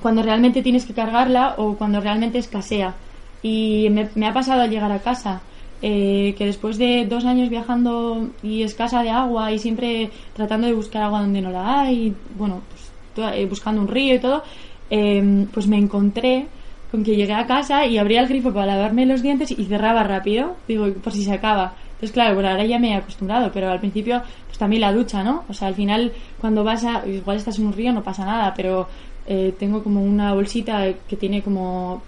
cuando 0.00 0.22
realmente 0.22 0.62
tienes 0.62 0.86
que 0.86 0.94
cargarla 0.94 1.54
o 1.58 1.76
cuando 1.76 2.00
realmente 2.00 2.38
escasea. 2.38 2.94
Y 3.42 3.88
me, 3.90 4.26
ha 4.26 4.32
pasado 4.34 4.62
al 4.62 4.70
llegar 4.70 4.92
a 4.92 4.98
casa, 4.98 5.40
eh, 5.82 6.34
que 6.36 6.44
después 6.46 6.76
de 6.76 7.06
dos 7.06 7.24
años 7.24 7.48
viajando 7.48 8.28
y 8.42 8.62
escasa 8.62 9.02
de 9.02 9.10
agua 9.10 9.50
y 9.52 9.58
siempre 9.58 10.10
tratando 10.34 10.66
de 10.66 10.74
buscar 10.74 11.02
agua 11.02 11.20
donde 11.22 11.40
no 11.40 11.50
la 11.50 11.80
hay, 11.82 12.14
bueno, 12.36 12.60
pues, 12.68 12.90
to- 13.14 13.32
eh, 13.32 13.46
buscando 13.46 13.80
un 13.80 13.88
río 13.88 14.14
y 14.14 14.18
todo, 14.18 14.42
eh, 14.90 15.46
pues 15.52 15.66
me 15.66 15.78
encontré 15.78 16.48
con 16.90 17.04
que 17.04 17.14
llegué 17.14 17.32
a 17.32 17.46
casa 17.46 17.86
y 17.86 17.98
abría 17.98 18.20
el 18.20 18.26
grifo 18.28 18.52
para 18.52 18.66
lavarme 18.74 19.06
los 19.06 19.22
dientes 19.22 19.50
y 19.52 19.64
cerraba 19.64 20.02
rápido, 20.02 20.56
digo, 20.66 20.92
por 20.94 21.12
si 21.12 21.22
se 21.24 21.32
acaba. 21.32 21.74
Entonces, 21.92 22.12
claro, 22.12 22.34
bueno, 22.34 22.48
ahora 22.48 22.64
ya 22.64 22.78
me 22.78 22.90
he 22.90 22.94
acostumbrado, 22.94 23.50
pero 23.52 23.70
al 23.70 23.78
principio, 23.78 24.22
pues 24.46 24.58
también 24.58 24.80
la 24.80 24.92
ducha, 24.92 25.22
¿no? 25.22 25.44
O 25.48 25.52
sea, 25.54 25.68
al 25.68 25.74
final, 25.74 26.12
cuando 26.40 26.64
vas 26.64 26.84
a, 26.84 27.06
igual 27.06 27.36
estás 27.36 27.58
en 27.58 27.66
un 27.66 27.72
río, 27.72 27.92
no 27.92 28.02
pasa 28.02 28.24
nada, 28.24 28.52
pero 28.56 28.88
eh, 29.32 29.54
tengo 29.56 29.80
como 29.84 30.02
una 30.02 30.34
bolsita 30.34 30.92
que 31.08 31.14
tiene 31.14 31.40
como 31.40 32.02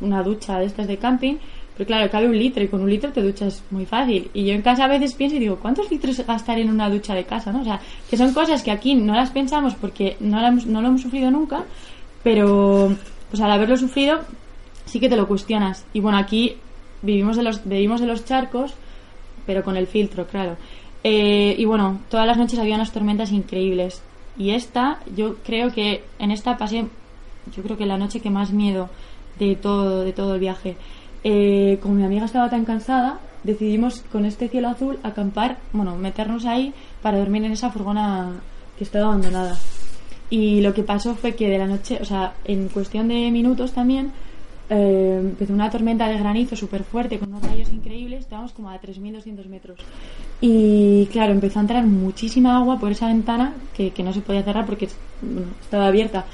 una 0.00 0.22
ducha 0.22 0.60
de 0.60 0.66
estas 0.66 0.86
de 0.86 0.96
camping, 0.96 1.38
pero 1.76 1.88
claro, 1.88 2.08
cabe 2.08 2.28
un 2.28 2.38
litro 2.38 2.62
y 2.62 2.68
con 2.68 2.82
un 2.82 2.88
litro 2.88 3.10
te 3.10 3.20
duchas 3.20 3.64
muy 3.72 3.84
fácil. 3.84 4.30
Y 4.32 4.44
yo 4.44 4.54
en 4.54 4.62
casa 4.62 4.84
a 4.84 4.88
veces 4.88 5.14
pienso 5.14 5.34
y 5.34 5.40
digo, 5.40 5.56
¿cuántos 5.56 5.90
litros 5.90 6.24
gastar 6.24 6.60
en 6.60 6.70
una 6.70 6.88
ducha 6.88 7.16
de 7.16 7.24
casa? 7.24 7.52
¿no? 7.52 7.62
O 7.62 7.64
sea, 7.64 7.80
que 8.08 8.16
son 8.16 8.32
cosas 8.32 8.62
que 8.62 8.70
aquí 8.70 8.94
no 8.94 9.12
las 9.12 9.30
pensamos 9.30 9.74
porque 9.74 10.16
no, 10.20 10.40
la 10.40 10.52
no 10.52 10.82
lo 10.82 10.86
hemos 10.86 11.02
sufrido 11.02 11.32
nunca, 11.32 11.64
pero 12.22 12.94
pues 13.28 13.42
al 13.42 13.50
haberlo 13.50 13.76
sufrido 13.76 14.20
sí 14.84 15.00
que 15.00 15.08
te 15.08 15.16
lo 15.16 15.26
cuestionas. 15.26 15.84
Y 15.92 15.98
bueno, 15.98 16.16
aquí 16.16 16.58
vivimos 17.02 17.36
de 17.36 17.42
los, 17.42 17.68
vivimos 17.68 18.00
de 18.00 18.06
los 18.06 18.24
charcos, 18.24 18.72
pero 19.46 19.64
con 19.64 19.76
el 19.76 19.88
filtro, 19.88 20.28
claro. 20.28 20.56
Eh, 21.02 21.56
y 21.58 21.64
bueno, 21.64 22.02
todas 22.08 22.24
las 22.24 22.36
noches 22.36 22.60
había 22.60 22.76
unas 22.76 22.92
tormentas 22.92 23.32
increíbles. 23.32 24.00
Y 24.38 24.50
esta, 24.50 25.00
yo 25.14 25.36
creo 25.44 25.72
que 25.72 26.04
en 26.18 26.30
esta 26.30 26.56
pasé, 26.56 26.86
yo 27.54 27.62
creo 27.62 27.76
que 27.76 27.86
la 27.86 27.98
noche 27.98 28.20
que 28.20 28.30
más 28.30 28.52
miedo 28.52 28.88
de 29.38 29.56
todo, 29.56 30.04
de 30.04 30.12
todo 30.12 30.34
el 30.34 30.40
viaje. 30.40 30.76
Eh, 31.24 31.78
como 31.82 31.94
mi 31.94 32.04
amiga 32.04 32.26
estaba 32.26 32.50
tan 32.50 32.64
cansada, 32.64 33.18
decidimos 33.42 34.02
con 34.12 34.24
este 34.24 34.48
cielo 34.48 34.68
azul 34.68 34.98
acampar, 35.02 35.58
bueno, 35.72 35.96
meternos 35.96 36.44
ahí 36.44 36.72
para 37.02 37.18
dormir 37.18 37.44
en 37.44 37.52
esa 37.52 37.70
furgona 37.70 38.32
que 38.76 38.84
estaba 38.84 39.06
abandonada. 39.06 39.56
Y 40.28 40.60
lo 40.60 40.74
que 40.74 40.82
pasó 40.82 41.14
fue 41.14 41.34
que 41.34 41.48
de 41.48 41.58
la 41.58 41.66
noche, 41.66 41.98
o 42.00 42.04
sea, 42.04 42.34
en 42.44 42.68
cuestión 42.68 43.08
de 43.08 43.30
minutos 43.30 43.72
también, 43.72 44.12
eh, 44.70 45.18
empezó 45.20 45.52
una 45.52 45.70
tormenta 45.70 46.08
de 46.08 46.18
granizo 46.18 46.56
súper 46.56 46.82
fuerte 46.84 47.18
con 47.18 47.28
unos 47.30 47.42
rayos 47.42 47.70
increíbles, 47.72 48.20
estábamos 48.20 48.52
como 48.52 48.70
a 48.70 48.80
3.200 48.80 49.46
metros. 49.46 49.78
Y 50.40 51.06
claro, 51.06 51.32
empezó 51.32 51.58
a 51.58 51.62
entrar 51.62 51.84
muchísima 51.86 52.56
agua 52.56 52.78
por 52.78 52.92
esa 52.92 53.06
ventana 53.08 53.54
que, 53.76 53.90
que 53.90 54.02
no 54.02 54.12
se 54.12 54.20
podía 54.20 54.42
cerrar 54.42 54.66
porque 54.66 54.88
bueno, 55.22 55.48
estaba 55.60 55.86
abierta. 55.86 56.24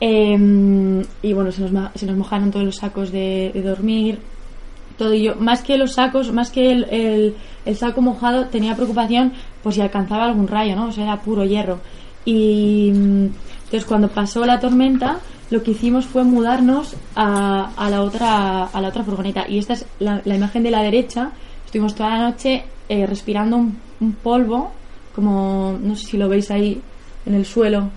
Eh, 0.00 1.02
y 1.22 1.32
bueno, 1.32 1.52
se 1.52 1.62
nos, 1.68 1.90
se 1.94 2.06
nos 2.06 2.16
mojaron 2.16 2.50
todos 2.50 2.66
los 2.66 2.76
sacos 2.76 3.12
de, 3.12 3.50
de 3.54 3.62
dormir, 3.62 4.18
todo 4.98 5.14
y 5.14 5.22
yo, 5.24 5.36
más 5.36 5.62
que 5.62 5.78
los 5.78 5.92
sacos, 5.94 6.32
más 6.32 6.50
que 6.50 6.70
el, 6.72 6.84
el- 6.90 7.34
el 7.64 7.76
saco 7.76 8.02
mojado, 8.02 8.46
tenía 8.48 8.74
preocupación 8.74 9.32
por 9.62 9.72
si 9.72 9.80
alcanzaba 9.80 10.26
algún 10.26 10.46
rayo, 10.48 10.76
¿no? 10.76 10.86
O 10.88 10.92
sea, 10.92 11.04
era 11.04 11.22
puro 11.22 11.44
hierro. 11.44 11.78
Y 12.26 12.90
mm, 12.92 13.24
entonces 13.64 13.84
cuando 13.86 14.08
pasó 14.08 14.44
la 14.44 14.60
tormenta, 14.60 15.18
lo 15.50 15.62
que 15.62 15.72
hicimos 15.72 16.06
fue 16.06 16.24
mudarnos 16.24 16.96
a, 17.14 17.70
a 17.76 17.90
la 17.90 18.02
otra 18.02 18.64
a 18.64 18.80
la 18.80 18.88
otra 18.88 19.04
furgoneta. 19.04 19.44
Y 19.48 19.58
esta 19.58 19.74
es 19.74 19.86
la, 19.98 20.20
la 20.24 20.36
imagen 20.36 20.62
de 20.62 20.70
la 20.70 20.82
derecha. 20.82 21.30
Estuvimos 21.66 21.94
toda 21.94 22.10
la 22.10 22.30
noche 22.30 22.64
eh, 22.88 23.06
respirando 23.06 23.56
un, 23.56 23.78
un 24.00 24.12
polvo, 24.12 24.72
como 25.14 25.76
no 25.80 25.96
sé 25.96 26.06
si 26.06 26.16
lo 26.16 26.28
veis 26.28 26.50
ahí 26.50 26.80
en 27.26 27.34
el 27.34 27.44
suelo, 27.44 27.90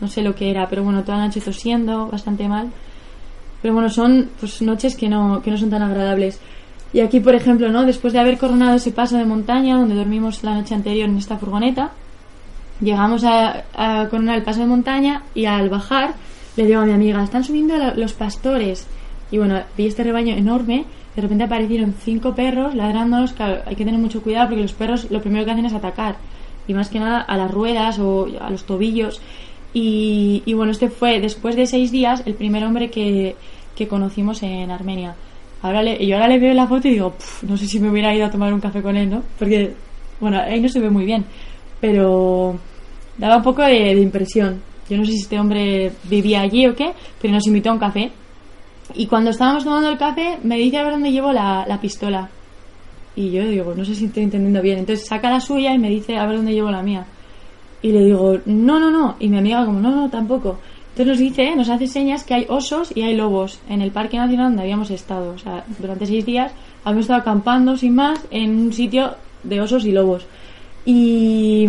no 0.00 0.08
sé 0.08 0.22
lo 0.22 0.34
que 0.34 0.50
era, 0.50 0.68
pero 0.68 0.84
bueno, 0.84 1.02
toda 1.02 1.18
la 1.18 1.26
noche 1.26 1.40
tosiendo, 1.40 2.06
bastante 2.06 2.48
mal. 2.48 2.70
Pero 3.62 3.74
bueno, 3.74 3.88
son 3.88 4.30
pues 4.38 4.62
noches 4.62 4.96
que 4.96 5.08
no, 5.08 5.40
que 5.42 5.50
no 5.50 5.56
son 5.56 5.70
tan 5.70 5.82
agradables. 5.82 6.38
Y 6.92 7.00
aquí, 7.00 7.20
por 7.20 7.34
ejemplo, 7.34 7.68
¿no? 7.70 7.84
Después 7.84 8.12
de 8.12 8.20
haber 8.20 8.38
coronado 8.38 8.76
ese 8.76 8.92
paso 8.92 9.16
de 9.16 9.24
montaña 9.24 9.76
donde 9.76 9.94
dormimos 9.94 10.42
la 10.44 10.54
noche 10.54 10.74
anterior 10.74 11.08
en 11.08 11.16
esta 11.16 11.36
furgoneta, 11.36 11.90
llegamos 12.80 13.24
a, 13.24 13.64
a 13.74 14.08
coronar 14.08 14.36
el 14.36 14.42
paso 14.44 14.60
de 14.60 14.66
montaña 14.66 15.22
y 15.34 15.46
al 15.46 15.68
bajar 15.68 16.14
le 16.56 16.66
digo 16.66 16.80
a 16.80 16.86
mi 16.86 16.92
amiga, 16.92 17.22
están 17.22 17.44
subiendo 17.44 17.76
lo- 17.76 17.94
los 17.94 18.12
pastores. 18.12 18.86
Y 19.30 19.38
bueno, 19.38 19.60
vi 19.76 19.86
este 19.86 20.02
rebaño 20.04 20.34
enorme, 20.34 20.84
de 21.14 21.22
repente 21.22 21.44
aparecieron 21.44 21.94
cinco 22.02 22.34
perros 22.34 22.74
ladrándonos, 22.74 23.32
claro, 23.32 23.62
hay 23.66 23.74
que 23.76 23.84
tener 23.84 23.98
mucho 24.00 24.22
cuidado 24.22 24.48
porque 24.48 24.62
los 24.62 24.72
perros 24.72 25.10
lo 25.10 25.20
primero 25.20 25.44
que 25.44 25.50
hacen 25.52 25.66
es 25.66 25.72
atacar. 25.74 26.16
Y 26.68 26.74
más 26.74 26.88
que 26.88 26.98
nada 27.00 27.20
a 27.20 27.36
las 27.36 27.50
ruedas 27.50 27.98
o 27.98 28.26
a 28.40 28.50
los 28.50 28.64
tobillos. 28.64 29.20
Y, 29.72 30.42
y 30.46 30.54
bueno, 30.54 30.72
este 30.72 30.88
fue, 30.88 31.20
después 31.20 31.54
de 31.56 31.66
seis 31.66 31.90
días, 31.92 32.22
el 32.26 32.34
primer 32.34 32.64
hombre 32.64 32.90
que, 32.90 33.36
que 33.76 33.86
conocimos 33.88 34.42
en 34.42 34.70
Armenia. 34.70 35.14
Ahora 35.62 35.82
le, 35.82 36.04
yo 36.06 36.16
ahora 36.16 36.28
le 36.28 36.38
veo 36.38 36.54
la 36.54 36.66
foto 36.66 36.88
y 36.88 36.92
digo, 36.92 37.10
"Puf, 37.12 37.42
no 37.44 37.56
sé 37.56 37.66
si 37.66 37.78
me 37.80 37.90
hubiera 37.90 38.14
ido 38.14 38.26
a 38.26 38.30
tomar 38.30 38.52
un 38.52 38.60
café 38.60 38.82
con 38.82 38.96
él, 38.96 39.10
¿no? 39.10 39.22
Porque, 39.38 39.72
bueno, 40.20 40.38
ahí 40.40 40.60
no 40.60 40.68
se 40.68 40.80
ve 40.80 40.90
muy 40.90 41.04
bien, 41.04 41.24
pero 41.80 42.56
daba 43.18 43.36
un 43.38 43.42
poco 43.42 43.62
de, 43.62 43.94
de 43.94 44.00
impresión. 44.00 44.60
Yo 44.88 44.96
no 44.96 45.04
sé 45.04 45.12
si 45.12 45.18
este 45.18 45.38
hombre 45.38 45.92
vivía 46.04 46.40
allí 46.40 46.66
o 46.66 46.74
qué, 46.74 46.92
pero 47.20 47.34
nos 47.34 47.46
invitó 47.46 47.70
a 47.70 47.74
un 47.74 47.78
café. 47.78 48.12
Y 48.94 49.06
cuando 49.06 49.30
estábamos 49.30 49.64
tomando 49.64 49.88
el 49.88 49.98
café, 49.98 50.38
me 50.42 50.56
dice 50.56 50.78
a 50.78 50.84
ver 50.84 50.92
dónde 50.92 51.10
llevo 51.10 51.32
la, 51.32 51.64
la 51.66 51.80
pistola. 51.80 52.28
Y 53.16 53.30
yo 53.30 53.46
digo, 53.46 53.74
no 53.74 53.84
sé 53.84 53.94
si 53.94 54.04
estoy 54.04 54.24
entendiendo 54.24 54.62
bien. 54.62 54.78
Entonces 54.78 55.06
saca 55.06 55.30
la 55.30 55.40
suya 55.40 55.74
y 55.74 55.78
me 55.78 55.90
dice 55.90 56.16
a 56.16 56.26
ver 56.26 56.36
dónde 56.36 56.52
llevo 56.52 56.70
la 56.70 56.82
mía. 56.82 57.06
Y 57.82 57.92
le 57.92 58.04
digo, 58.04 58.38
no, 58.46 58.78
no, 58.78 58.90
no. 58.90 59.16
Y 59.18 59.28
mi 59.28 59.38
amiga 59.38 59.64
como, 59.64 59.80
no, 59.80 59.90
no, 59.90 60.10
tampoco. 60.10 60.58
Entonces 60.90 61.06
nos 61.06 61.18
dice, 61.18 61.56
nos 61.56 61.68
hace 61.68 61.86
señas 61.86 62.24
que 62.24 62.34
hay 62.34 62.46
osos 62.48 62.90
y 62.94 63.02
hay 63.02 63.14
lobos 63.14 63.60
en 63.68 63.82
el 63.82 63.90
Parque 63.90 64.16
Nacional 64.16 64.48
donde 64.48 64.62
habíamos 64.62 64.90
estado. 64.90 65.32
O 65.32 65.38
sea, 65.38 65.64
durante 65.78 66.06
seis 66.06 66.24
días 66.24 66.52
habíamos 66.84 67.04
estado 67.04 67.20
acampando 67.20 67.76
sin 67.76 67.94
más 67.94 68.26
en 68.30 68.58
un 68.58 68.72
sitio 68.72 69.14
de 69.42 69.60
osos 69.60 69.84
y 69.84 69.92
lobos. 69.92 70.26
Y 70.86 71.68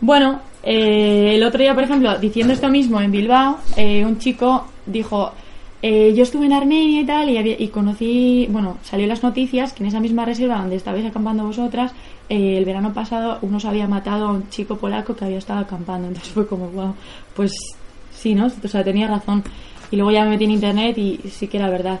bueno, 0.00 0.40
eh, 0.62 1.32
el 1.34 1.42
otro 1.44 1.60
día, 1.60 1.74
por 1.74 1.84
ejemplo, 1.84 2.18
diciendo 2.18 2.52
esto 2.52 2.68
mismo 2.68 3.00
en 3.00 3.10
Bilbao, 3.10 3.58
eh, 3.76 4.04
un 4.04 4.18
chico 4.18 4.66
dijo, 4.86 5.32
eh, 5.82 6.12
yo 6.14 6.22
estuve 6.22 6.46
en 6.46 6.52
Armenia 6.52 7.00
y 7.00 7.04
tal, 7.04 7.28
y, 7.30 7.36
había- 7.38 7.60
y 7.60 7.68
conocí, 7.68 8.46
bueno, 8.50 8.78
salió 8.82 9.06
las 9.06 9.22
noticias 9.22 9.72
que 9.72 9.82
en 9.82 9.88
esa 9.88 9.98
misma 10.00 10.24
reserva 10.24 10.58
donde 10.58 10.76
estabais 10.76 11.04
acampando 11.04 11.44
vosotras, 11.44 11.92
eh, 12.28 12.56
el 12.58 12.64
verano 12.64 12.92
pasado 12.92 13.38
uno 13.42 13.58
se 13.58 13.66
había 13.68 13.88
matado 13.88 14.28
a 14.28 14.32
un 14.32 14.48
chico 14.50 14.76
polaco 14.76 15.16
que 15.16 15.24
había 15.24 15.38
estado 15.38 15.60
acampando. 15.60 16.06
Entonces 16.08 16.32
fue 16.32 16.46
como, 16.46 16.68
wow, 16.68 16.94
pues 17.34 17.52
sí, 18.12 18.34
¿no? 18.34 18.46
O 18.46 18.68
sea, 18.68 18.84
tenía 18.84 19.08
razón. 19.08 19.42
Y 19.90 19.96
luego 19.96 20.10
ya 20.12 20.22
me 20.24 20.30
metí 20.30 20.44
en 20.44 20.52
internet 20.52 20.96
y 20.96 21.18
sí 21.28 21.48
que 21.48 21.58
era 21.58 21.68
verdad. 21.68 22.00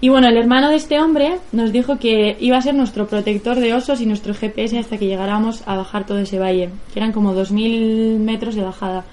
Y 0.00 0.10
bueno, 0.10 0.28
el 0.28 0.36
hermano 0.36 0.68
de 0.68 0.76
este 0.76 1.00
hombre 1.00 1.38
nos 1.52 1.72
dijo 1.72 1.98
que 1.98 2.36
iba 2.40 2.58
a 2.58 2.62
ser 2.62 2.74
nuestro 2.74 3.06
protector 3.06 3.56
de 3.58 3.72
osos 3.72 4.00
y 4.00 4.06
nuestro 4.06 4.34
GPS 4.34 4.78
hasta 4.78 4.98
que 4.98 5.06
llegáramos 5.06 5.62
a 5.66 5.74
bajar 5.76 6.04
todo 6.04 6.18
ese 6.18 6.38
valle, 6.38 6.68
que 6.92 6.98
eran 7.00 7.12
como 7.12 7.32
2.000 7.34 8.18
metros 8.18 8.54
de 8.54 8.62
bajada. 8.62 9.04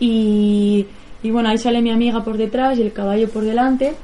Y, 0.00 0.86
y 1.22 1.30
bueno, 1.30 1.50
ahí 1.50 1.58
sale 1.58 1.82
mi 1.82 1.90
amiga 1.90 2.24
por 2.24 2.38
detrás 2.38 2.78
y 2.78 2.82
el 2.82 2.92
caballo 2.92 3.28
por 3.28 3.44
delante. 3.44 3.94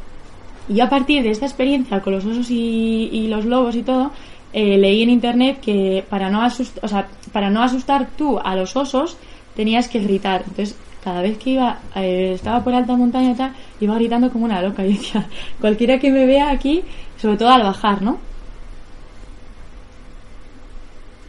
Y 0.69 0.81
a 0.81 0.91
partir 0.91 1.23
de 1.23 1.31
esta 1.31 1.47
experiencia 1.47 2.01
con 2.01 2.13
los 2.13 2.27
osos 2.27 2.51
y, 2.51 3.27
los 3.29 3.47
lobos 3.47 3.75
y 3.75 3.83
todo, 3.83 4.11
eh, 4.53 4.77
leí 4.77 5.03
en 5.03 5.09
internet 5.11 5.61
que 5.63 6.05
para 6.11 6.29
no, 6.29 6.43
asust- 6.43 6.79
o 6.83 6.89
sea, 6.89 7.09
para 7.33 7.49
no 7.49 7.63
asustar 7.63 8.11
tú 8.19 8.39
a 8.39 8.55
los 8.55 8.77
osos 8.77 9.17
tenías 9.57 9.89
que 9.89 9.99
gritar. 10.01 10.43
Entonces, 10.47 10.77
cada 11.03 11.23
vez 11.23 11.39
que 11.39 11.51
iba, 11.51 11.79
eh, 11.95 12.33
estaba 12.35 12.63
por 12.63 12.75
alta 12.75 12.97
montaña 12.97 13.31
y 13.31 13.35
tal, 13.35 13.53
iba 13.81 13.95
gritando 13.95 14.31
como 14.31 14.45
una 14.45 14.63
loca. 14.63 14.85
Y 14.87 14.95
decía, 14.95 15.27
cualquiera 15.61 15.99
que 15.99 16.11
me 16.11 16.27
vea 16.27 16.51
aquí, 16.51 16.83
sobre 17.21 17.37
todo 17.37 17.51
al 17.51 17.63
bajar, 17.63 18.03
¿no? 18.03 18.19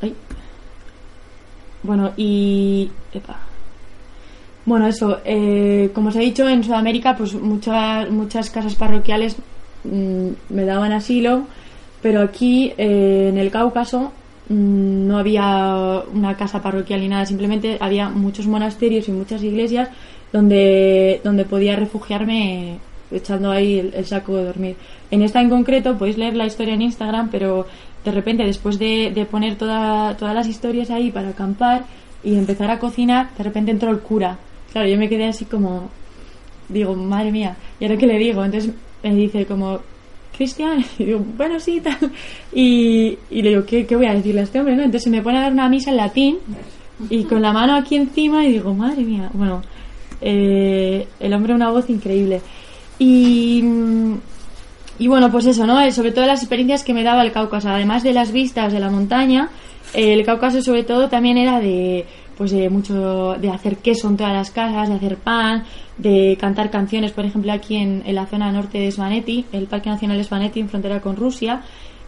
Ay. 0.02 0.14
Bueno, 1.84 2.12
y... 2.18 2.90
epa. 3.14 3.38
Bueno, 4.66 4.88
eso, 4.88 5.20
eh, 5.26 5.90
como 5.96 6.10
os 6.10 6.16
he 6.16 6.20
dicho, 6.20 6.48
en 6.48 6.64
Sudamérica, 6.64 7.16
pues 7.16 7.34
muchas, 7.34 8.10
muchas 8.12 8.50
casas 8.52 8.76
parroquiales 8.76 9.36
mm, 9.84 10.28
me 10.50 10.66
daban 10.66 10.92
asilo, 10.92 11.46
pero 12.02 12.22
aquí, 12.22 12.74
eh, 12.78 13.30
en 13.30 13.38
el 13.38 13.50
Cáucaso, 13.50 14.12
no 14.50 15.18
había 15.18 16.02
una 16.14 16.36
casa 16.36 16.62
parroquial 16.62 17.02
ni 17.02 17.08
nada, 17.08 17.26
simplemente 17.26 17.78
había 17.80 18.10
muchos 18.10 18.47
monasterios 18.47 19.08
y 19.08 19.12
muchas 19.12 19.43
iglesias 19.43 19.89
donde, 20.34 21.22
donde 21.24 21.45
podía 21.45 21.76
refugiarme 21.76 22.78
echando 23.12 23.52
ahí 23.52 23.80
el, 23.80 23.93
el 23.95 24.06
saco 24.06 24.36
de 24.36 24.45
dormir. 24.45 24.76
En 25.12 25.22
esta 25.22 25.41
en 25.41 25.50
concreto 25.50 25.97
podéis 25.97 26.18
leer 26.18 26.36
la 26.36 26.45
historia 26.45 26.74
en 26.74 26.82
Instagram, 26.84 27.30
pero 27.30 27.68
de 28.06 28.12
repente 28.12 28.43
después 28.43 28.80
de, 28.80 29.12
de 29.14 29.26
poner 29.26 29.56
toda- 29.56 30.16
todas 30.18 30.34
las 30.36 30.47
historias 30.47 30.89
ahí 30.89 31.12
para 31.12 31.30
acampar 31.30 31.84
y 32.24 32.36
empezar 32.36 32.70
a 32.72 32.80
cocinar, 32.80 33.30
de 33.38 33.43
repente 33.43 33.72
entró 33.72 33.89
el 33.91 34.00
cura. 34.00 34.38
Claro, 34.72 34.88
yo 34.88 34.97
me 34.97 35.10
quedé 35.10 35.26
así 35.26 35.45
como, 35.45 35.89
digo, 36.70 36.95
madre 36.95 37.32
mía, 37.32 37.56
¿y 37.80 37.86
ahora 37.86 37.97
qué 37.97 38.08
le 38.08 38.18
digo? 38.20 38.43
Entonces 38.43 38.72
me 39.04 39.16
dice 39.16 39.45
como, 39.45 39.80
Cristian, 40.40 40.86
y 40.98 41.04
digo, 41.04 41.22
bueno, 41.36 41.60
sí, 41.60 41.82
tal. 41.82 41.98
Y, 42.54 43.18
le 43.30 43.50
digo, 43.50 43.66
¿qué, 43.66 43.86
¿qué 43.86 43.98
voy 43.98 44.06
a 44.06 44.14
decirle 44.14 44.40
a 44.40 44.44
este 44.46 44.58
hombre? 44.58 44.78
no? 44.78 44.84
Entonces 44.84 45.12
me 45.12 45.22
pone 45.22 45.38
a 45.38 45.42
dar 45.42 45.52
una 45.52 45.68
misa 45.68 45.92
en 45.92 45.98
latín 45.98 46.38
y 47.10 47.26
con 47.26 47.42
la 47.42 47.52
mano 47.52 47.76
aquí 47.76 47.98
encima 47.98 48.46
y 48.46 48.54
digo, 48.54 48.74
madre 48.74 49.04
mía, 49.04 49.30
bueno, 49.34 49.62
eh, 50.22 51.06
el 51.20 51.34
hombre 51.34 51.54
una 51.54 51.72
voz 51.72 51.90
increíble. 51.90 52.42
Y, 53.00 53.66
y 54.98 55.08
bueno, 55.10 55.30
pues 55.30 55.46
eso, 55.46 55.68
¿no? 55.68 55.82
Eh, 55.82 55.92
Sobre 55.92 56.14
todo 56.14 56.26
las 56.26 56.40
experiencias 56.40 56.86
que 56.86 56.94
me 56.94 57.04
daba 57.04 57.22
el 57.24 57.34
Cáucaso, 57.34 57.68
además 57.68 58.04
de 58.04 58.14
las 58.14 58.32
vistas 58.32 58.72
de 58.72 58.80
la 58.80 58.90
montaña, 58.90 59.50
eh, 59.94 60.14
el 60.14 60.26
Cáucaso 60.26 60.62
sobre 60.62 60.84
todo 60.86 61.10
también 61.10 61.38
era 61.38 61.60
de 61.60 62.06
pues 62.40 62.52
de 62.52 62.70
mucho 62.70 63.36
de 63.38 63.50
hacer 63.50 63.78
queso 63.78 64.08
en 64.08 64.16
todas 64.16 64.32
las 64.32 64.50
casas, 64.50 64.88
de 64.88 64.96
hacer 64.96 65.18
pan, 65.18 65.66
de 65.98 66.38
cantar 66.40 66.72
canciones, 66.72 67.12
por 67.12 67.26
ejemplo 67.26 67.52
aquí 67.52 67.76
en, 67.76 68.02
en 68.06 68.16
la 68.16 68.28
zona 68.28 68.50
norte 68.50 68.80
de 68.80 68.90
Svaneti, 68.92 69.46
el 69.52 69.68
Parque 69.68 69.90
Nacional 69.90 70.24
Svaneti 70.24 70.62
en 70.62 70.70
frontera 70.70 71.02
con 71.02 71.18
Rusia 71.18 71.62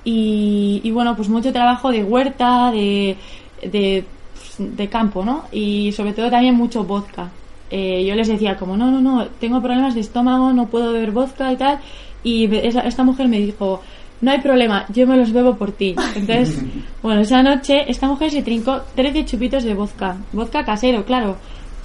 y, 0.05 0.79
y 0.85 0.91
bueno, 0.91 1.17
pues 1.17 1.27
mucho 1.27 1.51
trabajo 1.51 1.91
de 1.91 2.05
huerta, 2.05 2.71
de, 2.71 3.17
de, 3.61 4.87
campo, 4.89 5.25
¿no? 5.25 5.43
Y 5.51 5.91
sobre 5.91 6.13
todo 6.13 6.29
también 6.29 6.55
mucho 6.55 6.85
vodka. 6.85 7.29
Eh, 7.69 8.05
yo 8.05 8.15
les 8.15 8.29
decía 8.29 8.55
como, 8.55 8.77
no, 8.77 8.89
no, 8.89 9.01
no, 9.01 9.27
tengo 9.39 9.61
problemas 9.61 9.95
de 9.95 10.01
estómago, 10.01 10.53
no 10.53 10.67
puedo 10.67 10.93
beber 10.93 11.11
vodka 11.11 11.51
y 11.51 11.57
tal. 11.57 11.79
Y 12.23 12.55
esta 12.55 13.03
mujer 13.03 13.27
me 13.27 13.39
dijo, 13.39 13.81
no 14.21 14.31
hay 14.31 14.39
problema, 14.39 14.85
yo 14.93 15.05
me 15.07 15.17
los 15.17 15.31
bebo 15.31 15.55
por 15.55 15.71
ti. 15.71 15.95
Entonces, 16.15 16.61
bueno, 17.03 17.21
esa 17.21 17.41
noche 17.43 17.83
esta 17.89 18.07
mujer 18.07 18.31
se 18.31 18.41
trincó 18.43 18.81
13 18.95 19.25
chupitos 19.25 19.63
de 19.63 19.73
vodka. 19.73 20.17
Vodka 20.33 20.63
casero, 20.63 21.03
claro. 21.05 21.37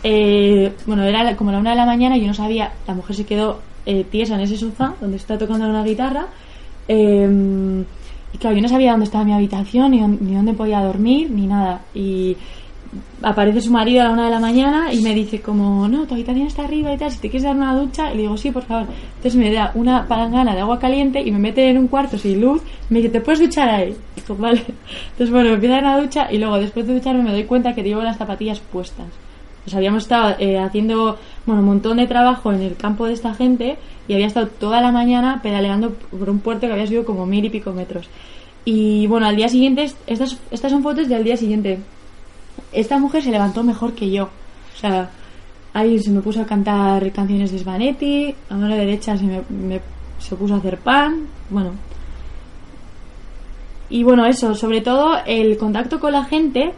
Eh, 0.03 0.73
bueno, 0.87 1.03
era 1.05 1.35
como 1.37 1.51
la 1.51 1.59
una 1.59 1.71
de 1.71 1.77
la 1.77 1.87
mañana 1.87 2.17
y 2.17 2.21
yo 2.21 2.27
no 2.29 2.35
sabía, 2.35 2.73
la 2.87 2.95
mujer 2.95 3.17
se 3.17 3.25
quedó 3.25 3.61
eh, 3.87 4.05
tiesa 4.11 4.35
en 4.35 4.41
ese 4.43 4.57
sofá 4.57 4.95
donde 5.01 5.17
está 5.17 5.37
tocando 5.39 5.67
una 5.69 5.83
guitarra. 5.83 6.27
Eh, 6.89 7.85
y 8.33 8.39
claro, 8.39 8.57
yo 8.57 8.63
no 8.63 8.69
sabía 8.69 8.91
dónde 8.91 9.05
estaba 9.07 9.25
mi 9.25 9.33
habitación, 9.33 9.91
ni, 9.93 10.01
dónde- 10.01 10.19
ni 10.25 10.35
dónde 10.35 10.53
podía 10.53 10.81
dormir, 10.81 11.31
ni 11.31 11.47
nada. 11.47 11.81
Y 11.95 12.37
aparece 13.23 13.61
su 13.61 13.71
marido 13.71 14.03
a 14.03 14.05
la 14.05 14.11
una 14.11 14.25
de 14.27 14.31
la 14.31 14.41
mañana 14.41 14.93
y 14.93 15.01
me 15.03 15.15
dice 15.15 15.41
como, 15.41 15.89
no, 15.89 16.07
tu 16.07 16.15
habitación 16.15 16.47
está 16.47 16.65
arriba 16.65 16.93
y 16.93 16.99
tal, 16.99 17.11
si 17.11 17.19
te 17.19 17.29
quieres 17.29 17.45
dar 17.45 17.57
una 17.57 17.75
ducha, 17.75 18.13
y 18.13 18.17
le 18.17 18.23
digo, 18.23 18.37
sí, 18.37 18.51
por 18.51 18.65
favor. 18.65 18.87
Entonces 19.17 19.37
me 19.37 19.53
da 19.53 19.73
una 19.75 20.07
palangana 20.07 20.55
de 20.55 20.61
agua 20.61 20.79
caliente 20.79 21.21
y 21.21 21.31
me 21.31 21.39
mete 21.39 21.69
en 21.69 21.79
un 21.79 21.89
cuarto 21.89 22.19
sin 22.19 22.41
luz, 22.41 22.63
me 22.91 22.99
dice, 22.99 23.11
¿te 23.11 23.21
puedes 23.21 23.41
duchar 23.41 23.69
ahí? 23.69 23.97
Vale. 24.29 24.65
Entonces 25.13 25.31
bueno, 25.31 25.51
me 25.51 25.55
empieza 25.55 25.77
a 25.77 25.81
dar 25.81 25.93
una 25.93 26.03
ducha 26.03 26.29
y 26.33 26.39
luego 26.39 26.59
después 26.59 26.87
de 26.87 26.95
ducharme 26.95 27.23
me 27.23 27.33
doy 27.33 27.45
cuenta 27.45 27.75
que 27.75 27.83
llevo 27.83 28.03
las 28.03 28.19
zapatillas 28.19 28.61
puestas. 28.61 29.07
Pues 29.65 29.75
habíamos 29.75 30.05
estado 30.05 30.37
eh, 30.39 30.59
haciendo 30.59 31.19
bueno, 31.45 31.61
un 31.61 31.67
montón 31.67 31.97
de 31.97 32.07
trabajo 32.07 32.53
en 32.53 32.63
el 32.63 32.77
campo 32.77 33.07
de 33.07 33.15
esta 33.15 33.35
gente 33.35 33.77
y 34.07 34.15
había 34.15 34.29
estado 34.29 34.47
toda 34.47 34.81
la 34.81 34.93
mañana 34.93 35.41
pedaleando 35.43 35.91
por 35.91 36.31
un 36.31 36.39
puerto 36.39 36.69
que 36.69 36.73
había 36.73 36.87
subido 36.87 37.05
como 37.05 37.27
mil 37.27 37.45
y 37.45 37.51
pico 37.51 37.73
metros. 37.73 38.09
Y 38.65 39.07
bueno, 39.07 39.27
al 39.27 39.37
día 39.37 39.49
siguiente, 39.49 39.91
estas, 40.07 40.39
estas 40.51 40.73
son 40.73 40.83
fotos 40.83 41.09
del 41.09 41.25
día 41.25 41.37
siguiente. 41.37 41.79
Esta 42.77 42.99
mujer 42.99 43.23
se 43.23 43.31
levantó 43.31 43.63
mejor 43.65 43.95
que 43.95 44.11
yo. 44.11 44.25
O 44.25 44.79
sea, 44.79 45.11
ahí 45.73 45.99
se 45.99 46.11
me 46.11 46.21
puso 46.21 46.43
a 46.43 46.47
cantar 46.47 47.11
canciones 47.13 47.51
de 47.51 47.59
Svanetti, 47.59 48.35
a 48.51 48.55
mano 48.55 48.75
derecha 48.77 49.17
se 49.17 49.25
me, 49.25 49.41
me- 49.49 49.81
se 50.19 50.37
puso 50.37 50.55
a 50.55 50.59
hacer 50.59 50.79
pan. 50.79 51.27
Bueno, 51.51 51.71
y 53.89 54.03
bueno, 54.03 54.27
eso, 54.27 54.55
sobre 54.55 54.81
todo 54.81 55.17
el 55.27 55.57
contacto 55.57 56.01
con 56.01 56.13
la 56.13 56.25
gente. 56.25 56.73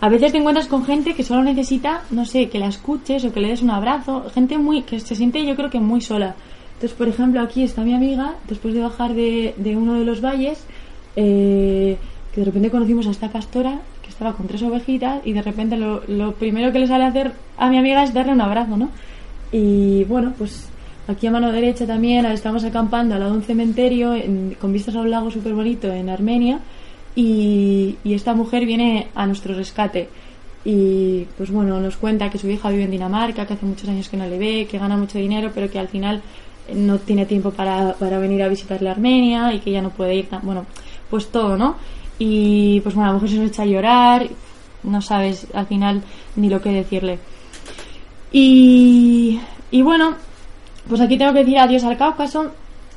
A 0.00 0.08
veces 0.08 0.32
te 0.32 0.38
encuentras 0.38 0.66
con 0.68 0.84
gente 0.84 1.14
que 1.14 1.22
solo 1.24 1.42
necesita, 1.42 2.02
no 2.10 2.24
sé, 2.26 2.48
que 2.50 2.58
la 2.58 2.66
escuches 2.68 3.24
o 3.24 3.32
que 3.32 3.40
le 3.40 3.48
des 3.48 3.62
un 3.62 3.70
abrazo. 3.70 4.24
Gente 4.34 4.58
muy 4.58 4.82
que 4.82 5.00
se 5.00 5.14
siente, 5.16 5.44
yo 5.46 5.56
creo 5.56 5.70
que 5.70 5.80
muy 5.80 6.00
sola. 6.00 6.34
Entonces, 6.74 6.92
por 6.96 7.08
ejemplo, 7.08 7.40
aquí 7.40 7.62
está 7.62 7.82
mi 7.82 7.94
amiga, 7.94 8.34
después 8.48 8.74
de 8.74 8.80
bajar 8.82 9.14
de, 9.14 9.54
de 9.56 9.76
uno 9.76 9.94
de 9.94 10.04
los 10.04 10.20
valles, 10.20 10.64
eh, 11.16 11.96
que 12.34 12.40
de 12.40 12.44
repente 12.44 12.70
conocimos 12.70 13.06
a 13.06 13.10
esta 13.12 13.30
pastora 13.30 13.80
que 14.04 14.10
estaba 14.10 14.34
con 14.34 14.46
tres 14.46 14.62
ovejitas 14.62 15.20
y 15.24 15.32
de 15.32 15.42
repente 15.42 15.76
lo, 15.76 16.02
lo 16.06 16.32
primero 16.34 16.70
que 16.72 16.78
le 16.78 16.86
sale 16.86 17.04
a 17.04 17.08
hacer 17.08 17.32
a 17.58 17.68
mi 17.70 17.78
amiga 17.78 18.02
es 18.04 18.12
darle 18.14 18.32
un 18.32 18.40
abrazo, 18.42 18.76
¿no? 18.76 18.90
Y 19.50 20.04
bueno, 20.04 20.32
pues 20.38 20.68
aquí 21.08 21.26
a 21.26 21.30
mano 21.30 21.50
derecha 21.52 21.86
también 21.86 22.24
estamos 22.26 22.62
acampando 22.64 23.14
al 23.14 23.20
lado 23.20 23.32
de 23.32 23.38
un 23.38 23.44
cementerio 23.44 24.14
en- 24.14 24.56
con 24.60 24.72
vistas 24.72 24.94
a 24.96 25.00
un 25.00 25.10
lago 25.10 25.30
súper 25.30 25.54
bonito 25.54 25.88
en 25.92 26.08
Armenia 26.08 26.60
y, 27.16 27.96
y 28.04 28.14
esta 28.14 28.34
mujer 28.34 28.66
viene 28.66 29.08
a 29.14 29.26
nuestro 29.26 29.54
rescate 29.54 30.08
y 30.64 31.26
pues 31.36 31.50
bueno, 31.50 31.78
nos 31.80 31.96
cuenta 31.96 32.30
que 32.30 32.38
su 32.38 32.48
hija 32.48 32.70
vive 32.70 32.84
en 32.84 32.90
Dinamarca, 32.90 33.46
que 33.46 33.52
hace 33.52 33.66
muchos 33.66 33.88
años 33.88 34.08
que 34.08 34.16
no 34.16 34.26
le 34.26 34.38
ve, 34.38 34.66
que 34.70 34.78
gana 34.78 34.96
mucho 34.96 35.18
dinero, 35.18 35.50
pero 35.54 35.70
que 35.70 35.78
al 35.78 35.88
final 35.88 36.22
eh, 36.68 36.74
no 36.74 36.98
tiene 36.98 37.26
tiempo 37.26 37.50
para, 37.50 37.92
para 37.94 38.18
venir 38.18 38.42
a 38.42 38.48
visitarle 38.48 38.88
a 38.88 38.92
Armenia 38.92 39.52
y 39.52 39.60
que 39.60 39.70
ya 39.70 39.82
no 39.82 39.90
puede 39.90 40.14
ir 40.14 40.26
tan, 40.28 40.40
bueno, 40.42 40.64
pues 41.10 41.28
todo, 41.28 41.56
¿no? 41.58 41.76
Y 42.18 42.80
pues 42.80 42.94
bueno, 42.94 43.08
la 43.10 43.14
mujer 43.14 43.30
se 43.30 43.38
nos 43.38 43.48
echa 43.48 43.62
a 43.62 43.66
llorar, 43.66 44.28
no 44.84 45.00
sabes 45.02 45.46
al 45.54 45.66
final 45.66 46.02
ni 46.36 46.48
lo 46.48 46.60
que 46.60 46.70
decirle. 46.70 47.18
Y, 48.32 49.40
y 49.70 49.82
bueno, 49.82 50.14
pues 50.88 51.00
aquí 51.00 51.16
tengo 51.18 51.32
que 51.32 51.40
decir 51.40 51.58
adiós 51.58 51.84
al 51.84 51.96
Cáucaso. 51.96 52.52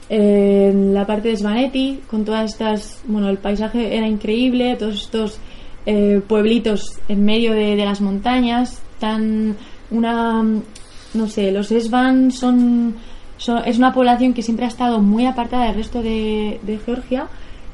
En 0.09 0.93
la 0.93 1.05
parte 1.05 1.27
de 1.29 1.35
Svaneti, 1.37 1.99
con 2.09 2.23
todas 2.23 2.51
estas. 2.51 3.01
Bueno, 3.05 3.27
el 3.29 3.37
paisaje 3.39 3.97
era 3.97 4.07
increíble, 4.07 4.77
todos 4.77 4.95
estos 4.95 5.39
eh, 5.85 6.21
pueblitos 6.25 6.97
en 7.09 7.25
medio 7.25 7.51
de, 7.53 7.75
de 7.75 7.83
las 7.85 7.99
montañas, 7.99 8.81
tan. 8.99 9.57
Una. 9.91 10.43
No 11.13 11.27
sé, 11.27 11.51
los 11.51 11.67
Svan 11.67 12.31
son, 12.31 12.95
son- 13.37 13.63
Es 13.65 13.77
una 13.77 13.93
población 13.93 14.33
que 14.33 14.41
siempre 14.43 14.65
ha 14.65 14.69
estado 14.69 14.99
muy 15.01 15.25
apartada 15.25 15.65
del 15.65 15.75
resto 15.75 16.01
de 16.01 16.79
Georgia 16.85 17.27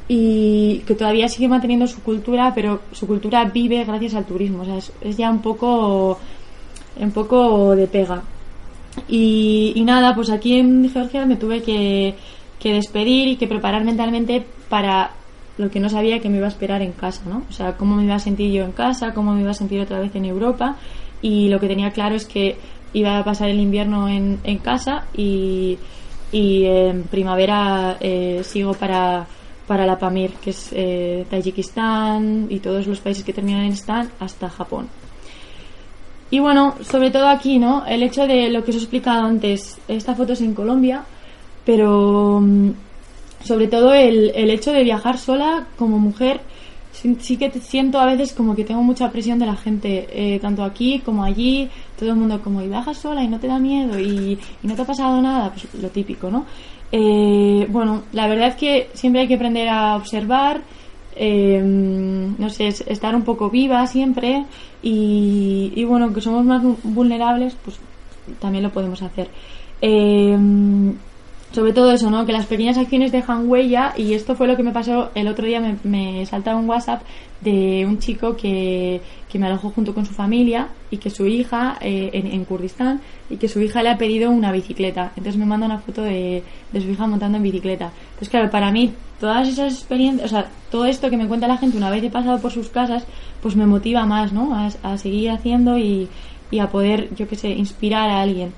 y 0.07 0.79
que 0.79 0.95
todavía 0.95 1.27
sigue 1.27 1.47
manteniendo 1.47 1.87
su 1.87 2.01
cultura, 2.01 2.51
pero 2.53 2.81
su 2.91 3.07
cultura 3.07 3.45
vive 3.45 3.83
gracias 3.85 4.15
al 4.15 4.25
turismo. 4.25 4.63
O 4.63 4.65
sea, 4.65 4.77
es, 4.77 5.17
ya 5.17 5.29
un 5.29 5.39
poco. 5.39 6.19
Un 6.99 7.11
poco 7.11 7.75
de 7.75 7.87
pega. 7.87 8.21
Y, 9.07 9.73
y 9.75 9.83
nada, 9.83 10.13
pues 10.13 10.29
aquí 10.29 10.59
en 10.59 10.87
Georgia 10.91 11.25
me 11.25 11.37
tuve 11.37 11.63
que, 11.63 12.13
que 12.59 12.73
despedir 12.73 13.27
y 13.29 13.35
que 13.35 13.47
preparar 13.47 13.83
mentalmente 13.83 14.45
para 14.69 15.11
lo 15.57 15.71
que 15.71 15.79
no 15.79 15.89
sabía 15.89 16.19
que 16.19 16.29
me 16.29 16.37
iba 16.37 16.45
a 16.45 16.49
esperar 16.49 16.81
en 16.81 16.91
casa, 16.91 17.23
¿no? 17.27 17.43
O 17.49 17.53
sea, 17.53 17.77
cómo 17.77 17.95
me 17.95 18.03
iba 18.03 18.15
a 18.15 18.19
sentir 18.19 18.51
yo 18.51 18.63
en 18.63 18.71
casa, 18.71 19.13
cómo 19.13 19.33
me 19.33 19.41
iba 19.41 19.51
a 19.51 19.55
sentir 19.55 19.81
otra 19.81 19.99
vez 19.99 20.15
en 20.15 20.25
Europa. 20.25 20.77
Y 21.21 21.49
lo 21.49 21.59
que 21.59 21.67
tenía 21.67 21.91
claro 21.91 22.15
es 22.15 22.25
que 22.25 22.57
iba 22.93 23.17
a 23.17 23.23
pasar 23.23 23.49
el 23.49 23.59
invierno 23.59 24.07
en, 24.07 24.39
en 24.43 24.57
casa 24.59 25.05
y, 25.15 25.77
y 26.31 26.65
en 26.65 27.03
primavera 27.03 27.97
eh, 27.99 28.41
sigo 28.43 28.73
para, 28.73 29.25
para 29.67 29.85
la 29.85 29.97
Pamir, 29.97 30.31
que 30.33 30.49
es 30.49 30.69
eh, 30.71 31.25
Tayikistán 31.29 32.47
y 32.49 32.59
todos 32.59 32.87
los 32.87 32.99
países 32.99 33.23
que 33.23 33.33
terminan 33.33 33.65
en 33.65 33.73
Stan 33.73 34.09
hasta 34.19 34.49
Japón. 34.49 34.87
Y 36.31 36.39
bueno, 36.39 36.75
sobre 36.81 37.11
todo 37.11 37.27
aquí, 37.27 37.59
¿no? 37.59 37.85
El 37.85 38.03
hecho 38.03 38.25
de 38.25 38.49
lo 38.49 38.63
que 38.63 38.71
os 38.71 38.77
he 38.77 38.79
explicado 38.79 39.25
antes, 39.25 39.77
esta 39.87 40.15
foto 40.15 40.33
es 40.33 40.41
en 40.41 40.53
Colombia, 40.53 41.03
pero 41.65 42.41
mm, 42.41 42.71
sobre 43.43 43.67
todo 43.67 43.93
el, 43.93 44.31
el 44.35 44.49
hecho 44.49 44.71
de 44.71 44.83
viajar 44.83 45.17
sola 45.17 45.67
como 45.77 45.99
mujer, 45.99 46.41
sí, 46.93 47.37
que 47.37 47.51
siento 47.59 47.99
a 47.99 48.05
veces 48.05 48.33
como 48.33 48.55
que 48.55 48.63
tengo 48.63 48.81
mucha 48.81 49.11
presión 49.11 49.39
de 49.39 49.45
la 49.45 49.55
gente, 49.55 50.07
eh, 50.11 50.39
tanto 50.39 50.63
aquí 50.63 50.99
como 50.99 51.23
allí, 51.23 51.69
todo 51.99 52.09
el 52.09 52.15
mundo 52.15 52.41
como, 52.41 52.61
y 52.61 52.67
viajas 52.67 52.97
sola 52.97 53.23
y 53.23 53.27
no 53.27 53.39
te 53.39 53.47
da 53.47 53.59
miedo 53.59 53.99
y, 53.99 54.37
y 54.63 54.67
no 54.67 54.75
te 54.75 54.81
ha 54.81 54.85
pasado 54.85 55.21
nada, 55.21 55.51
pues 55.51 55.67
lo 55.81 55.89
típico, 55.89 56.29
¿no? 56.29 56.45
Eh, 56.95 57.65
bueno, 57.69 58.03
la 58.11 58.27
verdad 58.27 58.49
es 58.49 58.55
que 58.55 58.91
siempre 58.93 59.21
hay 59.21 59.27
que 59.27 59.33
aprender 59.35 59.67
a 59.67 59.95
observar, 59.95 60.61
eh, 61.15 61.59
no 61.63 62.49
sé, 62.49 62.67
es- 62.67 62.81
estar 62.87 63.15
un 63.15 63.23
poco 63.23 63.49
viva 63.49 63.85
siempre 63.87 64.45
y, 64.81 65.73
y 65.75 65.83
bueno, 65.85 66.13
que 66.13 66.21
somos 66.21 66.45
más 66.45 66.61
vu- 66.63 66.77
vulnerables, 66.83 67.55
pues 67.55 67.79
también 68.39 68.63
lo 68.63 68.71
podemos 68.71 69.01
hacer. 69.01 69.31
Eh, 69.81 70.37
sobre 71.53 71.71
todo 71.71 71.91
eso, 71.91 72.09
¿no? 72.09 72.25
Que 72.25 72.33
las 72.33 72.47
pequeñas 72.47 72.77
acciones 72.77 73.11
dejan 73.11 73.47
huella 73.47 73.93
y 73.95 74.13
esto 74.13 74.35
fue 74.35 74.47
lo 74.47 74.57
que 74.57 74.63
me 74.63 74.71
pasó 74.71 75.11
el 75.13 75.27
otro 75.27 75.45
día, 75.45 75.61
me, 75.61 75.77
me 75.83 76.25
saltaba 76.25 76.59
un 76.59 76.67
WhatsApp 76.67 77.03
de 77.41 77.85
un 77.85 77.99
chico 77.99 78.35
que, 78.35 79.01
que 79.29 79.37
me 79.37 79.45
alojó 79.45 79.69
junto 79.69 79.93
con 79.93 80.05
su 80.05 80.13
familia 80.13 80.69
y 80.89 80.97
que 80.97 81.09
su 81.09 81.27
hija, 81.27 81.77
eh, 81.79 82.09
en, 82.13 82.27
en 82.27 82.45
Kurdistán, 82.45 83.01
y 83.29 83.37
que 83.37 83.47
su 83.47 83.61
hija 83.61 83.83
le 83.83 83.89
ha 83.89 83.97
pedido 83.97 84.31
una 84.31 84.51
bicicleta. 84.51 85.11
Entonces 85.15 85.37
me 85.37 85.45
manda 85.45 85.67
una 85.67 85.79
foto 85.79 86.01
de, 86.01 86.43
de 86.71 86.81
su 86.81 86.89
hija 86.89 87.05
montando 87.05 87.37
en 87.37 87.43
bicicleta. 87.43 87.91
Entonces 88.05 88.29
claro, 88.29 88.49
para 88.49 88.71
mí 88.71 88.91
todas 89.19 89.47
esas 89.47 89.73
experiencias, 89.73 90.25
o 90.25 90.35
sea, 90.35 90.49
todo 90.71 90.85
esto 90.85 91.09
que 91.09 91.17
me 91.17 91.27
cuenta 91.27 91.47
la 91.47 91.57
gente 91.57 91.77
una 91.77 91.91
vez 91.91 92.03
he 92.03 92.09
pasado 92.09 92.39
por 92.39 92.51
sus 92.51 92.69
casas, 92.69 93.05
pues 93.41 93.55
me 93.55 93.67
motiva 93.67 94.05
más, 94.05 94.33
¿no? 94.33 94.55
A, 94.55 94.69
a 94.81 94.97
seguir 94.97 95.29
haciendo 95.29 95.77
y, 95.77 96.07
y 96.49 96.59
a 96.59 96.67
poder, 96.67 97.13
yo 97.15 97.27
qué 97.27 97.35
sé, 97.35 97.49
inspirar 97.49 98.09
a 98.09 98.21
alguien. 98.21 98.53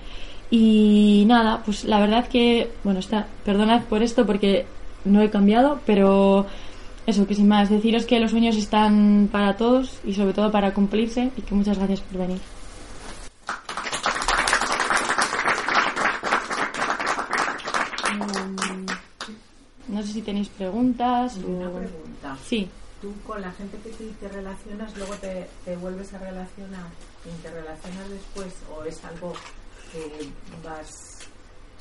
Y 0.49 1.23
nada, 1.27 1.61
pues 1.65 1.83
la 1.85 1.99
verdad 1.99 2.27
que, 2.27 2.71
bueno, 2.83 2.99
está, 2.99 3.27
perdonad 3.43 3.83
por 3.85 4.03
esto 4.03 4.25
porque 4.25 4.65
no 5.03 5.21
he 5.21 5.29
cambiado, 5.29 5.79
pero 5.85 6.45
eso, 7.07 7.27
que 7.27 7.35
sin 7.35 7.47
más, 7.47 7.69
deciros 7.69 8.05
que 8.05 8.19
los 8.19 8.31
sueños 8.31 8.55
están 8.55 9.29
para 9.31 9.57
todos 9.57 9.99
y 10.03 10.13
sobre 10.13 10.33
todo 10.33 10.51
para 10.51 10.73
cumplirse 10.73 11.31
y 11.35 11.41
que 11.41 11.55
muchas 11.55 11.77
gracias 11.77 12.01
por 12.01 12.19
venir. 12.21 12.39
Mm, 18.13 18.85
No 19.93 20.01
sé 20.01 20.13
si 20.13 20.21
tenéis 20.21 20.49
preguntas 20.49 21.37
Una 21.37 21.69
o... 21.69 21.73
pregunta. 21.73 22.37
Sí. 22.45 22.69
Tú 23.01 23.13
con 23.25 23.41
la 23.41 23.51
gente 23.51 23.77
que 23.79 23.89
te, 23.89 24.05
te 24.05 24.27
relacionas, 24.29 24.95
luego 24.97 25.13
te, 25.15 25.47
te 25.63 25.75
vuelves 25.77 26.13
a 26.13 26.17
relacionar, 26.17 26.87
te 27.23 27.29
interrelacionas 27.29 28.09
después 28.09 28.53
o 28.75 28.83
es 28.83 29.03
algo 29.05 29.33
que 29.95 30.27
vas, 30.67 31.19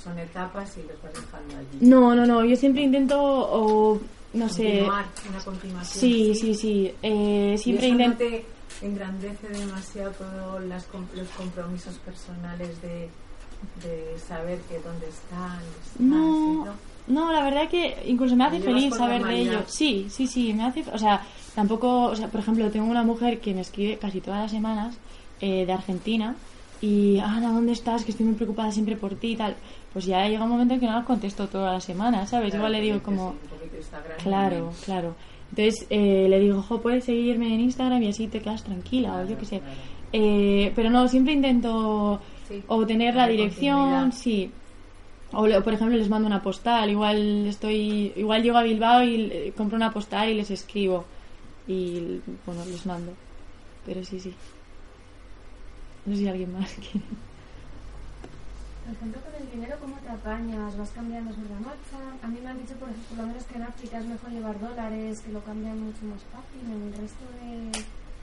son 0.02 0.18
etapas 0.18 0.76
y 0.76 0.82
los 0.82 1.02
vas 1.02 1.12
dejando 1.12 1.56
allí. 1.56 1.78
No, 1.80 2.14
no, 2.14 2.26
no, 2.26 2.44
yo 2.44 2.56
siempre 2.56 2.82
intento, 2.82 3.20
o 3.20 4.00
no 4.34 4.48
sé... 4.48 4.82
Una 4.82 5.44
continuación. 5.44 6.00
Sí, 6.00 6.34
sí, 6.34 6.54
sí. 6.54 6.94
eh, 7.02 7.56
siempre 7.58 7.88
¿Y 7.88 7.90
eso 7.90 7.98
no 7.98 8.04
intento... 8.04 8.18
te 8.18 8.86
engrandece 8.86 9.48
demasiado 9.48 10.12
todos 10.12 10.62
los 10.64 10.84
compromisos 11.36 11.94
personales 11.98 12.80
de, 12.82 13.08
de 13.82 14.18
saber 14.18 14.58
que 14.68 14.78
dónde 14.80 15.08
están? 15.08 15.58
No, 15.98 16.64
¿no? 16.64 16.74
no, 17.06 17.32
la 17.32 17.42
verdad 17.44 17.68
que 17.68 18.02
incluso 18.06 18.36
me 18.36 18.44
hace 18.44 18.60
feliz 18.60 18.94
saber 18.94 19.24
de 19.24 19.40
ello. 19.40 19.62
Sí, 19.66 20.08
sí, 20.10 20.26
sí, 20.26 20.52
me 20.52 20.64
hace, 20.64 20.84
o 20.92 20.98
sea, 20.98 21.24
tampoco, 21.54 22.06
o 22.06 22.16
sea, 22.16 22.28
por 22.28 22.40
ejemplo, 22.40 22.70
tengo 22.70 22.86
una 22.86 23.04
mujer 23.04 23.40
que 23.40 23.54
me 23.54 23.60
escribe 23.60 23.98
casi 23.98 24.20
todas 24.20 24.42
las 24.42 24.50
semanas 24.50 24.96
eh, 25.40 25.64
de 25.66 25.72
Argentina 25.72 26.34
y, 26.85 27.18
Ana, 27.18 27.51
¿dónde 27.53 27.72
estás? 27.72 28.05
Que 28.05 28.11
estoy 28.11 28.26
muy 28.26 28.35
preocupada 28.35 28.70
siempre 28.70 28.97
por 28.97 29.14
ti 29.14 29.32
y 29.32 29.37
tal. 29.37 29.57
Pues 29.93 30.05
ya 30.05 30.28
llega 30.28 30.45
un 30.45 30.51
momento 30.51 30.74
en 30.74 30.80
que 30.80 30.87
no 30.87 30.93
la 30.93 31.05
contesto 31.05 31.49
toda 31.49 31.72
la 31.72 31.80
semana, 31.80 32.26
¿sabes? 32.26 32.51
Claro, 32.51 32.57
Igual 32.59 32.72
le 32.72 32.80
digo 32.82 33.03
como, 33.03 33.35
claro, 34.22 34.70
claro. 34.85 35.14
Entonces 35.51 35.87
eh, 35.89 36.26
le 36.28 36.41
digo, 36.41 36.61
jo, 36.62 36.82
puedes 36.82 37.05
seguirme 37.05 37.55
en 37.55 37.61
Instagram 37.61 38.03
y 38.03 38.09
así 38.09 38.26
te 38.26 38.41
quedas 38.41 38.64
tranquila, 38.64 39.20
o 39.20 39.26
yo 39.26 39.39
qué 39.39 39.47
sé. 39.47 39.61
claro. 39.61 39.74
Eh, 40.12 40.72
pero 40.76 40.91
no, 40.91 41.09
siempre 41.09 41.32
intento 41.32 42.20
Sí, 42.49 42.62
o 42.66 42.85
tener 42.87 43.14
la 43.14 43.28
dirección, 43.28 44.12
sí. 44.12 44.51
O 45.32 45.43
por 45.62 45.72
ejemplo 45.72 45.97
les 45.97 46.11
mando 46.11 46.26
una 46.26 46.43
postal, 46.43 46.91
igual 46.91 47.47
estoy, 47.47 48.12
igual 48.14 48.43
llego 48.43 48.59
a 48.59 48.62
Bilbao 48.62 49.03
y 49.03 49.22
eh, 49.32 49.53
compro 49.57 49.76
una 49.76 49.91
postal 49.91 50.28
y 50.28 50.35
les 50.35 50.51
escribo 50.51 51.07
y 51.66 52.20
bueno 52.45 52.64
les 52.66 52.85
mando. 52.85 53.12
Pero 53.87 54.05
sí, 54.05 54.20
sí. 54.20 54.35
No 56.07 56.14
sé 56.14 56.20
si 56.20 56.28
alguien 56.28 56.52
más 56.52 56.70
quiere. 56.74 57.07
Por 58.84 58.92
ejemplo, 58.94 59.20
con 59.22 59.42
el 59.42 59.50
dinero, 59.50 59.76
¿cómo 59.80 59.96
te 59.96 60.09
apañas? 60.11 60.76
¿Vas 60.76 60.90
cambiando 60.90 61.32
sobre 61.32 61.48
la 61.48 61.61
marcha? 61.61 61.98
A 62.22 62.26
mí 62.26 62.38
me 62.42 62.50
han 62.50 62.59
dicho, 62.59 62.74
por, 62.74 62.90
por 62.90 63.18
lo 63.18 63.26
menos, 63.26 63.44
que 63.44 63.57
en 63.57 63.62
África 63.62 63.98
es 63.98 64.05
mejor 64.05 64.30
llevar 64.30 64.61
dólares, 64.61 65.20
que 65.20 65.32
lo 65.32 65.42
cambian 65.42 65.80
mucho 65.80 66.05
más 66.05 66.20
fácil. 66.30 66.61
En 66.70 66.82
el 66.82 66.92
resto 66.92 67.24
de, 67.40 67.70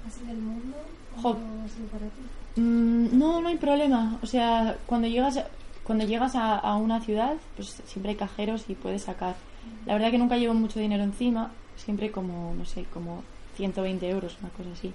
así 0.08 0.26
del 0.26 0.38
mundo, 0.38 0.78
¿cómo 1.16 1.64
ha 1.66 1.68
sido 1.68 1.88
para 1.88 2.06
ti? 2.06 2.62
Mm, 2.62 3.18
no, 3.18 3.42
no 3.42 3.48
hay 3.48 3.58
problema. 3.58 4.20
O 4.22 4.28
sea, 4.28 4.78
cuando 4.86 5.08
llegas 5.08 5.38
a, 5.38 5.48
cuando 5.84 6.06
llegas 6.06 6.36
a, 6.36 6.58
a 6.58 6.76
una 6.78 7.02
ciudad, 7.02 7.38
pues 7.56 7.82
siempre 7.86 8.12
hay 8.12 8.18
cajeros 8.18 8.66
y 8.68 8.76
puedes 8.76 9.02
sacar. 9.02 9.36
La 9.88 9.94
verdad 9.94 10.12
que 10.12 10.20
nunca 10.20 10.38
llevo 10.38 10.54
mucho 10.54 10.80
dinero 10.80 11.04
encima, 11.04 11.52
siempre 11.76 12.12
como, 12.12 12.54
no 12.56 12.66
sé, 12.66 12.86
como 12.94 13.24
120 13.56 14.08
euros, 14.10 14.38
una 14.42 14.50
cosa 14.50 14.70
así. 14.74 14.94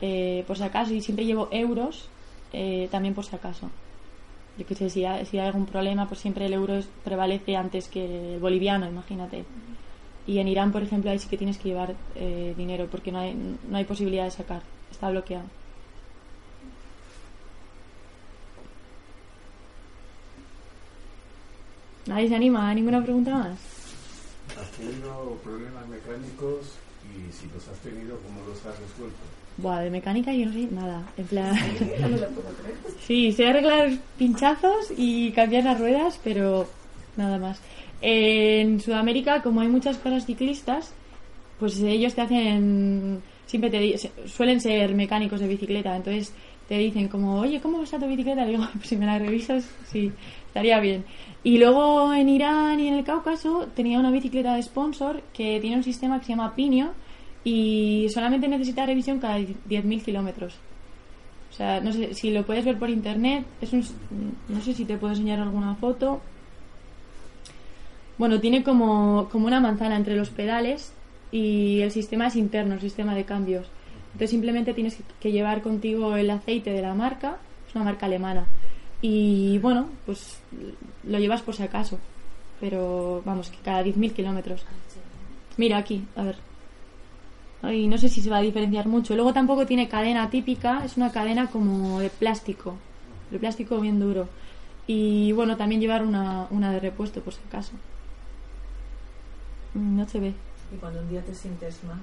Eh, 0.00 0.44
por 0.46 0.56
si 0.56 0.62
acaso, 0.62 0.94
y 0.94 1.02
siempre 1.02 1.24
llevo 1.24 1.48
euros 1.50 2.08
eh, 2.54 2.88
también 2.90 3.14
por 3.14 3.24
si 3.24 3.34
acaso. 3.36 3.70
Yo 4.56 4.64
qué 4.66 4.74
sé, 4.74 4.88
si 4.88 5.04
hay, 5.04 5.26
si 5.26 5.38
hay 5.38 5.46
algún 5.48 5.66
problema, 5.66 6.06
pues 6.06 6.20
siempre 6.20 6.46
el 6.46 6.52
euro 6.52 6.76
es- 6.76 6.88
prevalece 7.04 7.56
antes 7.56 7.88
que 7.88 8.34
el 8.34 8.40
boliviano, 8.40 8.86
imagínate. 8.88 9.44
Y 10.26 10.38
en 10.38 10.48
Irán, 10.48 10.72
por 10.72 10.82
ejemplo, 10.82 11.10
ahí 11.10 11.18
sí 11.18 11.28
que 11.28 11.36
tienes 11.36 11.58
que 11.58 11.68
llevar 11.70 11.94
eh, 12.14 12.54
dinero 12.56 12.86
porque 12.90 13.12
no 13.12 13.18
hay, 13.18 13.34
no 13.68 13.76
hay 13.76 13.84
posibilidad 13.84 14.24
de 14.24 14.30
sacar, 14.30 14.62
está 14.90 15.10
bloqueado. 15.10 15.44
¿Nadie 22.06 22.28
se 22.28 22.34
anima 22.36 22.70
a 22.70 22.74
ninguna 22.74 23.02
pregunta 23.02 23.30
más? 23.32 23.58
¿Has 24.60 24.70
tenido 24.72 25.38
problemas 25.42 25.86
mecánicos 25.88 26.76
Y 27.04 27.32
si 27.32 27.46
los 27.52 27.66
has 27.68 27.78
tenido, 27.78 28.18
¿cómo 28.20 28.40
los 28.46 28.58
has 28.66 28.78
resuelto? 28.78 29.24
Buah, 29.56 29.82
de 29.82 29.90
mecánica 29.90 30.32
yo 30.32 30.46
no 30.46 30.52
sé 30.52 30.68
nada. 30.70 31.02
En 31.16 31.26
plan. 31.26 31.54
sí, 33.06 33.32
sé 33.32 33.46
arreglar 33.46 33.90
pinchazos 34.18 34.92
y 34.96 35.30
cambiar 35.30 35.64
las 35.64 35.78
ruedas, 35.78 36.20
pero 36.22 36.68
nada 37.16 37.38
más. 37.38 37.60
En 38.00 38.80
Sudamérica, 38.80 39.42
como 39.42 39.60
hay 39.60 39.68
muchas 39.68 39.98
caras 39.98 40.26
ciclistas, 40.26 40.92
pues 41.58 41.80
ellos 41.80 42.14
te 42.14 42.22
hacen. 42.22 43.22
Siempre 43.46 43.70
te 43.70 44.10
suelen 44.26 44.60
ser 44.60 44.94
mecánicos 44.94 45.38
de 45.38 45.46
bicicleta, 45.46 45.94
entonces 45.94 46.32
te 46.68 46.78
dicen 46.78 47.08
como, 47.08 47.38
oye, 47.38 47.60
¿cómo 47.60 47.82
está 47.82 47.98
tu 47.98 48.06
bicicleta? 48.06 48.44
Le 48.44 48.52
digo, 48.52 48.66
pues 48.72 48.88
si 48.88 48.96
me 48.96 49.06
la 49.06 49.18
revisas, 49.18 49.68
sí, 49.90 50.10
estaría 50.46 50.80
bien. 50.80 51.04
Y 51.42 51.58
luego 51.58 52.12
en 52.14 52.28
Irán 52.28 52.80
y 52.80 52.88
en 52.88 52.94
el 52.94 53.04
Cáucaso 53.04 53.68
tenía 53.74 54.00
una 54.00 54.10
bicicleta 54.10 54.54
de 54.54 54.62
sponsor 54.62 55.22
que 55.32 55.60
tiene 55.60 55.76
un 55.76 55.84
sistema 55.84 56.18
que 56.18 56.24
se 56.24 56.32
llama 56.32 56.54
Pinio 56.54 56.92
y 57.44 58.08
solamente 58.12 58.48
necesita 58.48 58.86
revisión 58.86 59.20
cada 59.20 59.38
10.000 59.38 60.02
kilómetros. 60.02 60.56
O 61.50 61.56
sea, 61.56 61.80
no 61.80 61.92
sé 61.92 62.14
si 62.14 62.30
lo 62.30 62.44
puedes 62.44 62.64
ver 62.64 62.78
por 62.78 62.90
internet, 62.90 63.44
es 63.60 63.72
un, 63.72 63.84
no 64.48 64.60
sé 64.60 64.72
si 64.74 64.84
te 64.84 64.96
puedo 64.96 65.12
enseñar 65.12 65.38
alguna 65.38 65.74
foto. 65.76 66.20
Bueno, 68.18 68.40
tiene 68.40 68.64
como, 68.64 69.28
como 69.30 69.46
una 69.46 69.60
manzana 69.60 69.96
entre 69.96 70.16
los 70.16 70.30
pedales 70.30 70.92
y 71.30 71.80
el 71.80 71.90
sistema 71.90 72.28
es 72.28 72.36
interno, 72.36 72.74
el 72.74 72.80
sistema 72.80 73.14
de 73.14 73.24
cambios. 73.24 73.68
Entonces 74.06 74.30
simplemente 74.30 74.72
tienes 74.72 74.98
que 75.20 75.32
llevar 75.32 75.62
contigo 75.62 76.16
el 76.16 76.30
aceite 76.30 76.70
de 76.70 76.82
la 76.82 76.94
marca, 76.94 77.38
es 77.68 77.74
una 77.74 77.84
marca 77.84 78.06
alemana. 78.06 78.46
Y 79.02 79.58
bueno, 79.58 79.90
pues 80.06 80.40
lo 81.04 81.18
llevas 81.18 81.42
por 81.42 81.54
si 81.54 81.62
acaso. 81.62 81.98
Pero 82.60 83.22
vamos, 83.24 83.50
que 83.50 83.58
cada 83.58 83.84
10.000 83.84 84.12
kilómetros. 84.12 84.64
Mira 85.56 85.78
aquí, 85.78 86.04
a 86.16 86.22
ver. 86.22 86.53
Ay, 87.64 87.86
no 87.88 87.96
sé 87.98 88.08
si 88.08 88.20
se 88.20 88.30
va 88.30 88.38
a 88.38 88.42
diferenciar 88.42 88.86
mucho. 88.86 89.14
Luego 89.14 89.32
tampoco 89.32 89.66
tiene 89.66 89.88
cadena 89.88 90.28
típica, 90.30 90.84
es 90.84 90.96
una 90.96 91.10
cadena 91.12 91.46
como 91.48 92.00
de 92.00 92.10
plástico. 92.10 92.76
De 93.30 93.38
plástico 93.38 93.80
bien 93.80 93.98
duro. 93.98 94.28
Y 94.86 95.32
bueno, 95.32 95.56
también 95.56 95.80
llevar 95.80 96.04
una, 96.04 96.46
una 96.50 96.70
de 96.72 96.80
repuesto 96.80 97.20
por 97.22 97.32
si 97.32 97.40
acaso. 97.48 97.72
Mm, 99.74 99.96
No 99.98 100.08
se 100.08 100.20
ve. 100.20 100.34
Y 100.72 100.76
cuando 100.76 101.00
un 101.00 101.08
día 101.08 101.22
te 101.22 101.34
sientes 101.34 101.82
mal, 101.84 101.98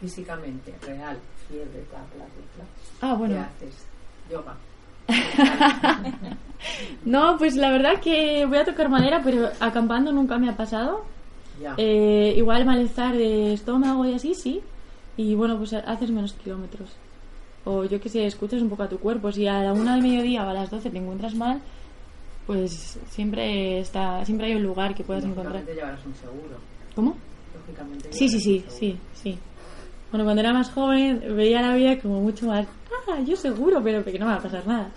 físicamente, 0.00 0.74
real, 0.86 1.18
fiebre, 1.48 1.84
bla, 1.90 2.00
bla, 2.14 2.24
bla, 2.56 2.64
Ah, 3.00 3.14
bueno. 3.14 3.34
¿qué 3.34 3.66
haces? 3.66 3.86
Yoga. 4.30 4.54
No, 7.04 7.36
pues 7.38 7.54
la 7.54 7.70
verdad 7.70 8.00
que 8.00 8.44
voy 8.46 8.58
a 8.58 8.64
tocar 8.64 8.88
madera, 8.88 9.20
pero 9.22 9.48
acampando 9.60 10.10
nunca 10.12 10.38
me 10.38 10.48
ha 10.50 10.56
pasado. 10.56 11.04
Eh, 11.76 12.34
igual 12.36 12.64
malestar 12.64 13.16
de 13.16 13.54
estómago 13.54 14.04
y 14.06 14.14
así, 14.14 14.34
sí. 14.34 14.60
Y 15.16 15.34
bueno, 15.34 15.56
pues 15.58 15.72
haces 15.72 16.10
menos 16.10 16.32
kilómetros. 16.34 16.90
O 17.64 17.84
yo 17.84 18.00
que 18.00 18.08
sé, 18.08 18.26
escuchas 18.26 18.62
un 18.62 18.68
poco 18.68 18.84
a 18.84 18.88
tu 18.88 18.98
cuerpo. 18.98 19.32
Si 19.32 19.46
a 19.46 19.62
la 19.62 19.72
una 19.72 19.94
del 19.94 20.02
mediodía 20.02 20.44
o 20.44 20.48
a 20.48 20.54
las 20.54 20.70
12 20.70 20.90
te 20.90 20.98
encuentras 20.98 21.34
mal, 21.34 21.60
pues 22.46 22.98
siempre 23.10 23.80
está 23.80 24.24
siempre 24.24 24.46
hay 24.46 24.54
un 24.54 24.62
lugar 24.62 24.94
que 24.94 25.04
puedas 25.04 25.24
encontrar. 25.24 25.64
Llevarás 25.66 26.04
un 26.06 26.14
seguro. 26.14 26.56
¿Cómo? 26.94 27.16
Lógicamente 27.54 28.12
Sí, 28.12 28.28
sí, 28.28 28.40
sí, 28.40 28.64
sí, 28.68 28.98
sí. 29.12 29.38
Bueno, 30.10 30.24
cuando 30.24 30.40
era 30.40 30.52
más 30.52 30.70
joven 30.70 31.22
veía 31.36 31.60
la 31.60 31.74
vida 31.74 31.98
como 31.98 32.22
mucho 32.22 32.46
más, 32.46 32.66
ah, 33.10 33.20
yo 33.20 33.36
seguro, 33.36 33.82
pero 33.82 34.02
que 34.02 34.18
no 34.18 34.26
me 34.26 34.32
va 34.32 34.38
a 34.38 34.42
pasar 34.42 34.66
nada. 34.66 34.90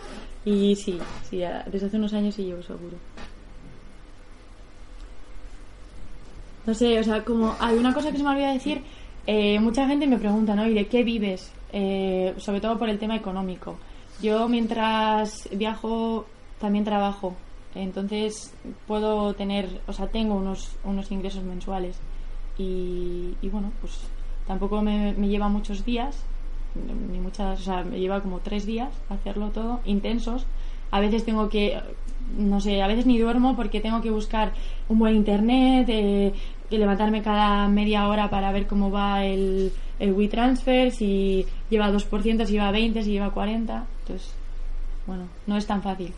Y 0.45 0.75
sí, 0.75 0.97
sí, 1.29 1.41
desde 1.69 1.87
hace 1.87 1.97
unos 1.97 2.13
años 2.13 2.33
sí 2.33 2.45
llevo 2.45 2.63
seguro. 2.63 2.95
No 6.65 6.73
sé, 6.73 6.99
o 6.99 7.03
sea, 7.03 7.23
como 7.23 7.55
hay 7.59 7.75
una 7.77 7.93
cosa 7.93 8.11
que 8.11 8.17
se 8.17 8.23
me 8.23 8.29
olvidó 8.29 8.51
decir, 8.51 8.83
eh, 9.25 9.59
mucha 9.59 9.87
gente 9.87 10.07
me 10.07 10.17
pregunta, 10.17 10.55
¿no? 10.55 10.67
¿Y 10.67 10.73
de 10.73 10.87
qué 10.87 11.03
vives? 11.03 11.51
Eh, 11.73 12.33
sobre 12.37 12.61
todo 12.61 12.77
por 12.77 12.89
el 12.89 12.99
tema 12.99 13.15
económico. 13.15 13.77
Yo 14.21 14.47
mientras 14.47 15.49
viajo 15.51 16.25
también 16.59 16.83
trabajo, 16.85 17.35
entonces 17.73 18.53
puedo 18.85 19.33
tener, 19.33 19.81
o 19.87 19.93
sea, 19.93 20.07
tengo 20.07 20.35
unos, 20.35 20.75
unos 20.83 21.11
ingresos 21.11 21.43
mensuales 21.43 21.97
y, 22.57 23.35
y 23.41 23.49
bueno, 23.49 23.71
pues 23.79 23.99
tampoco 24.45 24.81
me, 24.81 25.13
me 25.13 25.27
lleva 25.27 25.47
muchos 25.47 25.83
días, 25.85 26.23
ni 27.11 27.19
muchas, 27.19 27.59
o 27.59 27.63
sea, 27.63 27.83
me 27.83 27.99
lleva 27.99 28.21
como 28.21 28.39
tres 28.39 28.65
días 28.65 28.89
hacerlo 29.09 29.49
todo, 29.49 29.79
intensos. 29.85 30.45
A 30.91 30.99
veces 30.99 31.25
tengo 31.25 31.49
que, 31.49 31.79
no 32.37 32.59
sé, 32.59 32.81
a 32.81 32.87
veces 32.87 33.05
ni 33.05 33.17
duermo 33.17 33.55
porque 33.55 33.79
tengo 33.81 34.01
que 34.01 34.11
buscar 34.11 34.51
un 34.89 34.99
buen 34.99 35.15
internet, 35.15 35.87
eh, 35.89 36.33
que 36.69 36.77
levantarme 36.77 37.21
cada 37.21 37.67
media 37.67 38.07
hora 38.07 38.29
para 38.29 38.51
ver 38.51 38.67
cómo 38.67 38.91
va 38.91 39.25
el, 39.25 39.71
el 39.99 40.13
WeTransfer, 40.13 40.91
si 40.91 41.45
lleva 41.69 41.91
2%, 41.91 42.45
si 42.45 42.53
lleva 42.53 42.71
20, 42.71 43.03
si 43.03 43.11
lleva 43.11 43.31
40. 43.31 43.85
Entonces, 44.01 44.33
bueno, 45.05 45.23
no 45.47 45.57
es 45.57 45.65
tan 45.65 45.81
fácil. 45.81 46.13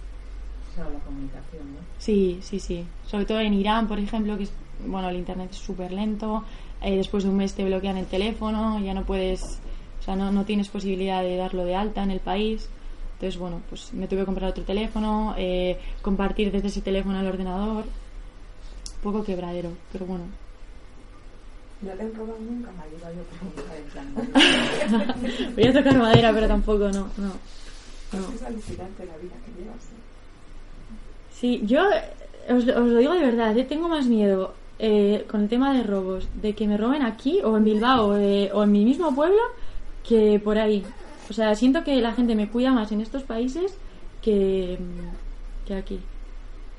O 0.72 0.76
sea, 0.76 0.86
la 0.90 1.00
comunicación, 1.00 1.74
¿no? 1.74 1.80
Sí, 1.98 2.40
sí, 2.42 2.60
sí. 2.60 2.84
Sobre 3.08 3.26
todo 3.26 3.40
en 3.40 3.54
Irán, 3.54 3.88
por 3.88 4.00
ejemplo, 4.00 4.38
que 4.38 4.44
es, 4.44 4.54
bueno, 4.86 5.10
el 5.10 5.18
internet 5.18 5.50
es 5.52 5.58
súper 5.58 5.92
lento. 5.92 6.44
eh, 6.82 6.98
después 6.98 7.24
de 7.24 7.30
un 7.30 7.38
mes 7.38 7.54
te 7.54 7.64
bloquean 7.64 7.98
el 7.98 8.06
teléfono, 8.08 8.80
ya 8.80 8.94
no 8.94 9.04
puedes, 9.04 9.60
o 10.02 10.04
sea, 10.04 10.16
no, 10.16 10.32
no 10.32 10.44
tienes 10.46 10.68
posibilidad 10.68 11.22
de 11.24 11.38
darlo 11.38 11.64
de 11.64 11.76
alta 11.76 12.04
en 12.04 12.12
el 12.12 12.20
país. 12.20 12.70
Entonces, 13.24 13.40
bueno, 13.40 13.62
pues 13.70 13.94
me 13.94 14.06
tuve 14.06 14.20
que 14.20 14.26
comprar 14.26 14.50
otro 14.50 14.66
teléfono, 14.66 15.34
eh, 15.38 15.80
compartir 16.02 16.52
desde 16.52 16.68
ese 16.68 16.82
teléfono 16.82 17.18
al 17.18 17.26
ordenador. 17.26 17.86
Un 17.86 19.02
poco 19.02 19.24
quebradero, 19.24 19.70
pero 19.94 20.06
bueno. 20.06 20.26
¿No 21.84 21.92
te 21.92 22.02
han 22.02 22.14
robado 22.14 22.38
nunca? 22.42 22.70
Me 22.72 22.98
iba 22.98 23.14
yo 23.14 23.24
como 23.40 23.52
en 23.78 25.08
plan. 25.16 25.54
Voy 25.56 25.64
a 25.64 25.74
tocar 25.74 25.98
madera, 25.98 26.34
pero 26.34 26.48
tampoco, 26.50 26.90
no, 26.90 27.08
no. 27.16 27.32
no. 28.12 28.34
Es 28.36 28.44
alucinante 28.44 29.06
la 29.06 29.16
vida 29.16 29.36
que 29.46 29.62
llevas. 29.62 29.78
¿eh? 29.78 30.02
Sí, 31.32 31.62
yo 31.66 31.90
eh, 31.92 32.54
os, 32.54 32.68
os 32.68 32.90
lo 32.90 32.98
digo 32.98 33.14
de 33.14 33.22
verdad, 33.22 33.56
yo 33.56 33.66
tengo 33.68 33.88
más 33.88 34.06
miedo 34.06 34.54
eh, 34.80 35.26
con 35.32 35.44
el 35.44 35.48
tema 35.48 35.74
de 35.74 35.84
robos, 35.84 36.28
de 36.42 36.54
que 36.56 36.68
me 36.68 36.76
roben 36.76 37.04
aquí 37.04 37.40
o 37.42 37.56
en 37.56 37.64
Bilbao 37.64 38.18
eh, 38.18 38.52
o 38.54 38.64
en 38.64 38.72
mi 38.74 38.84
mismo 38.84 39.16
pueblo 39.16 39.40
que 40.06 40.42
por 40.44 40.58
ahí. 40.58 40.84
O 41.30 41.34
sea, 41.34 41.56
siento 41.56 41.84
que 41.84 42.02
la 42.02 42.14
gente 42.14 42.36
me 42.36 42.50
cuida 42.50 42.72
más 42.72 42.92
en 42.92 43.02
estos 43.02 43.24
países 43.24 43.78
que, 44.22 44.78
que 45.66 45.74
aquí. 45.76 46.00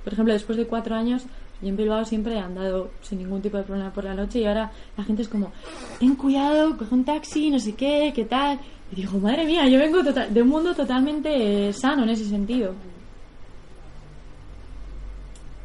Por 0.05 0.13
ejemplo, 0.13 0.35
después 0.35 0.59
de 0.59 0.67
cuatro 0.67 0.95
años, 0.95 1.25
yo 1.63 1.69
en 1.69 1.77
Bilbao 1.77 2.05
siempre 2.05 2.35
he 2.35 2.39
andado 2.39 2.91
sin 3.01 3.19
ningún 3.19 3.41
tipo 3.41 3.57
de 3.57 3.63
problema 3.63 3.91
por 3.93 4.05
la 4.05 4.15
noche 4.15 4.41
y 4.41 4.45
ahora 4.45 4.71
la 4.97 5.05
gente 5.05 5.23
es 5.23 5.29
como, 5.29 5.51
ten 5.99 6.15
cuidado, 6.15 6.77
coge 6.77 6.95
un 6.95 7.05
taxi, 7.05 7.51
no 7.51 7.59
sé 7.59 7.73
qué, 7.75 8.13
qué 8.15 8.25
tal. 8.27 8.61
Y 8.93 8.97
digo, 8.97 9.19
madre 9.19 9.47
mía, 9.47 9.67
yo 9.69 9.79
vengo 9.79 10.05
total- 10.05 10.33
de 10.33 10.43
un 10.43 10.49
mundo 10.49 10.75
totalmente 10.75 11.69
eh, 11.69 11.73
sano 11.73 12.03
en 12.03 12.11
ese 12.11 12.27
sentido. 12.27 12.75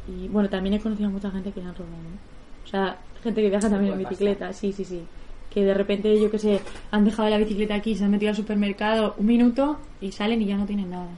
Y 0.08 0.28
bueno, 0.28 0.48
también 0.48 0.74
he 0.74 0.80
conocido 0.80 1.08
a 1.08 1.12
mucha 1.12 1.30
gente 1.30 1.52
que 1.52 1.60
han 1.60 1.74
robado, 1.74 1.96
¿no? 2.02 2.64
O 2.64 2.68
sea, 2.68 2.98
gente 3.22 3.42
que 3.42 3.48
viaja 3.50 3.68
también 3.68 3.92
en 3.92 3.98
bicicleta, 4.10 4.52
sí, 4.52 4.72
sí, 4.72 4.84
sí. 4.84 5.02
Que 5.50 5.64
de 5.64 5.74
repente, 5.74 6.20
yo 6.20 6.30
que 6.30 6.38
sé, 6.38 6.60
han 6.90 7.04
dejado 7.04 7.28
la 7.28 7.38
bicicleta 7.38 7.74
aquí, 7.74 7.96
se 7.96 8.04
han 8.04 8.10
metido 8.10 8.30
al 8.30 8.36
supermercado 8.36 9.14
un 9.18 9.26
minuto 9.26 9.78
y 10.00 10.12
salen 10.12 10.40
y 10.40 10.46
ya 10.46 10.56
no 10.56 10.66
tienen 10.66 10.90
nada. 10.90 11.08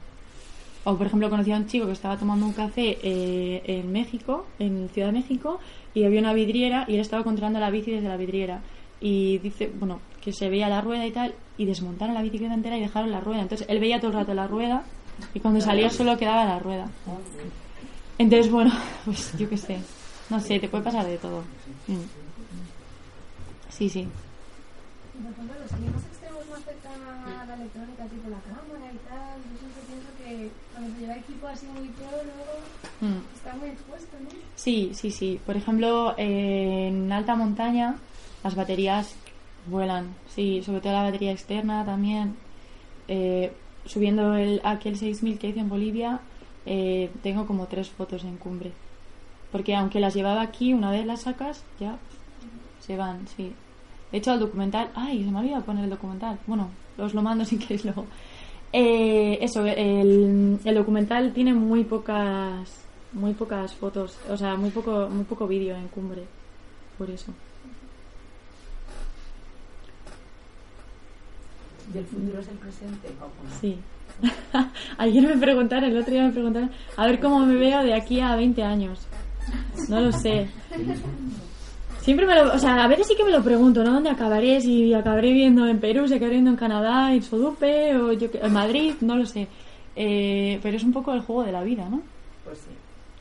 O 0.84 0.96
por 0.96 1.06
ejemplo, 1.06 1.30
conocí 1.30 1.52
a 1.52 1.56
un 1.56 1.66
chico 1.66 1.86
que 1.86 1.92
estaba 1.92 2.16
tomando 2.16 2.46
un 2.46 2.52
café 2.52 2.98
eh, 3.02 3.62
en 3.66 3.92
México, 3.92 4.46
en 4.58 4.88
Ciudad 4.88 5.08
de 5.08 5.12
México, 5.12 5.60
y 5.94 6.04
había 6.04 6.20
una 6.20 6.32
vidriera 6.32 6.84
y 6.88 6.94
él 6.94 7.00
estaba 7.00 7.22
controlando 7.22 7.60
la 7.60 7.70
bici 7.70 7.92
desde 7.92 8.08
la 8.08 8.16
vidriera. 8.16 8.62
Y 9.00 9.38
dice, 9.38 9.70
bueno, 9.78 10.00
que 10.20 10.32
se 10.32 10.48
veía 10.48 10.68
la 10.68 10.80
rueda 10.80 11.06
y 11.06 11.10
tal, 11.10 11.34
y 11.58 11.66
desmontaron 11.66 12.14
la 12.14 12.22
bicicleta 12.22 12.54
entera 12.54 12.78
y 12.78 12.80
dejaron 12.80 13.10
la 13.10 13.20
rueda. 13.20 13.42
Entonces 13.42 13.66
él 13.68 13.78
veía 13.78 13.98
todo 14.00 14.10
el 14.10 14.16
rato 14.16 14.34
la 14.34 14.46
rueda 14.46 14.84
y 15.34 15.40
cuando 15.40 15.60
salía 15.60 15.90
solo 15.90 16.16
quedaba 16.16 16.44
la 16.44 16.58
rueda. 16.58 16.88
Entonces, 18.18 18.50
bueno, 18.50 18.72
pues 19.04 19.36
yo 19.38 19.48
qué 19.48 19.56
sé. 19.56 19.78
No 20.30 20.40
sé, 20.40 20.58
te 20.58 20.68
puede 20.68 20.84
pasar 20.84 21.06
de 21.06 21.18
todo. 21.18 21.42
Mm. 21.88 22.21
Sí, 23.82 23.88
sí. 23.88 24.06
Por 25.12 25.32
ejemplo, 25.32 25.54
los 25.60 25.72
climas 25.72 26.04
extremos 26.04 26.46
más 26.48 26.60
afectan 26.60 27.02
a 27.02 27.44
la 27.46 27.54
electrónica, 27.54 28.04
tipo 28.04 28.30
la 28.30 28.38
cámara 28.46 28.92
y 28.94 28.98
tal. 29.08 29.38
Yo 29.42 29.58
siempre 29.58 29.82
pienso 29.88 30.08
que 30.18 30.50
cuando 30.72 30.94
se 30.94 31.00
lleva 31.00 31.16
equipo 31.16 31.46
así 31.48 31.66
muy 31.66 31.88
pro, 31.88 32.06
luego 32.12 32.52
Mm. 33.00 33.34
está 33.34 33.56
muy 33.56 33.68
expuesto, 33.70 34.16
¿no? 34.22 34.28
Sí, 34.54 34.92
sí, 34.94 35.10
sí. 35.10 35.40
Por 35.44 35.56
ejemplo, 35.56 36.14
eh, 36.16 36.86
en 36.92 37.10
alta 37.10 37.34
montaña 37.34 37.96
las 38.44 38.54
baterías 38.54 39.16
vuelan. 39.66 40.14
Sí, 40.32 40.62
sobre 40.62 40.80
todo 40.80 40.92
la 40.92 41.02
batería 41.02 41.32
externa 41.32 41.84
también. 41.84 42.36
Eh, 43.08 43.52
subiendo 43.84 44.34
el, 44.36 44.60
aquel 44.62 44.96
6000 44.96 45.40
que 45.40 45.48
hice 45.48 45.58
en 45.58 45.68
Bolivia, 45.68 46.20
eh, 46.66 47.10
tengo 47.24 47.48
como 47.48 47.66
tres 47.66 47.90
fotos 47.90 48.22
en 48.22 48.36
cumbre. 48.36 48.70
Porque 49.50 49.74
aunque 49.74 49.98
las 49.98 50.14
llevaba 50.14 50.40
aquí, 50.42 50.72
una 50.72 50.92
vez 50.92 51.04
las 51.04 51.22
sacas, 51.22 51.64
ya 51.80 51.98
se 52.80 52.96
van, 52.96 53.26
sí. 53.36 53.52
De 54.12 54.18
hecho, 54.18 54.34
el 54.34 54.40
documental. 54.40 54.90
¡Ay! 54.94 55.24
Se 55.24 55.30
me 55.30 55.38
ha 55.38 55.40
olvidado 55.40 55.64
poner 55.64 55.84
el 55.84 55.90
documental. 55.90 56.38
Bueno, 56.46 56.68
os 56.98 57.14
lo 57.14 57.22
mando 57.22 57.44
si 57.46 57.58
queréis 57.58 57.84
luego. 57.84 58.06
Eh, 58.72 59.38
eso, 59.40 59.66
el, 59.66 60.58
el 60.64 60.74
documental 60.74 61.32
tiene 61.32 61.52
muy 61.52 61.84
pocas 61.84 62.86
muy 63.12 63.34
pocas 63.34 63.74
fotos, 63.74 64.16
o 64.28 64.36
sea, 64.36 64.56
muy 64.56 64.70
poco 64.70 65.08
muy 65.10 65.24
poco 65.24 65.46
vídeo 65.46 65.76
en 65.76 65.88
cumbre. 65.88 66.22
Por 66.98 67.10
eso. 67.10 67.32
¿Y 71.92 71.98
el 71.98 72.06
futuro 72.06 72.40
es 72.40 72.48
el 72.48 72.56
presente? 72.56 73.08
Sí. 73.60 73.78
Ayer 74.98 75.26
me 75.26 75.36
preguntaron, 75.36 75.90
el 75.90 75.98
otro 75.98 76.12
día 76.12 76.24
me 76.24 76.32
preguntaron, 76.32 76.70
a 76.96 77.06
ver 77.06 77.20
cómo 77.20 77.40
me 77.40 77.54
veo 77.54 77.82
de 77.82 77.94
aquí 77.94 78.20
a 78.20 78.36
20 78.36 78.62
años. 78.62 79.06
No 79.88 80.00
lo 80.00 80.12
sé. 80.12 80.48
Siempre 82.02 82.26
me 82.26 82.34
lo, 82.34 82.52
o 82.52 82.58
sea, 82.58 82.82
a 82.82 82.88
veces 82.88 83.06
sí 83.06 83.14
que 83.16 83.24
me 83.24 83.30
lo 83.30 83.42
pregunto, 83.42 83.84
¿no? 83.84 83.92
¿Dónde 83.94 84.10
acabaré? 84.10 84.60
Si 84.60 84.92
acabaré 84.92 85.28
viviendo 85.28 85.66
en 85.68 85.78
Perú, 85.78 86.06
si 86.08 86.14
acabaré 86.14 86.30
viviendo 86.36 86.50
en 86.50 86.56
Canadá, 86.56 87.14
en 87.14 87.22
Sodupe, 87.22 87.96
o 87.96 88.12
yo, 88.12 88.28
en 88.34 88.52
Madrid, 88.52 88.94
no 89.00 89.16
lo 89.16 89.24
sé. 89.24 89.46
Eh, 89.94 90.58
pero 90.62 90.76
es 90.76 90.82
un 90.82 90.92
poco 90.92 91.12
el 91.12 91.20
juego 91.20 91.44
de 91.44 91.52
la 91.52 91.62
vida, 91.62 91.88
¿no? 91.88 92.02
Pues 92.44 92.58
sí. 92.58 92.70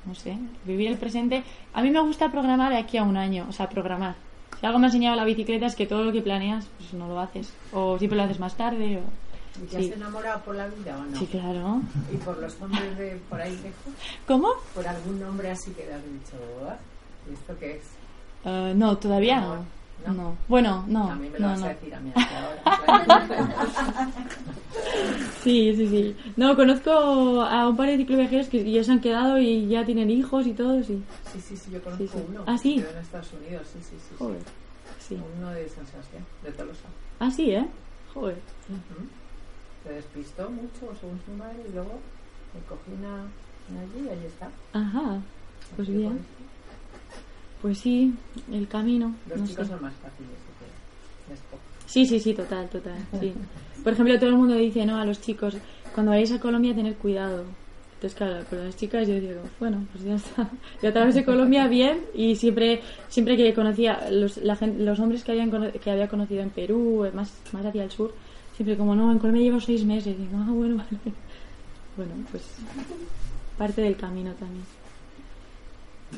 No 0.06 0.16
sé, 0.16 0.36
vivir 0.66 0.90
el 0.90 0.98
presente. 0.98 1.44
A 1.74 1.84
mí 1.84 1.92
me 1.92 2.02
gusta 2.02 2.32
programar 2.32 2.72
de 2.72 2.80
aquí 2.80 2.98
a 2.98 3.04
un 3.04 3.18
año, 3.18 3.46
o 3.48 3.52
sea, 3.52 3.70
programar. 3.70 4.16
Si 4.60 4.66
algo 4.66 4.80
me 4.80 4.86
ha 4.86 4.90
enseñado 4.90 5.16
la 5.16 5.26
bicicleta 5.26 5.68
es 5.68 5.76
que 5.76 5.86
todo 5.86 6.04
lo 6.04 6.12
que 6.12 6.22
planeas, 6.24 6.68
pues 6.80 6.94
no 6.94 7.08
lo 7.08 7.20
haces. 7.20 7.54
O 7.74 8.00
siempre 8.00 8.18
lo 8.18 8.24
haces 8.24 8.40
más 8.40 8.56
tarde, 8.58 8.98
o... 8.98 9.62
¿Y 9.62 9.66
te 9.68 9.78
Sí. 9.84 9.90
has 9.92 9.98
enamorado 9.98 10.40
por 10.42 10.56
la 10.56 10.66
vida 10.68 10.98
o 10.98 11.04
no? 11.06 11.18
Sí, 11.20 11.28
claro. 11.28 11.82
¿Y 12.12 12.18
por 12.18 12.40
los 12.40 12.60
hombres 12.62 12.98
de 12.98 13.20
por 13.30 13.40
ahí 13.42 13.52
lejos? 13.52 13.94
¿Cómo? 14.26 14.48
¿Por 14.74 14.88
algún 14.88 15.20
nombre 15.20 15.52
así 15.52 15.72
que 15.72 15.84
te 15.84 15.94
has 15.94 16.02
dicho, 16.04 16.38
"Ah, 16.68 16.78
¿y 17.30 17.34
esto 17.34 17.54
qué 17.60 17.76
es? 17.76 17.84
Eh, 18.46 18.74
no, 18.76 18.98
todavía 18.98 19.42
no. 19.42 19.56
¿No? 20.08 20.14
No. 20.14 20.36
Bueno, 20.48 20.84
no. 20.88 21.12
a 21.12 21.16
mí 21.16 21.30
me 21.30 21.38
lo 21.38 21.46
no, 21.46 21.52
vas 21.52 21.60
no. 21.60 21.66
a 21.68 21.70
decir 21.70 21.94
a 21.94 22.00
mí 22.00 22.12
ahora. 22.16 24.22
Sí, 25.44 25.74
sí, 25.76 25.88
sí. 25.88 26.16
No, 26.38 26.56
conozco 26.56 26.92
a 26.92 27.68
un 27.68 27.76
par 27.76 27.88
de 27.90 27.98
cicloviajeros 27.98 28.48
que 28.48 28.70
ya 28.72 28.84
se 28.84 28.92
han 28.92 29.02
quedado 29.02 29.40
y 29.40 29.68
ya 29.68 29.84
tienen 29.86 30.10
hijos 30.12 30.46
y 30.46 30.54
todo, 30.54 30.84
sí. 30.84 31.02
sí, 31.34 31.42
sí, 31.42 31.58
sí, 31.58 31.72
yo 31.72 31.82
conozco 31.82 32.04
Sí, 32.04 32.10
sí. 32.14 32.24
uno. 32.30 32.44
Ah, 32.46 32.58
sí. 32.58 32.76
en 32.76 32.98
Estados 33.02 33.30
Unidos, 33.34 33.68
sí, 33.74 33.80
sí, 33.82 33.96
sí. 34.08 34.16
Joder. 34.20 34.40
sí. 35.00 35.20
Uno 35.40 35.50
de 35.50 35.68
San 35.68 35.86
Sebastián, 35.88 36.24
de 36.44 36.52
Tolosa. 36.52 36.88
Ah, 37.20 37.32
sí, 37.32 37.52
¿eh? 37.52 37.66
Joder. 38.14 38.38
Ujú. 38.70 39.08
Se 39.84 39.94
despistó 39.94 40.50
mucho 40.52 40.94
según 41.00 41.20
su 41.26 41.32
madre 41.34 41.58
y 41.68 41.74
luego 41.74 42.00
me 42.54 42.62
cogí 42.70 42.92
una, 43.00 43.24
una 43.72 43.82
allí 43.82 44.06
y 44.06 44.10
ahí 44.10 44.26
está. 44.28 44.50
Ajá. 44.74 45.20
Pues 45.76 45.90
Así 45.90 45.98
bien. 45.98 46.20
Pues 47.62 47.78
sí, 47.78 48.14
el 48.52 48.68
camino. 48.68 49.14
Los 49.30 49.40
no 49.40 49.48
chicos 49.48 49.68
sé. 49.68 49.74
son 49.74 49.82
más 49.84 49.94
fáciles 49.96 50.32
que. 50.60 51.88
Sí, 51.88 52.06
sí, 52.06 52.20
sí, 52.20 52.34
total, 52.34 52.68
total. 52.70 52.98
Sí. 53.20 53.34
Por 53.84 53.94
ejemplo, 53.94 54.18
todo 54.18 54.30
el 54.30 54.36
mundo 54.36 54.56
dice, 54.56 54.86
¿no? 54.86 54.98
A 54.98 55.06
los 55.06 55.22
chicos, 55.22 55.56
cuando 55.94 56.12
vayáis 56.12 56.32
a 56.32 56.40
Colombia, 56.40 56.74
tener 56.74 56.96
cuidado. 56.96 57.46
Entonces, 57.96 58.18
claro, 58.18 58.44
con 58.50 58.66
las 58.66 58.76
chicas 58.76 59.08
yo 59.08 59.20
digo, 59.20 59.42
bueno, 59.60 59.86
pues 59.92 60.04
ya 60.04 60.16
está. 60.16 60.50
Yo 60.82 60.90
atravesé 60.90 61.24
Colombia 61.24 61.68
bien 61.68 62.02
y 62.16 62.36
siempre 62.36 62.82
siempre 63.10 63.38
que 63.38 63.54
conocía 63.54 64.10
los, 64.10 64.38
la 64.38 64.56
gente, 64.56 64.84
los 64.84 65.00
hombres 65.00 65.24
que, 65.24 65.34
habían, 65.34 65.52
que 65.72 65.92
había 65.92 66.08
conocido 66.08 66.42
en 66.42 66.50
Perú, 66.50 67.08
más, 67.14 67.32
más 67.52 67.64
hacia 67.64 67.84
el 67.84 67.92
sur, 67.92 68.12
siempre 68.56 68.76
como, 68.76 68.96
no, 68.96 69.12
en 69.12 69.20
Colombia 69.20 69.44
llevo 69.44 69.60
seis 69.60 69.86
meses. 69.86 70.16
Y 70.18 70.24
digo, 70.24 70.40
ah, 70.40 70.52
bueno, 70.52 70.78
vale. 70.78 71.16
Bueno, 71.96 72.14
pues 72.32 72.44
parte 73.56 73.82
del 73.82 73.96
camino 73.96 74.32
también. 74.34 74.64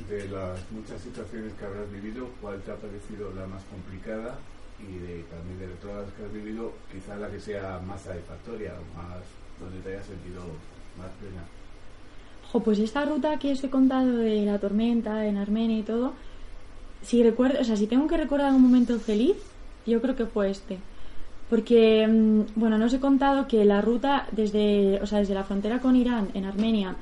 De 0.09 0.27
las 0.29 0.59
muchas 0.71 1.01
situaciones 1.01 1.53
que 1.53 1.65
habrás 1.65 1.89
vivido, 1.91 2.27
¿cuál 2.41 2.59
te 2.61 2.71
ha 2.71 2.75
parecido 2.75 3.31
la 3.35 3.45
más 3.45 3.63
complicada? 3.69 4.37
Y 4.79 4.97
de, 4.97 5.23
también 5.29 5.59
de 5.59 5.75
todas 5.81 6.05
las 6.07 6.13
que 6.13 6.25
has 6.25 6.33
vivido, 6.33 6.73
quizá 6.91 7.15
la 7.15 7.29
que 7.29 7.39
sea 7.39 7.79
más 7.85 8.01
satisfactoria 8.01 8.73
o 8.73 8.97
más 8.97 9.21
donde 9.59 9.79
te 9.81 9.89
hayas 9.93 10.05
sentido 10.05 10.41
más 10.97 11.09
plena. 11.19 11.43
Jo, 12.51 12.59
pues 12.59 12.79
esta 12.79 13.05
ruta 13.05 13.37
que 13.37 13.53
os 13.53 13.63
he 13.63 13.69
contado 13.69 14.17
de 14.17 14.45
la 14.45 14.59
tormenta 14.59 15.25
en 15.25 15.37
Armenia 15.37 15.79
y 15.79 15.83
todo, 15.83 16.13
si 17.03 17.23
recuerdo, 17.23 17.61
o 17.61 17.63
sea, 17.63 17.77
si 17.77 17.87
tengo 17.87 18.07
que 18.07 18.17
recordar 18.17 18.51
un 18.53 18.61
momento 18.61 18.99
feliz, 18.99 19.37
yo 19.85 20.01
creo 20.01 20.15
que 20.15 20.25
fue 20.25 20.49
este. 20.49 20.79
Porque, 21.49 22.07
mm, 22.07 22.59
bueno, 22.59 22.77
no 22.77 22.85
os 22.85 22.93
he 22.93 22.99
contado 22.99 23.47
que 23.47 23.63
la 23.65 23.81
ruta 23.81 24.27
desde, 24.31 24.99
o 25.01 25.05
sea, 25.05 25.19
desde 25.19 25.33
la 25.33 25.43
frontera 25.43 25.79
con 25.79 25.95
Irán, 25.95 26.29
en 26.33 26.45
Armenia, 26.45 26.95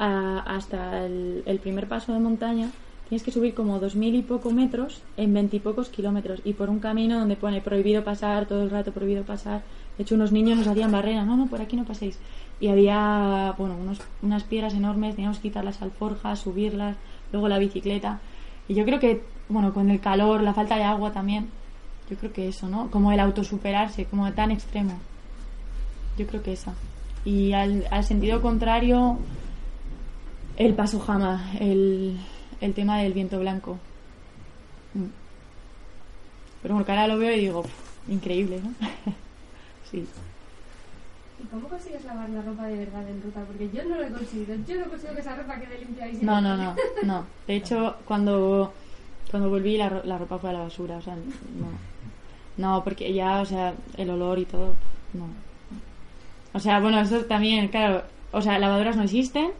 hasta 0.00 1.04
el, 1.04 1.60
primer 1.62 1.86
paso 1.86 2.14
de 2.14 2.20
montaña, 2.20 2.70
tienes 3.08 3.22
que 3.22 3.30
subir 3.30 3.54
como 3.54 3.78
dos 3.78 3.96
mil 3.96 4.14
y 4.14 4.22
poco 4.22 4.50
metros 4.50 5.02
en 5.18 5.34
veintipocos 5.34 5.90
kilómetros 5.90 6.40
y 6.42 6.54
por 6.54 6.70
un 6.70 6.78
camino 6.78 7.18
donde 7.18 7.36
pone 7.36 7.60
prohibido 7.60 8.02
pasar, 8.02 8.46
todo 8.46 8.62
el 8.62 8.70
rato 8.70 8.92
prohibido 8.92 9.24
pasar. 9.24 9.62
De 9.98 10.04
hecho, 10.04 10.14
unos 10.14 10.32
niños 10.32 10.56
nos 10.56 10.68
hacían 10.68 10.90
barrera, 10.90 11.24
no, 11.24 11.36
no, 11.36 11.48
por 11.48 11.60
aquí 11.60 11.76
no 11.76 11.84
paséis. 11.84 12.18
Y 12.60 12.68
había, 12.68 13.54
bueno, 13.58 13.76
unos, 13.76 14.00
unas 14.22 14.44
piedras 14.44 14.72
enormes, 14.72 15.16
teníamos 15.16 15.38
que 15.38 15.48
quitar 15.48 15.64
las 15.64 15.82
alforjas, 15.82 16.38
subirlas, 16.38 16.96
luego 17.32 17.48
la 17.48 17.58
bicicleta. 17.58 18.20
Y 18.68 18.74
yo 18.74 18.86
creo 18.86 19.00
que, 19.00 19.22
bueno, 19.50 19.74
con 19.74 19.90
el 19.90 20.00
calor, 20.00 20.42
la 20.42 20.54
falta 20.54 20.76
de 20.76 20.84
agua 20.84 21.12
también, 21.12 21.48
yo 22.08 22.16
creo 22.16 22.32
que 22.32 22.48
eso, 22.48 22.68
¿no? 22.68 22.90
Como 22.90 23.12
el 23.12 23.20
autosuperarse, 23.20 24.06
como 24.06 24.32
tan 24.32 24.50
extremo. 24.50 24.98
Yo 26.16 26.26
creo 26.26 26.42
que 26.42 26.54
esa. 26.54 26.72
Y 27.24 27.52
al 27.52 28.04
sentido 28.04 28.40
contrario, 28.40 29.18
el 30.66 30.74
paso 30.74 31.00
jama, 31.00 31.52
el, 31.58 32.18
el 32.60 32.74
tema 32.74 32.98
del 32.98 33.12
viento 33.12 33.38
blanco. 33.40 33.78
Mm. 34.94 35.04
Pero 36.62 36.74
bueno, 36.74 36.84
que 36.84 36.92
ahora 36.92 37.06
lo 37.08 37.18
veo 37.18 37.34
y 37.34 37.40
digo, 37.40 37.62
"Pff, 37.62 38.10
increíble, 38.10 38.60
¿no? 38.62 38.70
sí. 39.90 40.06
¿Y 41.42 41.46
cómo 41.46 41.68
consigues 41.68 42.04
lavar 42.04 42.28
la 42.28 42.42
ropa 42.42 42.66
de 42.66 42.76
verdad 42.76 43.08
en 43.08 43.22
ruta? 43.22 43.40
Porque 43.46 43.70
yo 43.72 43.82
no 43.84 43.96
lo 43.96 44.04
he 44.04 44.10
conseguido. 44.10 44.54
Yo 44.68 44.78
no 44.78 44.90
consigo 44.90 45.14
que 45.14 45.20
esa 45.20 45.34
ropa 45.36 45.56
quede 45.58 45.78
limpia 45.78 46.08
y 46.08 46.16
No, 46.22 46.40
no, 46.40 46.56
no, 46.56 46.76
no. 47.04 47.24
De 47.46 47.56
hecho, 47.56 47.96
cuando, 48.04 48.74
cuando 49.30 49.48
volví 49.48 49.78
la, 49.78 49.88
ro- 49.88 50.02
la 50.04 50.18
ropa 50.18 50.38
fue 50.38 50.50
a 50.50 50.52
la 50.52 50.58
basura, 50.60 50.98
o 50.98 51.02
sea, 51.02 51.14
no. 51.16 51.90
No, 52.58 52.84
porque 52.84 53.14
ya, 53.14 53.40
o 53.40 53.46
sea, 53.46 53.72
el 53.96 54.10
olor 54.10 54.38
y 54.38 54.44
todo, 54.44 54.74
no. 55.14 55.26
O 56.52 56.60
sea, 56.60 56.78
bueno, 56.80 57.00
eso 57.00 57.24
también, 57.24 57.68
claro, 57.68 58.02
o 58.32 58.42
sea, 58.42 58.58
lavadoras 58.58 58.96
no 58.96 59.04
existen, 59.04 59.52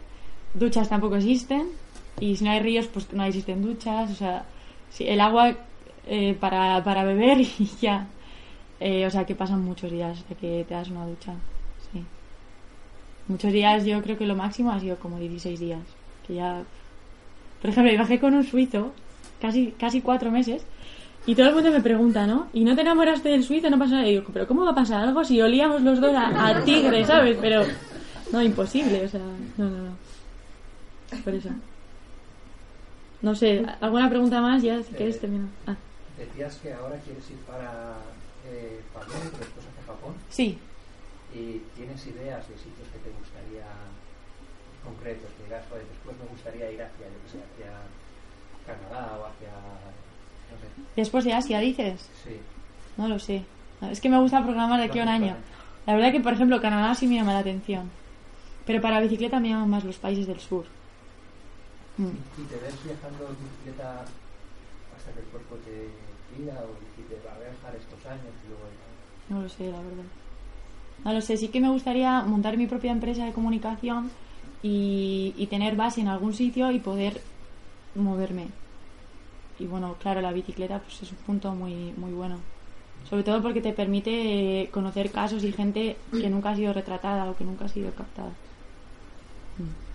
duchas 0.55 0.89
tampoco 0.89 1.17
existen, 1.17 1.69
y 2.21 2.37
si 2.37 2.45
no 2.45 2.51
hay 2.51 2.61
ríos, 2.61 2.87
pues 2.87 3.13
no 3.13 3.25
existen 3.25 3.63
duchas, 3.63 4.11
o 4.11 4.15
sea, 4.15 4.45
el 4.99 5.21
agua 5.21 5.55
eh, 6.07 6.37
para, 6.39 6.83
para 6.85 7.05
beber 7.05 7.41
y 7.59 7.71
ya. 7.81 8.07
Eh, 8.79 9.07
o 9.07 9.11
sea, 9.11 9.27
que 9.27 9.35
pasan 9.35 9.63
muchos 9.63 9.91
días 9.91 10.19
hasta 10.19 10.35
que 10.35 10.65
te 10.67 10.75
das 10.75 10.89
una 10.89 11.07
ducha, 11.07 11.35
sí. 11.93 12.03
Muchos 13.29 13.53
días, 13.53 13.85
yo 13.85 14.03
creo 14.03 14.17
que 14.17 14.27
lo 14.27 14.35
máximo 14.35 14.73
ha 14.73 14.81
sido 14.81 14.97
como 14.97 15.19
16 15.19 15.61
días. 15.61 15.83
Que 16.27 16.35
ya. 16.35 16.63
Por 17.61 17.71
ejemplo, 17.71 17.97
bajé 17.99 18.19
con 18.19 18.35
un 18.35 18.45
suizo 18.45 18.93
casi, 19.41 19.73
casi 19.79 20.01
cuatro 20.01 20.31
meses. 20.31 20.65
Y 21.27 21.35
todo 21.35 21.49
el 21.49 21.55
mundo 21.55 21.71
me 21.71 21.83
pregunta, 21.83 22.27
¿no? 22.27 22.49
¿Y 22.55 22.65
no 22.65 22.75
te 22.75 22.81
enamoraste 22.81 23.29
del 23.29 23.45
suizo? 23.45 23.69
No 23.69 23.79
pasa 23.79 23.97
nada. 23.97 24.09
Y 24.09 24.13
digo, 24.13 24.31
¿pero 24.33 24.47
cómo 24.49 24.65
va 24.65 24.71
a 24.71 24.75
pasar 24.75 25.03
algo 25.03 25.23
si 25.23 25.41
olíamos 25.43 25.83
los 25.83 26.01
dos 26.01 26.15
a, 26.15 26.47
a 26.47 26.65
tigre, 26.65 27.05
¿sabes? 27.05 27.37
Pero. 27.41 27.63
No, 28.33 28.43
imposible, 28.43 29.05
o 29.05 29.09
sea. 29.09 29.21
No, 29.59 29.69
no, 29.69 29.79
no. 29.85 30.10
Por 31.25 31.35
eso. 31.35 31.51
No 33.23 33.35
sé, 33.35 33.65
¿alguna 33.81 34.09
pregunta 34.09 34.41
más? 34.41 34.63
Ya, 34.63 34.83
si 34.83 34.93
quieres 34.95 35.21
terminar. 35.21 35.49
Ah, 35.67 35.77
Decías 36.19 36.57
que 36.57 36.73
ahora 36.73 36.97
quieres 37.05 37.29
ir 37.31 37.37
para 37.47 37.97
eh, 38.49 38.81
París, 38.95 39.13
después 39.15 39.67
hacia 39.67 39.85
Japón. 39.87 40.15
sí. 40.31 40.59
¿Y 41.33 41.63
tienes 41.77 42.05
ideas 42.09 42.43
de 42.49 42.55
sitios 42.57 42.89
que 42.93 42.99
te 42.99 43.11
gustaría 43.17 43.63
concretos? 44.85 45.31
Que 45.39 45.45
digas, 45.45 45.63
"Joder, 45.71 45.87
después 45.87 46.17
me 46.19 46.27
gustaría 46.27 46.73
ir 46.73 46.83
hacia, 46.83 47.07
yo 47.07 47.19
qué 47.23 47.31
sé, 47.31 47.39
hacia 47.39 47.71
Canadá 48.67 49.17
o 49.17 49.27
hacia... 49.27 49.49
no 50.51 50.57
sé. 50.59 50.67
Después 50.97 51.25
de 51.25 51.33
Asia, 51.35 51.61
dices. 51.61 52.09
Sí. 52.25 52.37
No 52.97 53.07
lo 53.07 53.19
sé. 53.21 53.45
Es 53.93 54.01
que 54.01 54.09
me 54.09 54.19
gusta 54.19 54.43
programar 54.43 54.81
de 54.81 54.87
aquí 54.87 54.99
a 54.99 55.05
un 55.05 55.09
año. 55.09 55.37
La 55.87 55.95
verdad 55.95 56.11
que, 56.11 56.19
por 56.21 56.33
ejemplo, 56.33 56.61
Canadá 56.61 56.95
sí 56.97 57.07
me 57.07 57.15
llama 57.15 57.33
la 57.33 57.39
atención. 57.39 57.89
Pero 58.67 58.81
para 58.83 59.01
bicicleta 59.01 59.39
me 59.39 59.51
llaman 59.51 59.71
más 59.71 59.85
los 59.85 59.99
países 59.99 60.27
del 60.27 60.41
sur. 60.41 60.67
Mm. 62.01 62.17
¿Y 62.41 62.45
te 62.47 62.57
ves 62.57 62.83
viajando 62.83 63.29
en 63.29 63.37
bicicleta 63.45 64.07
hasta 64.97 65.13
que 65.13 65.21
el 65.21 65.27
cuerpo 65.27 65.57
te 65.57 65.89
pida 66.33 66.65
o 66.65 66.73
dijiste, 66.81 67.21
va 67.27 67.35
a 67.35 67.39
viajar 67.39 67.77
estos 67.77 68.07
años 68.07 68.33
y 68.45 68.49
luego... 68.49 68.65
ya"? 68.65 69.35
No 69.35 69.43
lo 69.43 69.49
sé, 69.49 69.65
la 69.71 69.83
verdad. 69.83 70.09
No 71.05 71.13
lo 71.13 71.21
sé, 71.21 71.37
sí 71.37 71.49
que 71.49 71.61
me 71.61 71.69
gustaría 71.69 72.23
montar 72.23 72.57
mi 72.57 72.67
propia 72.67 72.93
empresa 72.93 73.25
de 73.27 73.33
comunicación 73.33 74.11
y, 74.63 75.35
y 75.37 75.47
tener 75.47 75.77
base 75.77 76.01
en 76.01 76.09
algún 76.09 76.33
sitio 76.33 76.71
y 76.71 76.79
poder 76.79 77.21
moverme. 77.95 78.49
Y 79.59 79.67
bueno, 79.67 79.97
claro, 80.01 80.23
la 80.23 80.33
bicicleta 80.33 80.79
pues 80.79 81.03
es 81.03 81.13
un 81.13 81.19
punto 81.19 81.55
muy, 81.55 81.93
muy 81.97 82.13
bueno. 82.13 82.39
Sobre 83.09 83.23
todo 83.23 83.43
porque 83.43 83.61
te 83.61 83.73
permite 83.73 84.69
conocer 84.73 85.11
casos 85.11 85.45
y 85.45 85.53
gente 85.53 85.97
que 86.13 86.31
nunca 86.31 86.51
ha 86.51 86.57
sido 86.57 86.73
retratada 86.73 87.31
o 87.31 87.37
que 87.37 87.45
nunca 87.45 87.67
ha 87.67 87.69
sido 87.69 87.93
captada. 87.93 88.31
Mm. 89.59 89.90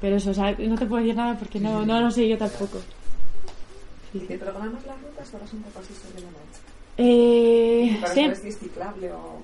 Pero 0.00 0.16
eso, 0.16 0.30
o 0.30 0.34
sea, 0.34 0.52
no 0.52 0.76
te 0.76 0.86
puedo 0.86 1.02
decir 1.02 1.16
nada 1.16 1.36
porque 1.38 1.58
no, 1.58 1.84
no 1.84 2.00
lo 2.00 2.10
sé 2.10 2.28
yo 2.28 2.38
tampoco. 2.38 2.78
¿Y 4.14 4.20
te 4.20 4.38
programas 4.38 4.86
las 4.86 5.00
rutas 5.00 5.34
o 5.34 5.36
eres 5.36 5.52
un 5.52 5.62
poco 5.62 5.80
así 5.80 5.92
sobre 5.94 6.20
la 6.20 6.30
marcha? 6.30 6.60
Eh, 6.96 7.98
Para 8.00 8.14
sí. 8.14 8.20
es 8.20 8.58
ciclable 8.58 9.12
o... 9.12 9.40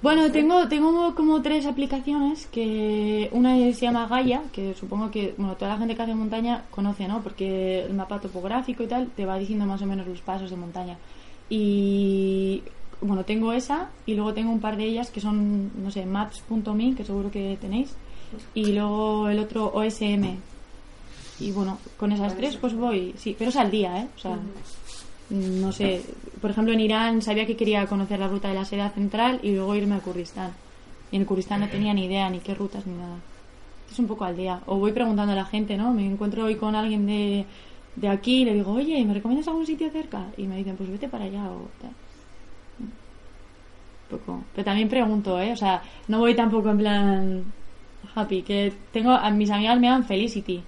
Bueno, 0.00 0.30
tengo, 0.30 0.68
tengo 0.68 1.14
como 1.14 1.42
tres 1.42 1.66
aplicaciones 1.66 2.46
que 2.46 3.28
una 3.32 3.56
se 3.56 3.72
llama 3.72 4.06
Gaia, 4.06 4.42
que 4.52 4.74
supongo 4.74 5.10
que 5.10 5.34
bueno, 5.36 5.56
toda 5.56 5.72
la 5.72 5.78
gente 5.78 5.96
que 5.96 6.02
hace 6.02 6.14
montaña 6.14 6.64
conoce, 6.70 7.08
¿no? 7.08 7.20
Porque 7.20 7.80
el 7.84 7.94
mapa 7.94 8.20
topográfico 8.20 8.84
y 8.84 8.86
tal 8.86 9.08
te 9.08 9.26
va 9.26 9.38
diciendo 9.38 9.66
más 9.66 9.82
o 9.82 9.86
menos 9.86 10.06
los 10.06 10.20
pasos 10.20 10.50
de 10.50 10.56
montaña. 10.56 10.96
Y 11.50 12.62
bueno, 13.00 13.24
tengo 13.24 13.52
esa 13.52 13.90
y 14.06 14.14
luego 14.14 14.34
tengo 14.34 14.52
un 14.52 14.60
par 14.60 14.76
de 14.76 14.84
ellas 14.84 15.10
que 15.10 15.20
son, 15.20 15.70
no 15.82 15.90
sé, 15.90 16.06
maps.me, 16.06 16.94
que 16.94 17.04
seguro 17.04 17.32
que 17.32 17.58
tenéis, 17.60 17.96
y 18.54 18.72
luego 18.72 19.28
el 19.28 19.38
otro 19.38 19.72
OSM. 19.74 20.36
Y 21.40 21.52
bueno, 21.52 21.78
con 21.96 22.12
esas 22.12 22.36
tres 22.36 22.56
pues 22.56 22.74
voy, 22.74 23.14
sí, 23.16 23.34
pero 23.38 23.50
es 23.50 23.56
al 23.56 23.70
día, 23.70 24.02
¿eh? 24.02 24.08
O 24.16 24.18
sea, 24.18 24.38
no 25.30 25.72
sé, 25.72 26.02
por 26.40 26.50
ejemplo 26.50 26.72
en 26.72 26.80
Irán 26.80 27.22
sabía 27.22 27.46
que 27.46 27.56
quería 27.56 27.86
conocer 27.86 28.18
la 28.18 28.28
ruta 28.28 28.48
de 28.48 28.54
la 28.54 28.64
seda 28.64 28.90
central 28.90 29.40
y 29.42 29.52
luego 29.52 29.74
irme 29.74 29.94
a 29.96 30.00
Kurdistán. 30.00 30.52
Y 31.10 31.16
en 31.16 31.24
Kurdistán 31.24 31.60
no 31.60 31.68
tenía 31.68 31.94
ni 31.94 32.06
idea 32.06 32.28
ni 32.28 32.40
qué 32.40 32.54
rutas 32.54 32.86
ni 32.86 32.94
nada. 32.94 33.16
Es 33.90 33.98
un 33.98 34.06
poco 34.06 34.24
al 34.24 34.36
día. 34.36 34.60
O 34.66 34.76
voy 34.76 34.92
preguntando 34.92 35.32
a 35.32 35.36
la 35.36 35.44
gente, 35.44 35.76
¿no? 35.76 35.92
Me 35.92 36.04
encuentro 36.04 36.44
hoy 36.44 36.56
con 36.56 36.74
alguien 36.74 37.06
de, 37.06 37.46
de 37.96 38.08
aquí 38.08 38.42
y 38.42 38.44
le 38.44 38.54
digo, 38.54 38.72
oye, 38.72 39.02
¿me 39.04 39.14
recomiendas 39.14 39.48
algún 39.48 39.66
sitio 39.66 39.90
cerca? 39.90 40.26
Y 40.36 40.46
me 40.46 40.56
dicen, 40.56 40.76
pues 40.76 40.90
vete 40.90 41.08
para 41.08 41.24
allá 41.24 41.50
o 41.50 41.68
tal. 41.80 41.90
Poco. 44.10 44.44
Pero 44.54 44.64
también 44.64 44.88
pregunto, 44.88 45.40
¿eh? 45.40 45.52
O 45.52 45.56
sea, 45.56 45.82
no 46.08 46.18
voy 46.18 46.34
tampoco 46.34 46.70
en 46.70 46.78
plan 46.78 47.44
happy, 48.14 48.42
que 48.42 48.72
tengo, 48.92 49.12
a 49.12 49.30
mis 49.30 49.50
amigas 49.50 49.78
me 49.78 49.86
llaman 49.86 50.04
Felicity. 50.04 50.62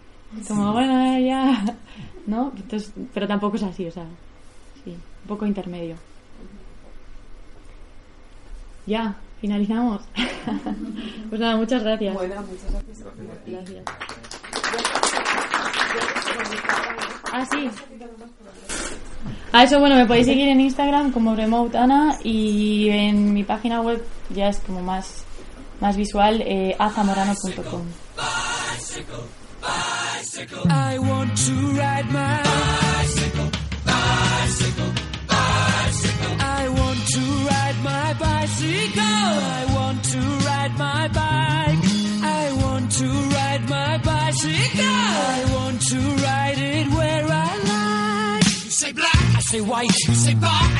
Como, 0.47 0.73
bueno, 0.73 1.19
ya, 1.19 1.65
¿no? 2.27 2.53
Entonces, 2.57 2.93
pero 3.13 3.27
tampoco 3.27 3.57
es 3.57 3.63
así, 3.63 3.87
o 3.87 3.91
sea, 3.91 4.05
sí, 4.85 4.91
un 4.91 5.29
poco 5.29 5.47
intermedio. 5.47 5.97
Ya, 8.87 9.17
finalizamos. 9.41 10.03
pues 11.29 11.41
nada, 11.41 11.57
muchas 11.57 11.83
gracias. 11.83 12.15
Bueno, 12.15 12.35
muchas 12.43 12.73
gracias. 12.73 13.05
Gracias. 13.47 13.85
Ah, 17.33 17.47
sí. 17.51 17.71
A 19.53 19.65
eso, 19.65 19.81
bueno, 19.81 19.97
me 19.97 20.07
podéis 20.07 20.27
seguir 20.27 20.49
en 20.49 20.61
Instagram 20.61 21.11
como 21.11 21.35
Remote 21.35 21.77
Ana 21.77 22.19
y 22.23 22.89
en 22.89 23.35
mi 23.35 23.43
página 23.43 23.81
web 23.81 24.03
ya 24.35 24.49
es 24.49 24.59
como 24.61 24.81
más, 24.81 25.25
más 25.81 25.97
visual, 25.97 26.43
eh, 26.43 26.77
azamorano.com. 26.79 27.83
Say 49.51 49.59
black, 49.61 49.69
white. 49.69 49.91
You 50.07 50.15
say 50.15 50.35
bar, 50.35 50.80